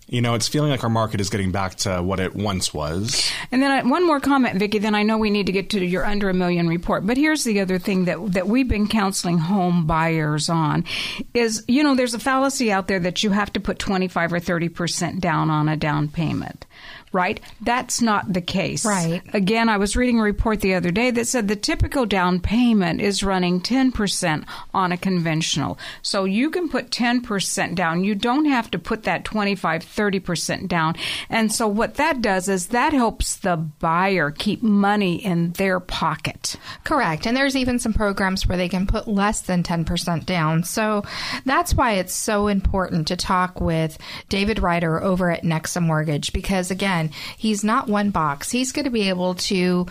you 0.07 0.21
know, 0.21 0.35
it's 0.35 0.47
feeling 0.47 0.69
like 0.69 0.85
our 0.85 0.91
market 0.91 1.23
is 1.23 1.31
getting 1.31 1.53
back 1.53 1.77
to 1.77 2.03
what 2.03 2.21
it 2.21 2.37
once 2.37 2.75
was. 2.75 3.33
And 3.51 3.63
then 3.63 3.71
I, 3.71 3.83
one 3.83 4.07
more 4.07 4.21
comment, 4.21 4.59
Vicki. 4.59 4.79
Then 4.79 4.95
I 4.95 5.05
know 5.05 5.17
we 5.17 5.31
need 5.31 5.47
to 5.47 5.53
get 5.53 5.71
to 5.71 5.83
your 5.83 6.05
under 6.05 6.29
a 6.29 6.35
million 6.35 6.69
report. 6.69 7.07
But 7.07 7.17
here's 7.17 7.45
the 7.45 7.61
other 7.61 7.79
thing 7.79 8.05
that 8.05 8.33
that 8.35 8.47
we've 8.47 8.69
been 8.69 8.89
counseling 8.89 9.39
home 9.39 9.87
buyers 9.87 10.51
on 10.51 10.85
is 11.33 11.65
you 11.67 11.83
know 11.83 11.95
there's 11.95 12.13
a 12.15 12.19
fallacy 12.19 12.71
out 12.71 12.87
there 12.89 13.01
that 13.01 13.23
you 13.23 13.31
have 13.31 13.51
to 13.55 13.61
put 13.61 13.79
25 13.79 14.35
or 14.35 14.41
30 14.41 14.69
percent 14.69 15.21
down 15.21 15.49
on 15.49 15.69
a 15.71 15.77
down 15.79 16.09
payment. 16.09 16.67
Right? 17.15 17.41
That's 17.61 18.03
not 18.03 18.33
the 18.33 18.43
case. 18.43 18.85
Right. 18.85 19.23
Again, 19.33 19.69
I 19.69 19.77
was 19.77 19.97
reading 19.97 20.19
a 20.19 20.23
report 20.23 20.61
the 20.61 20.75
other 20.75 20.91
day 20.91 21.13
that 21.13 21.29
said 21.29 21.49
the 21.49 21.57
typical 21.57 22.05
down 22.07 22.41
payment 22.41 23.01
is 23.01 23.23
running 23.23 23.61
10% 23.61 24.45
on 24.75 24.93
a 24.93 24.99
conventional. 24.99 25.79
So 26.03 26.25
you 26.25 26.51
can 26.51 26.69
put 26.69 26.91
10% 26.91 27.75
down. 27.77 28.05
You 28.05 28.17
don't 28.17 28.47
have 28.47 28.71
to 28.73 28.79
put 28.79 29.05
that 29.05 29.25
25, 29.25 29.85
30% 29.85 30.69
down. 30.69 30.97
And 31.31 31.53
so 31.53 31.69
what 31.69 31.95
that 31.95 32.21
does 32.21 32.49
is 32.49 32.69
that 32.69 32.93
helps 32.93 33.37
the 33.37 33.57
buyer 33.57 34.33
keep 34.33 34.63
money 34.63 35.25
in 35.25 35.53
their 35.53 35.79
pocket. 35.79 36.57
Correct. 36.83 37.27
And 37.27 37.37
there's 37.37 37.57
even 37.57 37.79
some 37.79 37.93
programs 37.93 38.49
where 38.49 38.59
they 38.59 38.69
can 38.69 38.87
put 38.89 39.07
less 39.07 39.41
than 39.41 39.63
10% 39.63 40.27
down. 40.27 40.65
So 40.65 41.05
that's 41.45 41.75
why 41.75 41.93
it's 41.93 42.15
so 42.15 42.49
important 42.49 43.07
to 43.09 43.17
talk 43.17 43.61
with 43.61 43.99
David 44.29 44.59
Rider 44.59 45.01
over 45.03 45.31
at 45.31 45.45
Nexa 45.45 45.81
Mortgage 45.81 46.33
because, 46.33 46.71
again, 46.71 47.04
he's 47.37 47.65
not 47.65 47.89
one 47.89 48.11
box. 48.11 48.51
He's 48.51 48.73
going 48.73 48.85
to 48.85 48.91
be 48.91 49.09
able 49.09 49.35
to 49.35 49.87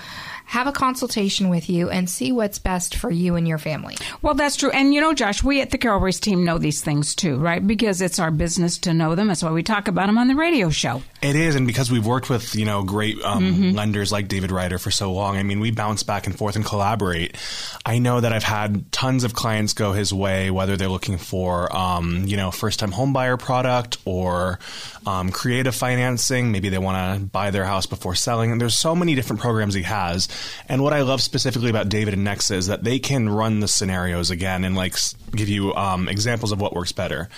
have 0.45 0.67
a 0.67 0.71
consultation 0.71 1.49
with 1.49 1.69
you 1.69 1.89
and 1.89 2.09
see 2.09 2.31
what's 2.31 2.59
best 2.59 2.95
for 2.95 3.09
you 3.09 3.35
and 3.35 3.47
your 3.47 3.57
family. 3.57 3.97
Well, 4.21 4.33
that's 4.33 4.55
true. 4.55 4.69
And 4.71 4.93
you 4.93 5.01
know, 5.01 5.13
Josh, 5.13 5.43
we 5.43 5.61
at 5.61 5.71
the 5.71 5.77
Carol 5.77 5.99
Royse 5.99 6.19
team 6.19 6.43
know 6.43 6.57
these 6.57 6.81
things 6.81 7.15
too, 7.15 7.37
right? 7.37 7.65
Because 7.65 8.01
it's 8.01 8.19
our 8.19 8.31
business 8.31 8.77
to 8.79 8.93
know 8.93 9.15
them. 9.15 9.27
That's 9.27 9.43
why 9.43 9.51
we 9.51 9.63
talk 9.63 9.87
about 9.87 10.07
them 10.07 10.17
on 10.17 10.27
the 10.27 10.35
radio 10.35 10.69
show. 10.69 11.01
It 11.21 11.35
is, 11.35 11.55
and 11.55 11.65
because 11.65 11.91
we've 11.91 12.05
worked 12.05 12.29
with 12.29 12.55
you 12.55 12.65
know 12.65 12.83
great 12.83 13.21
um, 13.23 13.73
lenders 13.73 14.11
like 14.11 14.27
David 14.27 14.51
Rider 14.51 14.77
for 14.77 14.91
so 14.91 15.11
long, 15.13 15.37
I 15.37 15.43
mean, 15.43 15.59
we 15.59 15.71
bounce 15.71 16.03
back 16.03 16.27
and 16.27 16.37
forth 16.37 16.55
and 16.55 16.65
collaborate. 16.65 17.37
I 17.85 17.99
know 17.99 18.19
that 18.19 18.33
I've 18.33 18.43
had 18.43 18.91
tons 18.91 19.23
of 19.23 19.33
clients 19.33 19.73
go 19.73 19.93
his 19.93 20.13
way, 20.13 20.51
whether 20.51 20.77
they're 20.77 20.89
looking 20.89 21.17
for 21.17 21.73
um, 21.75 22.25
you 22.25 22.37
know 22.37 22.51
first 22.51 22.79
time 22.79 22.91
homebuyer 22.91 23.39
product 23.39 23.97
or 24.05 24.59
um, 25.05 25.31
creative 25.31 25.75
financing. 25.75 26.51
Maybe 26.51 26.69
they 26.69 26.77
want 26.77 27.21
to 27.21 27.25
buy 27.25 27.51
their 27.51 27.65
house 27.65 27.85
before 27.85 28.15
selling. 28.15 28.51
And 28.51 28.59
there's 28.59 28.77
so 28.77 28.95
many 28.95 29.15
different 29.15 29.41
programs 29.41 29.73
he 29.73 29.83
has. 29.83 30.27
And 30.69 30.81
what 30.83 30.93
I 30.93 31.01
love 31.01 31.21
specifically 31.21 31.69
about 31.69 31.89
David 31.89 32.13
and 32.13 32.25
Nexa 32.25 32.51
is 32.55 32.67
that 32.67 32.83
they 32.83 32.99
can 32.99 33.29
run 33.29 33.59
the 33.59 33.67
scenarios 33.67 34.31
again 34.31 34.63
and 34.63 34.75
like 34.75 34.95
give 35.35 35.49
you 35.49 35.73
um, 35.75 36.07
examples 36.07 36.51
of 36.51 36.61
what 36.61 36.73
works 36.73 36.91
better. 36.91 37.29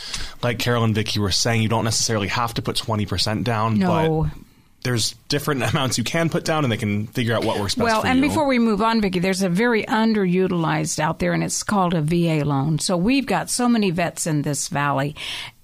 Like 0.44 0.60
Carol 0.60 0.84
and 0.84 0.94
Vicky 0.96 1.20
were 1.20 1.32
saying, 1.32 1.62
you 1.62 1.70
don't 1.70 1.84
necessarily 1.86 2.28
have 2.28 2.54
to 2.56 2.62
put 2.62 2.76
20% 2.76 3.44
down, 3.44 3.80
No. 3.80 4.24
but 4.24 4.32
there's 4.84 5.16
different 5.30 5.64
amounts 5.72 5.98
you 5.98 6.04
can 6.04 6.30
put 6.30 6.46
down 6.46 6.64
and 6.64 6.72
they 6.72 6.78
can 6.78 7.08
figure 7.08 7.34
out 7.36 7.44
what 7.44 7.60
works 7.60 7.74
best 7.76 7.84
Well, 7.86 8.06
and 8.06 8.20
you. 8.20 8.28
before 8.28 8.46
we 8.48 8.60
move 8.60 8.82
on, 8.84 9.02
Vicki, 9.02 9.18
there's 9.20 9.42
a 9.42 9.50
very 9.50 9.84
underutilized 9.84 11.00
out 11.00 11.18
there, 11.20 11.34
and 11.34 11.44
it's 11.44 11.64
called 11.64 11.94
a 11.96 12.02
VA 12.02 12.44
loan. 12.46 12.78
So 12.80 12.96
we've 12.96 13.26
got 13.26 13.50
so 13.50 13.68
many 13.68 13.90
vets 13.92 14.28
in 14.28 14.44
this 14.44 14.68
valley, 14.68 15.16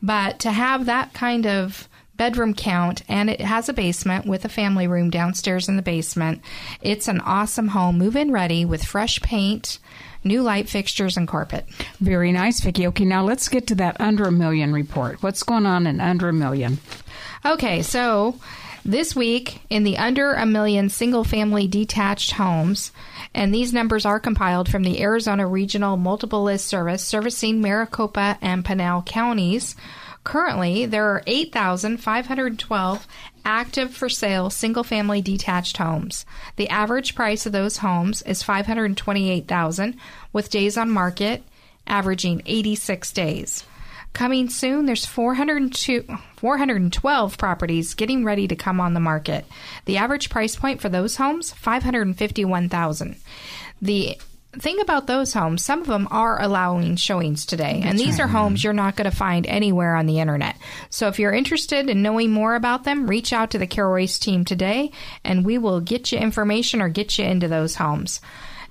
But 0.01 0.39
to 0.39 0.51
have 0.51 0.85
that 0.85 1.13
kind 1.13 1.45
of 1.45 1.89
bedroom 2.21 2.53
count 2.53 3.01
and 3.09 3.31
it 3.31 3.41
has 3.41 3.67
a 3.67 3.73
basement 3.73 4.27
with 4.27 4.45
a 4.45 4.49
family 4.49 4.85
room 4.85 5.09
downstairs 5.09 5.67
in 5.67 5.75
the 5.75 5.81
basement. 5.81 6.39
It's 6.79 7.07
an 7.07 7.19
awesome 7.21 7.69
home, 7.69 7.97
move 7.97 8.15
in 8.15 8.31
ready 8.31 8.63
with 8.63 8.83
fresh 8.83 9.19
paint, 9.23 9.79
new 10.23 10.43
light 10.43 10.69
fixtures 10.69 11.17
and 11.17 11.27
carpet. 11.27 11.65
Very 11.99 12.31
nice, 12.31 12.59
Vicki. 12.59 12.85
Okay, 12.85 13.05
now 13.05 13.23
let's 13.23 13.49
get 13.49 13.65
to 13.67 13.75
that 13.75 13.99
under 13.99 14.25
a 14.25 14.31
million 14.31 14.71
report. 14.71 15.23
What's 15.23 15.41
going 15.41 15.65
on 15.65 15.87
in 15.87 15.99
under 15.99 16.29
a 16.29 16.33
million? 16.33 16.77
Okay, 17.43 17.81
so 17.81 18.35
this 18.85 19.15
week 19.15 19.59
in 19.71 19.83
the 19.83 19.97
under 19.97 20.33
a 20.33 20.45
million 20.45 20.89
single 20.89 21.23
family 21.23 21.67
detached 21.67 22.33
homes, 22.33 22.91
and 23.33 23.51
these 23.51 23.73
numbers 23.73 24.05
are 24.05 24.19
compiled 24.19 24.69
from 24.69 24.83
the 24.83 25.01
Arizona 25.01 25.47
Regional 25.47 25.97
Multiple 25.97 26.43
List 26.43 26.67
Service 26.67 27.03
servicing 27.03 27.61
Maricopa 27.61 28.37
and 28.43 28.63
Pinal 28.63 29.01
counties. 29.01 29.75
Currently, 30.23 30.85
there 30.85 31.05
are 31.09 31.23
8,512 31.25 33.07
active 33.43 33.93
for 33.93 34.07
sale 34.07 34.49
single 34.49 34.83
family 34.83 35.21
detached 35.21 35.77
homes. 35.77 36.25
The 36.57 36.69
average 36.69 37.15
price 37.15 37.45
of 37.45 37.51
those 37.51 37.77
homes 37.77 38.21
is 38.21 38.43
528,000 38.43 39.95
with 40.31 40.49
days 40.49 40.77
on 40.77 40.91
market 40.91 41.43
averaging 41.87 42.41
86 42.45 43.11
days. 43.11 43.65
Coming 44.13 44.49
soon, 44.49 44.85
there's 44.85 45.05
402, 45.05 46.05
412 46.35 47.37
properties 47.37 47.93
getting 47.93 48.25
ready 48.25 48.47
to 48.47 48.55
come 48.55 48.79
on 48.79 48.93
the 48.93 48.99
market. 48.99 49.45
The 49.85 49.97
average 49.97 50.29
price 50.29 50.55
point 50.55 50.81
for 50.81 50.89
those 50.89 51.15
homes, 51.15 51.51
551,000. 51.53 53.15
The 53.81 54.17
thing 54.53 54.81
about 54.81 55.07
those 55.07 55.33
homes, 55.33 55.63
some 55.63 55.81
of 55.81 55.87
them 55.87 56.07
are 56.11 56.41
allowing 56.41 56.97
showings 56.97 57.45
today, 57.45 57.81
and 57.83 57.97
these 57.97 58.19
are 58.19 58.27
homes 58.27 58.63
you're 58.63 58.73
not 58.73 58.95
going 58.95 59.09
to 59.09 59.15
find 59.15 59.47
anywhere 59.47 59.95
on 59.95 60.07
the 60.07 60.19
internet. 60.19 60.57
So 60.89 61.07
if 61.07 61.19
you're 61.19 61.31
interested 61.31 61.89
in 61.89 62.01
knowing 62.01 62.31
more 62.31 62.55
about 62.55 62.83
them, 62.83 63.07
reach 63.07 63.31
out 63.31 63.51
to 63.51 63.57
the 63.57 63.67
Carol 63.67 63.95
Royse 63.95 64.19
team 64.19 64.43
today, 64.43 64.91
and 65.23 65.45
we 65.45 65.57
will 65.57 65.79
get 65.79 66.11
you 66.11 66.19
information 66.19 66.81
or 66.81 66.89
get 66.89 67.17
you 67.17 67.25
into 67.25 67.47
those 67.47 67.75
homes. 67.75 68.19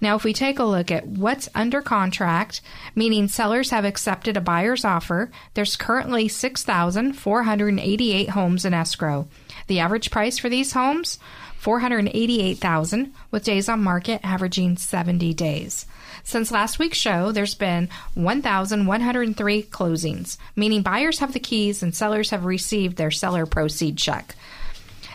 Now, 0.03 0.17
if 0.17 0.25
we 0.25 0.33
take 0.33 0.59
a 0.59 0.65
look 0.65 0.91
at 0.91 1.07
what's 1.07 1.51
under 1.55 1.83
contract, 1.83 2.63
meaning 2.95 3.29
sellers 3.29 3.71
have 3.71 3.85
accepted 3.85 4.37
a 4.37 4.41
buyer's 4.41 4.85
offer, 4.85 5.31
there's 5.55 5.77
currently 5.77 6.29
6,488 6.29 8.31
homes 8.31 8.65
in 8.65 8.73
escrow. 8.73 9.29
The 9.67 9.81
average 9.81 10.11
price 10.11 10.39
for 10.39 10.49
these 10.49 10.73
homes, 10.73 11.19
488,000 11.61 13.13
with 13.31 13.45
days 13.45 13.69
on 13.69 13.83
market 13.83 14.21
averaging 14.25 14.79
70 14.79 15.35
days. 15.35 15.85
Since 16.25 16.51
last 16.51 16.79
week's 16.79 16.97
show, 16.97 17.33
there's 17.33 17.55
been 17.55 17.91
1,103 18.15 19.63
closings, 19.65 20.39
meaning 20.57 20.81
buyers 20.81 21.19
have 21.19 21.35
the 21.35 21.39
keys 21.39 21.83
and 21.83 21.95
sellers 21.95 22.31
have 22.31 22.47
received 22.47 22.97
their 22.97 23.11
seller 23.11 23.45
proceed 23.45 23.99
check. 23.99 24.35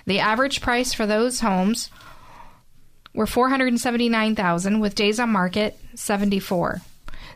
The 0.06 0.20
average 0.20 0.62
price 0.62 0.94
for 0.94 1.08
those 1.08 1.40
homes 1.40 1.90
were 3.16 3.26
479,000 3.26 4.80
with 4.80 4.94
days 4.94 5.20
on 5.20 5.32
market 5.32 5.80
74. 5.96 6.82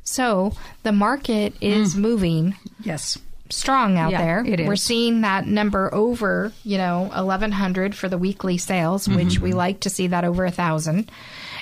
So, 0.03 0.53
the 0.83 0.91
market 0.91 1.55
is 1.61 1.95
mm. 1.95 1.99
moving 1.99 2.55
Yes. 2.83 3.17
Strong 3.49 3.97
out 3.97 4.11
Yeah, 4.11 4.21
there. 4.23 4.45
it 4.45 4.65
We're 4.67 4.75
seeing 4.75 5.21
that 5.21 5.45
number 5.47 5.93
over, 5.93 6.51
you 6.63 6.77
know, 6.77 7.03
1100 7.13 7.95
for 7.95 8.07
the 8.09 8.17
weekly 8.17 8.57
sales, 8.57 9.07
which 9.07 9.35
Mm-hmm. 9.35 9.43
we 9.43 9.53
like 9.53 9.79
to 9.81 9.89
see 9.89 10.07
that 10.07 10.23
over 10.23 10.43
a 10.43 10.47
1000. 10.49 11.11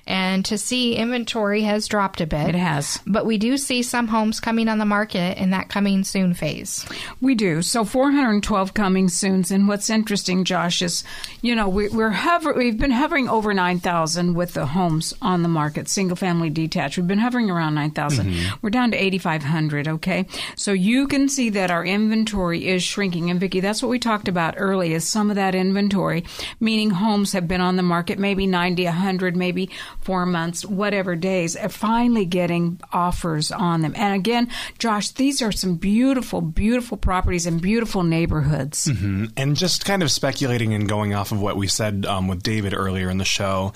And 0.08 0.46
to 0.46 0.58
see 0.58 0.96
inventory 0.96 1.64
has 1.64 1.88
dropped 1.88 2.22
a 2.22 2.26
bit. 2.26 2.50
It 2.50 2.56
has. 2.56 3.00
But 3.06 3.26
we 3.26 3.38
do 3.38 3.58
see 3.58 3.84
some 3.84 4.08
homes 4.08 4.40
coming 4.40 4.70
on 4.70 4.78
the 4.78 4.86
market 4.86 5.38
in 5.38 5.50
that 5.52 5.70
coming 5.70 6.04
soon 6.04 6.34
phase. 6.34 6.86
We 7.20 7.36
do. 7.36 7.62
So 7.62 7.84
412 7.84 8.74
coming 8.74 9.10
soon. 9.10 9.44
And 9.52 9.68
what's 9.68 9.90
interesting, 9.90 10.46
Josh, 10.46 10.82
is, 10.82 11.04
you 11.42 11.54
know, 11.56 11.68
we, 11.68 11.90
we're 11.90 12.10
hover, 12.10 12.54
we've 12.54 12.78
been 12.78 12.92
hovering 12.92 13.28
over 13.28 13.54
9,000 13.54 14.34
with 14.34 14.54
the 14.54 14.66
homes 14.66 15.14
on 15.22 15.44
the 15.44 15.50
market, 15.50 15.90
single 15.90 16.16
family 16.16 16.50
detached. 16.50 16.98
We've 16.98 17.06
been 17.06 17.20
hovering 17.20 17.52
around 17.52 17.76
9,000. 17.76 18.26
Mm-hmm. 18.26 18.56
We're 18.62 18.70
down 18.70 18.92
to 18.92 18.98
8,500, 18.98 19.88
okay? 19.88 20.26
So 20.56 20.72
you 20.72 21.08
can 21.08 21.28
see 21.28 21.50
that 21.50 21.70
our 21.70 21.86
inventory 21.86 22.68
is 22.68 22.82
shrinking. 22.82 23.30
And 23.30 23.40
Vicki, 23.40 23.60
that's 23.60 23.84
what 23.84 23.90
we 23.90 24.00
talked 24.00 24.28
about 24.28 24.56
earlier, 24.58 24.96
is 24.96 25.08
some 25.08 25.30
of 25.30 25.36
that 25.36 25.54
inventory, 25.54 26.24
meaning 26.60 26.92
homes 26.92 27.34
have 27.34 27.48
been 27.48 27.62
on 27.62 27.76
the 27.76 27.84
market 27.84 28.18
maybe 28.18 28.48
90, 28.48 28.86
100, 28.86 29.36
maybe 29.36 29.70
four 30.08 30.26
months, 30.26 30.66
whatever 30.66 31.18
days, 31.18 31.58
are 31.58 31.68
finally 31.68 32.24
getting 32.24 32.80
offers 32.94 33.52
on 33.52 33.82
them. 33.82 33.92
And 33.98 34.16
again, 34.16 34.48
Josh, 34.80 35.12
these 35.12 35.42
are 35.42 35.52
some 35.52 35.76
beautiful, 35.76 36.40
beautiful 36.40 36.96
properties 36.96 37.46
and 37.46 37.62
beautiful 37.62 38.04
neighborhoods. 38.04 38.88
And 39.36 39.58
just 39.58 39.84
kind 39.84 40.02
of 40.02 40.10
speculating 40.10 40.74
and 40.74 40.88
going 40.88 41.14
off 41.14 41.34
of 41.34 41.42
what 41.42 41.58
we 41.58 41.68
said 41.68 42.06
um, 42.06 42.30
with 42.30 42.42
David 42.42 42.74
earlier 42.74 43.10
in 43.10 43.18
the 43.18 43.26
show, 43.26 43.74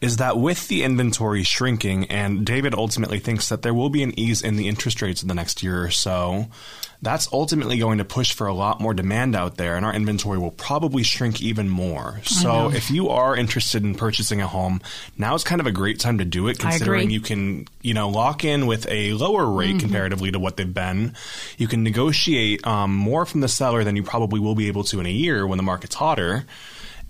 is 0.00 0.18
that 0.18 0.38
with 0.38 0.68
the 0.68 0.84
inventory 0.84 1.42
shrinking, 1.42 2.04
and 2.06 2.46
David 2.46 2.74
ultimately 2.74 3.18
thinks 3.18 3.48
that 3.48 3.62
there 3.62 3.74
will 3.74 3.90
be 3.90 4.02
an 4.02 4.18
ease 4.18 4.42
in 4.42 4.56
the 4.56 4.68
interest 4.68 5.02
rates 5.02 5.22
in 5.22 5.28
the 5.28 5.34
next 5.34 5.62
year 5.62 5.82
or 5.82 5.90
so, 5.90 6.46
that's 7.00 7.28
ultimately 7.32 7.78
going 7.78 7.98
to 7.98 8.04
push 8.04 8.32
for 8.32 8.48
a 8.48 8.52
lot 8.54 8.80
more 8.80 8.92
demand 8.92 9.36
out 9.36 9.56
there, 9.56 9.76
and 9.76 9.86
our 9.86 9.94
inventory 9.94 10.36
will 10.38 10.50
probably 10.50 11.04
shrink 11.04 11.40
even 11.40 11.68
more. 11.68 12.20
So 12.24 12.72
if 12.72 12.90
you 12.90 13.08
are 13.10 13.36
interested 13.36 13.84
in 13.84 13.94
purchasing 13.94 14.40
a 14.40 14.48
home, 14.48 14.80
now 15.16 15.34
is 15.34 15.44
kind 15.44 15.60
of 15.60 15.66
a 15.68 15.72
great 15.72 16.00
time 16.00 16.18
to 16.18 16.24
do 16.24 16.48
it, 16.48 16.58
considering 16.58 17.10
you 17.10 17.20
can, 17.20 17.68
you 17.82 17.94
know, 17.94 18.08
lock 18.08 18.44
in 18.44 18.66
with 18.66 18.86
a 18.88 19.12
lower 19.14 19.46
rate 19.46 19.68
Mm-hmm. 19.68 19.78
comparatively 19.80 20.30
to 20.32 20.38
what 20.38 20.56
they've 20.56 20.72
been. 20.72 21.14
You 21.56 21.68
can 21.68 21.82
negotiate 21.82 22.66
um, 22.66 22.94
more 22.94 23.26
from 23.26 23.42
the 23.42 23.48
seller 23.48 23.84
than 23.84 23.96
you 23.96 24.02
probably 24.02 24.40
will 24.40 24.54
be 24.54 24.68
able 24.68 24.82
to 24.84 24.98
in 24.98 25.06
a 25.06 25.10
year 25.10 25.46
when 25.46 25.56
the 25.56 25.62
market's 25.62 25.94
hotter. 25.94 26.46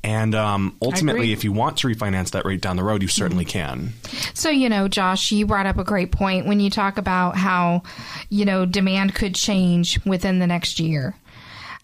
And 0.04 0.34
um, 0.34 0.76
ultimately, 0.80 1.32
if 1.32 1.44
you 1.44 1.52
want 1.52 1.78
to 1.78 1.88
refinance 1.88 2.30
that 2.30 2.44
rate 2.44 2.60
down 2.60 2.76
the 2.76 2.84
road, 2.84 3.02
you 3.02 3.08
certainly 3.08 3.44
can. 3.44 3.94
So, 4.32 4.48
you 4.48 4.68
know, 4.68 4.88
Josh, 4.88 5.32
you 5.32 5.44
brought 5.46 5.66
up 5.66 5.78
a 5.78 5.84
great 5.84 6.12
point 6.12 6.46
when 6.46 6.60
you 6.60 6.70
talk 6.70 6.98
about 6.98 7.36
how, 7.36 7.82
you 8.28 8.44
know, 8.44 8.64
demand 8.64 9.14
could 9.14 9.34
change 9.34 10.04
within 10.04 10.38
the 10.38 10.46
next 10.46 10.78
year. 10.78 11.16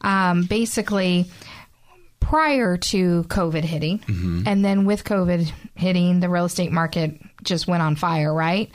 Um, 0.02 0.44
basically, 0.44 1.26
prior 2.34 2.76
to 2.76 3.22
COVID 3.28 3.62
hitting, 3.62 4.00
mm-hmm. 4.00 4.42
and 4.44 4.64
then 4.64 4.86
with 4.86 5.04
COVID 5.04 5.52
hitting, 5.76 6.18
the 6.18 6.28
real 6.28 6.46
estate 6.46 6.72
market 6.72 7.20
just 7.44 7.68
went 7.68 7.80
on 7.80 7.94
fire, 7.94 8.34
right? 8.34 8.72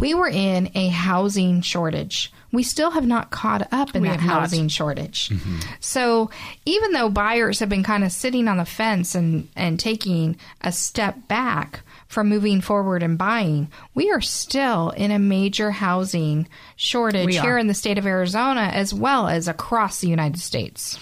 We 0.00 0.12
were 0.14 0.26
in 0.26 0.72
a 0.74 0.88
housing 0.88 1.60
shortage. 1.60 2.32
We 2.50 2.64
still 2.64 2.90
have 2.90 3.06
not 3.06 3.30
caught 3.30 3.68
up 3.72 3.94
in 3.94 4.02
We 4.02 4.08
that 4.08 4.18
have 4.18 4.28
not. 4.28 4.40
housing 4.40 4.66
shortage. 4.66 5.28
Mm-hmm. 5.28 5.58
So 5.78 6.30
even 6.64 6.90
though 6.90 7.08
buyers 7.08 7.60
have 7.60 7.68
been 7.68 7.84
kind 7.84 8.02
of 8.02 8.10
sitting 8.10 8.48
on 8.48 8.56
the 8.56 8.64
fence 8.64 9.14
and, 9.14 9.46
and 9.54 9.78
taking 9.78 10.36
a 10.62 10.72
step 10.72 11.28
back 11.28 11.82
from 12.08 12.28
moving 12.28 12.60
forward 12.60 13.04
and 13.04 13.16
buying, 13.16 13.68
we 13.94 14.10
are 14.10 14.20
still 14.20 14.90
in 14.90 15.12
a 15.12 15.18
major 15.20 15.70
housing 15.70 16.48
shortage 16.74 17.36
here 17.36 17.56
in 17.56 17.68
the 17.68 17.74
state 17.74 17.98
of 17.98 18.06
Arizona 18.06 18.62
as 18.72 18.92
well 18.92 19.28
as 19.28 19.46
across 19.46 20.00
the 20.00 20.08
United 20.08 20.40
States. 20.40 20.98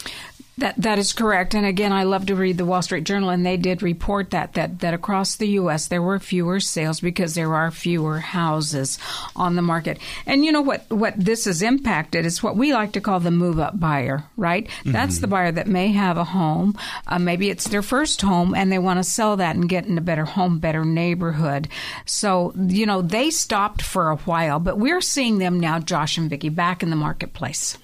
That 0.56 0.76
that 0.76 1.00
is 1.00 1.12
correct. 1.12 1.54
And 1.54 1.66
again, 1.66 1.92
I 1.92 2.04
love 2.04 2.26
to 2.26 2.36
read 2.36 2.58
the 2.58 2.64
Wall 2.64 2.80
Street 2.80 3.04
Journal, 3.04 3.30
and 3.30 3.44
they 3.44 3.56
did 3.56 3.82
report 3.82 4.30
that 4.30 4.52
that 4.52 4.78
that 4.80 4.94
across 4.94 5.34
the 5.34 5.48
U.S. 5.48 5.88
there 5.88 6.02
were 6.02 6.20
fewer 6.20 6.60
sales 6.60 7.00
because 7.00 7.34
there 7.34 7.54
are 7.54 7.72
fewer 7.72 8.20
houses 8.20 8.98
on 9.34 9.56
the 9.56 9.62
market. 9.62 9.98
And 10.26 10.44
you 10.44 10.52
know 10.52 10.60
what 10.60 10.88
what 10.90 11.14
this 11.16 11.46
has 11.46 11.60
impacted 11.60 12.24
is 12.24 12.42
what 12.42 12.56
we 12.56 12.72
like 12.72 12.92
to 12.92 13.00
call 13.00 13.18
the 13.18 13.32
move 13.32 13.58
up 13.58 13.80
buyer, 13.80 14.24
right? 14.36 14.66
Mm-hmm. 14.66 14.92
That's 14.92 15.18
the 15.18 15.26
buyer 15.26 15.50
that 15.50 15.66
may 15.66 15.88
have 15.88 16.18
a 16.18 16.24
home, 16.24 16.78
uh, 17.08 17.18
maybe 17.18 17.50
it's 17.50 17.68
their 17.68 17.82
first 17.82 18.22
home, 18.22 18.54
and 18.54 18.70
they 18.70 18.78
want 18.78 18.98
to 19.00 19.04
sell 19.04 19.36
that 19.36 19.56
and 19.56 19.68
get 19.68 19.86
in 19.86 19.98
a 19.98 20.02
better 20.02 20.24
home, 20.24 20.60
better 20.60 20.84
neighborhood. 20.84 21.68
So 22.06 22.52
you 22.56 22.86
know 22.86 23.02
they 23.02 23.30
stopped 23.30 23.82
for 23.82 24.10
a 24.10 24.16
while, 24.16 24.60
but 24.60 24.78
we're 24.78 25.00
seeing 25.00 25.38
them 25.38 25.58
now, 25.58 25.80
Josh 25.80 26.16
and 26.16 26.30
Vicki, 26.30 26.48
back 26.48 26.84
in 26.84 26.90
the 26.90 26.96
marketplace. 26.96 27.76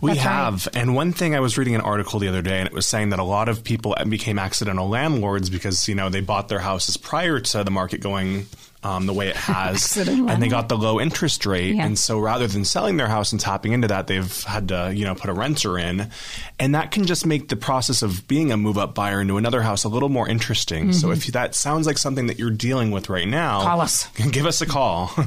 We 0.00 0.12
That's 0.12 0.22
have. 0.22 0.66
Right. 0.66 0.76
And 0.76 0.94
one 0.94 1.12
thing 1.12 1.34
I 1.34 1.40
was 1.40 1.58
reading 1.58 1.74
an 1.74 1.80
article 1.80 2.18
the 2.18 2.28
other 2.28 2.42
day, 2.42 2.58
and 2.58 2.66
it 2.66 2.72
was 2.72 2.86
saying 2.86 3.10
that 3.10 3.18
a 3.18 3.24
lot 3.24 3.48
of 3.48 3.64
people 3.64 3.94
became 4.08 4.38
accidental 4.38 4.88
landlords 4.88 5.50
because, 5.50 5.88
you 5.88 5.94
know, 5.94 6.08
they 6.08 6.20
bought 6.20 6.48
their 6.48 6.60
houses 6.60 6.96
prior 6.96 7.40
to 7.40 7.64
the 7.64 7.70
market 7.70 8.00
going 8.00 8.46
um, 8.82 9.06
the 9.06 9.12
way 9.12 9.28
it 9.28 9.36
has, 9.50 9.96
and 9.96 10.42
they 10.42 10.48
got 10.48 10.68
the 10.68 10.76
low 10.76 11.00
interest 11.00 11.44
rate. 11.44 11.74
Yeah. 11.74 11.86
And 11.86 11.98
so 11.98 12.18
rather 12.18 12.46
than 12.46 12.64
selling 12.64 12.96
their 12.96 13.08
house 13.08 13.32
and 13.32 13.40
tapping 13.40 13.72
into 13.72 13.88
that, 13.88 14.06
they've 14.06 14.42
had 14.44 14.68
to, 14.68 14.92
you 14.94 15.04
know, 15.04 15.14
put 15.14 15.30
a 15.30 15.32
renter 15.32 15.78
in. 15.78 16.10
And 16.58 16.74
that 16.74 16.90
can 16.90 17.04
just 17.04 17.26
make 17.26 17.48
the 17.48 17.56
process 17.56 18.02
of 18.02 18.26
being 18.26 18.52
a 18.52 18.56
move 18.56 18.78
up 18.78 18.94
buyer 18.94 19.20
into 19.20 19.36
another 19.36 19.62
house 19.62 19.84
a 19.84 19.88
little 19.88 20.08
more 20.08 20.28
interesting. 20.28 20.84
Mm-hmm. 20.84 20.92
So 20.92 21.10
if 21.10 21.26
that 21.26 21.54
sounds 21.54 21.86
like 21.86 21.98
something 21.98 22.26
that 22.28 22.38
you're 22.38 22.50
dealing 22.50 22.90
with 22.90 23.10
right 23.10 23.28
now, 23.28 23.62
call 23.62 23.80
us. 23.80 24.08
Give 24.30 24.46
us 24.46 24.60
a 24.60 24.66
call. 24.66 25.12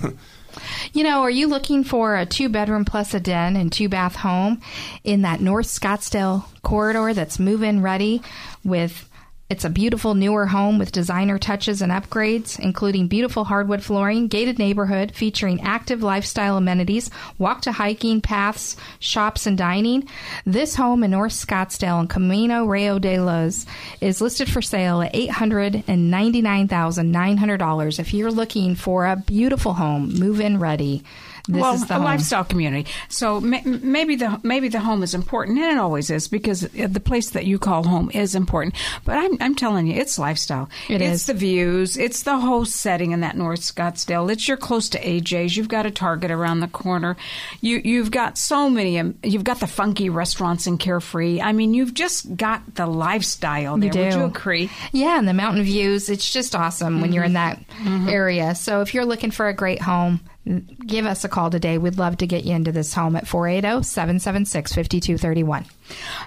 You 0.94 1.04
know, 1.04 1.22
are 1.22 1.30
you 1.30 1.48
looking 1.48 1.84
for 1.84 2.16
a 2.16 2.26
two 2.26 2.50
bedroom 2.50 2.86
plus 2.86 3.14
a 3.14 3.20
den 3.20 3.56
and 3.56 3.72
two 3.72 3.90
bath 3.90 4.18
home 4.18 4.62
in 5.04 5.22
that 5.24 5.42
North 5.42 5.68
Scottsdale 5.68 6.46
corridor 6.62 7.14
that's 7.14 7.40
move 7.40 7.64
in 7.64 7.82
ready 7.82 8.22
with 8.64 9.10
it's 9.54 9.64
a 9.64 9.70
beautiful 9.70 10.16
newer 10.16 10.48
home 10.48 10.80
with 10.80 10.92
designer 10.92 11.38
touches 11.38 11.84
and 11.84 11.92
upgrades, 11.92 12.60
including 12.60 13.08
beautiful 13.08 13.44
hardwood 13.44 13.84
flooring, 13.84 14.28
gated 14.28 14.58
neighborhood 14.58 15.12
featuring 15.14 15.62
active 15.62 16.02
lifestyle 16.02 16.58
amenities, 16.58 17.12
walk 17.38 17.62
to 17.62 17.72
hiking 17.72 18.20
paths, 18.20 18.76
shops, 18.98 19.46
and 19.46 19.56
dining. 19.56 20.10
This 20.44 20.74
home 20.74 21.04
in 21.04 21.12
North 21.12 21.34
Scottsdale 21.34 22.00
and 22.00 22.10
Camino 22.10 22.66
Rio 22.66 22.98
de 22.98 23.20
Luz 23.20 23.68
is 24.02 24.22
listed 24.22 24.50
for 24.50 24.64
sale 24.64 25.04
at 25.04 25.14
$899,900 25.14 28.00
if 28.00 28.12
you're 28.12 28.32
looking 28.32 28.74
for 28.74 29.06
a 29.06 29.16
beautiful 29.16 29.74
home, 29.74 30.16
move 30.16 30.40
in 30.40 30.58
ready. 30.58 31.04
This 31.48 31.62
well, 31.62 31.74
is 31.74 31.86
the 31.86 31.96
a 31.96 31.98
home. 31.98 32.06
lifestyle 32.06 32.46
community. 32.46 32.90
So 33.10 33.42
maybe 33.42 34.16
the 34.16 34.40
maybe 34.44 34.70
the 34.70 34.80
home 34.80 35.04
is 35.04 35.14
important, 35.14 35.60
and 35.60 35.74
it 35.74 35.78
always 35.78 36.10
is 36.10 36.30
because 36.30 36.62
the 36.62 37.02
place 37.02 37.32
that 37.32 37.46
you 37.46 37.60
call 37.60 37.84
home 37.84 38.10
is 38.14 38.34
important. 38.34 38.76
But 39.04 39.18
I'm 39.18 39.38
I'm 39.42 39.54
telling 39.54 39.88
you, 39.88 40.00
it's 40.00 40.18
lifestyle. 40.18 40.70
It 40.88 41.02
it's 41.02 41.22
is. 41.22 41.26
the 41.26 41.34
views. 41.34 41.98
It's 41.98 42.24
the 42.24 42.38
whole 42.38 42.64
setting 42.64 43.12
in 43.12 43.20
that 43.22 43.36
North 43.36 43.60
Scottsdale. 43.60 44.32
It's 44.32 44.48
you're 44.48 44.56
close 44.56 44.88
to 44.90 45.00
AJ's. 45.00 45.58
You've 45.58 45.68
got 45.68 45.86
a 45.86 45.92
Target 45.92 46.32
around 46.32 46.62
the 46.62 46.70
corner. 46.70 47.18
You 47.60 47.82
you've 47.84 48.12
got 48.12 48.38
so 48.38 48.70
many. 48.70 48.98
Um, 48.98 49.20
you've 49.22 49.44
got 49.44 49.60
the 49.60 49.68
funky 49.68 50.10
restaurants 50.10 50.66
in 50.66 50.78
Carefree. 50.78 51.42
I 51.42 51.52
mean, 51.52 51.74
you've 51.74 51.94
just 51.94 52.38
got 52.38 52.76
the 52.76 52.86
lifestyle 52.86 53.78
there. 53.78 53.88
You 53.88 53.92
do. 53.92 54.00
Would 54.00 54.14
you 54.14 54.24
agree? 54.24 54.70
Yeah, 54.94 55.20
and 55.20 55.28
the 55.28 55.34
mountain 55.34 55.64
views. 55.64 56.10
It's 56.10 56.32
just 56.32 56.56
awesome 56.56 56.94
mm-hmm. 56.94 57.02
when 57.02 57.12
you're 57.12 57.26
in 57.26 57.34
that 57.34 57.60
mm-hmm. 57.68 58.08
area. 58.08 58.56
So 58.56 58.80
if 58.80 58.94
you're 58.94 59.06
looking 59.06 59.32
for 59.32 59.50
a 59.50 59.54
great 59.54 59.82
home 59.82 60.22
give 60.46 61.06
us 61.06 61.24
a 61.24 61.30
call 61.30 61.50
today. 61.50 61.78
We'd 61.78 61.98
love 61.98 62.18
to 62.18 62.28
get 62.28 62.44
you 62.44 62.54
into 62.56 62.72
this 62.72 62.94
home 62.94 63.16
at 63.16 63.28
480 63.28 63.84
776 63.84 64.74
5231. 64.74 65.66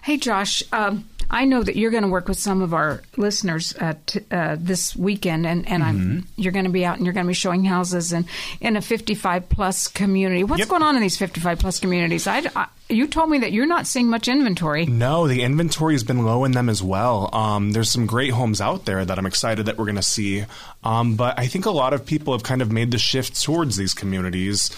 Hey, 0.03 0.17
Josh. 0.17 0.62
Um, 0.73 1.09
I 1.31 1.45
know 1.45 1.62
that 1.62 1.77
you're 1.77 1.91
going 1.91 2.03
to 2.03 2.09
work 2.09 2.29
with 2.29 2.39
some 2.39 2.62
of 2.62 2.72
our 2.72 3.03
listeners 3.16 3.74
uh, 3.81 3.95
t- 4.07 4.20
uh, 4.31 4.57
this 4.59 4.95
weekend, 4.95 5.47
and, 5.47 5.68
and 5.68 5.83
mm-hmm. 5.83 6.20
you're 6.37 6.53
going 6.53 6.66
to 6.66 6.70
be 6.70 6.85
out 6.85 6.97
and 6.97 7.05
you're 7.05 7.14
going 7.14 7.27
to 7.27 7.29
be 7.29 7.35
showing 7.35 7.64
houses 7.64 8.12
in, 8.12 8.27
in 8.61 8.77
a 8.77 8.81
55 8.81 9.49
plus 9.49 9.89
community. 9.89 10.45
What's 10.45 10.61
yep. 10.61 10.68
going 10.68 10.83
on 10.83 10.97
in 10.97 11.03
these 11.03 11.16
55 11.16 11.59
plus 11.59 11.81
communities? 11.81 12.27
I, 12.27 12.43
I, 12.55 12.68
you 12.89 13.09
told 13.09 13.31
me 13.31 13.39
that 13.39 13.53
you're 13.53 13.66
not 13.66 13.87
seeing 13.87 14.09
much 14.09 14.29
inventory. 14.29 14.87
No, 14.87 15.27
the 15.27 15.43
inventory 15.43 15.95
has 15.95 16.05
been 16.05 16.24
low 16.24 16.45
in 16.45 16.53
them 16.53 16.68
as 16.68 16.83
well. 16.83 17.35
Um, 17.35 17.72
there's 17.72 17.91
some 17.91 18.07
great 18.07 18.31
homes 18.31 18.61
out 18.61 18.85
there 18.85 19.05
that 19.05 19.18
I'm 19.18 19.27
excited 19.27 19.66
that 19.66 19.77
we're 19.77 19.87
going 19.87 19.97
to 19.97 20.03
see. 20.03 20.45
Um, 20.85 21.16
but 21.16 21.39
I 21.39 21.49
think 21.49 21.66
a 21.66 21.70
lot 21.70 21.93
of 21.93 22.07
people 22.07 22.33
have 22.35 22.45
kind 22.45 22.62
of 22.62 22.70
made 22.70 22.93
the 22.93 22.99
shift 22.99 23.43
towards 23.43 23.77
these 23.77 23.95
communities. 23.95 24.70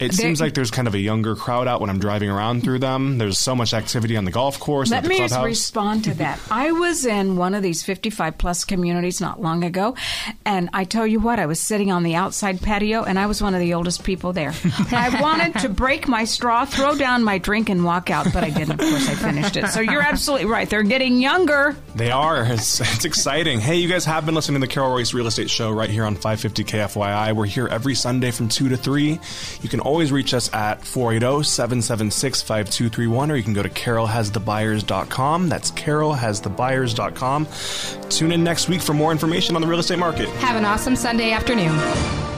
It 0.00 0.12
seems 0.12 0.40
like 0.40 0.54
there's 0.54 0.70
kind 0.70 0.88
of 0.88 0.94
a 0.94 0.98
younger 0.98 1.36
crowd 1.36 1.68
out 1.68 1.80
when 1.80 1.90
I'm 1.90 1.98
driving 1.98 2.28
around 2.30 2.62
through 2.62 2.80
them. 2.80 3.18
There's 3.18 3.38
so 3.38 3.54
much 3.54 3.72
activity 3.72 4.16
on 4.16 4.24
the 4.24 4.30
golf 4.30 4.58
course. 4.58 4.90
Let 4.90 5.06
me 5.06 5.18
just 5.18 5.40
respond 5.40 6.04
to 6.04 6.14
that. 6.14 6.40
I 6.50 6.72
was 6.72 7.06
in 7.06 7.36
one 7.36 7.54
of 7.54 7.62
these 7.62 7.82
55 7.82 8.38
plus 8.38 8.64
communities 8.64 9.20
not 9.20 9.40
long 9.40 9.64
ago, 9.64 9.96
and 10.44 10.70
I 10.72 10.84
tell 10.84 11.06
you 11.06 11.20
what, 11.20 11.38
I 11.38 11.46
was 11.46 11.60
sitting 11.60 11.92
on 11.92 12.02
the 12.02 12.14
outside 12.14 12.60
patio, 12.60 13.04
and 13.04 13.18
I 13.18 13.26
was 13.26 13.42
one 13.42 13.54
of 13.54 13.60
the 13.60 13.74
oldest 13.74 14.04
people 14.04 14.32
there. 14.32 14.52
I 14.90 15.20
wanted 15.20 15.60
to 15.60 15.68
break 15.68 16.08
my 16.08 16.24
straw, 16.24 16.64
throw 16.64 16.96
down 16.96 17.22
my 17.22 17.38
drink, 17.38 17.68
and 17.68 17.84
walk 17.84 18.10
out, 18.10 18.26
but 18.32 18.42
I 18.44 18.50
didn't. 18.50 18.80
Of 18.80 18.80
course, 18.80 19.08
I 19.08 19.14
finished 19.14 19.56
it. 19.56 19.68
So 19.68 19.80
you're 19.80 20.02
absolutely 20.02 20.46
right. 20.46 20.68
They're 20.68 20.82
getting 20.82 21.18
younger. 21.18 21.76
They 21.94 22.10
are. 22.10 22.44
It's, 22.44 22.80
it's 22.80 23.04
exciting. 23.04 23.60
Hey, 23.60 23.76
you 23.76 23.88
guys 23.88 24.04
have 24.04 24.26
been 24.26 24.34
listening 24.34 24.60
to 24.60 24.66
the 24.66 24.72
Carol 24.72 24.90
Royse 24.90 25.14
Real 25.14 25.26
Estate 25.26 25.50
Show 25.50 25.70
right 25.70 25.90
here 25.90 26.04
on 26.04 26.14
550 26.14 26.64
KFYI. 26.64 27.34
We're 27.34 27.46
here 27.46 27.68
every 27.68 27.94
Sunday 27.94 28.30
from 28.30 28.48
2 28.48 28.68
to 28.70 28.76
3. 28.76 29.18
You 29.62 29.68
can 29.68 29.80
always 29.84 30.10
reach 30.10 30.34
us 30.34 30.52
at 30.52 30.84
480 30.84 31.44
776 31.44 32.42
5231, 32.42 33.30
or 33.30 33.36
you 33.36 33.42
can 33.42 33.52
go 33.52 33.62
to 33.62 33.68
carolhasthebuyers.com. 33.68 35.48
That's 35.48 35.70
carolhasthebuyers.com. 35.70 38.08
Tune 38.08 38.32
in 38.32 38.44
next 38.44 38.68
week 38.68 38.80
for 38.80 38.94
more 38.94 39.12
information 39.12 39.56
on 39.56 39.62
the 39.62 39.68
real 39.68 39.80
estate 39.80 39.98
market. 39.98 40.28
Have 40.40 40.56
an 40.56 40.64
awesome 40.64 40.96
Sunday 40.96 41.32
afternoon. 41.32 42.33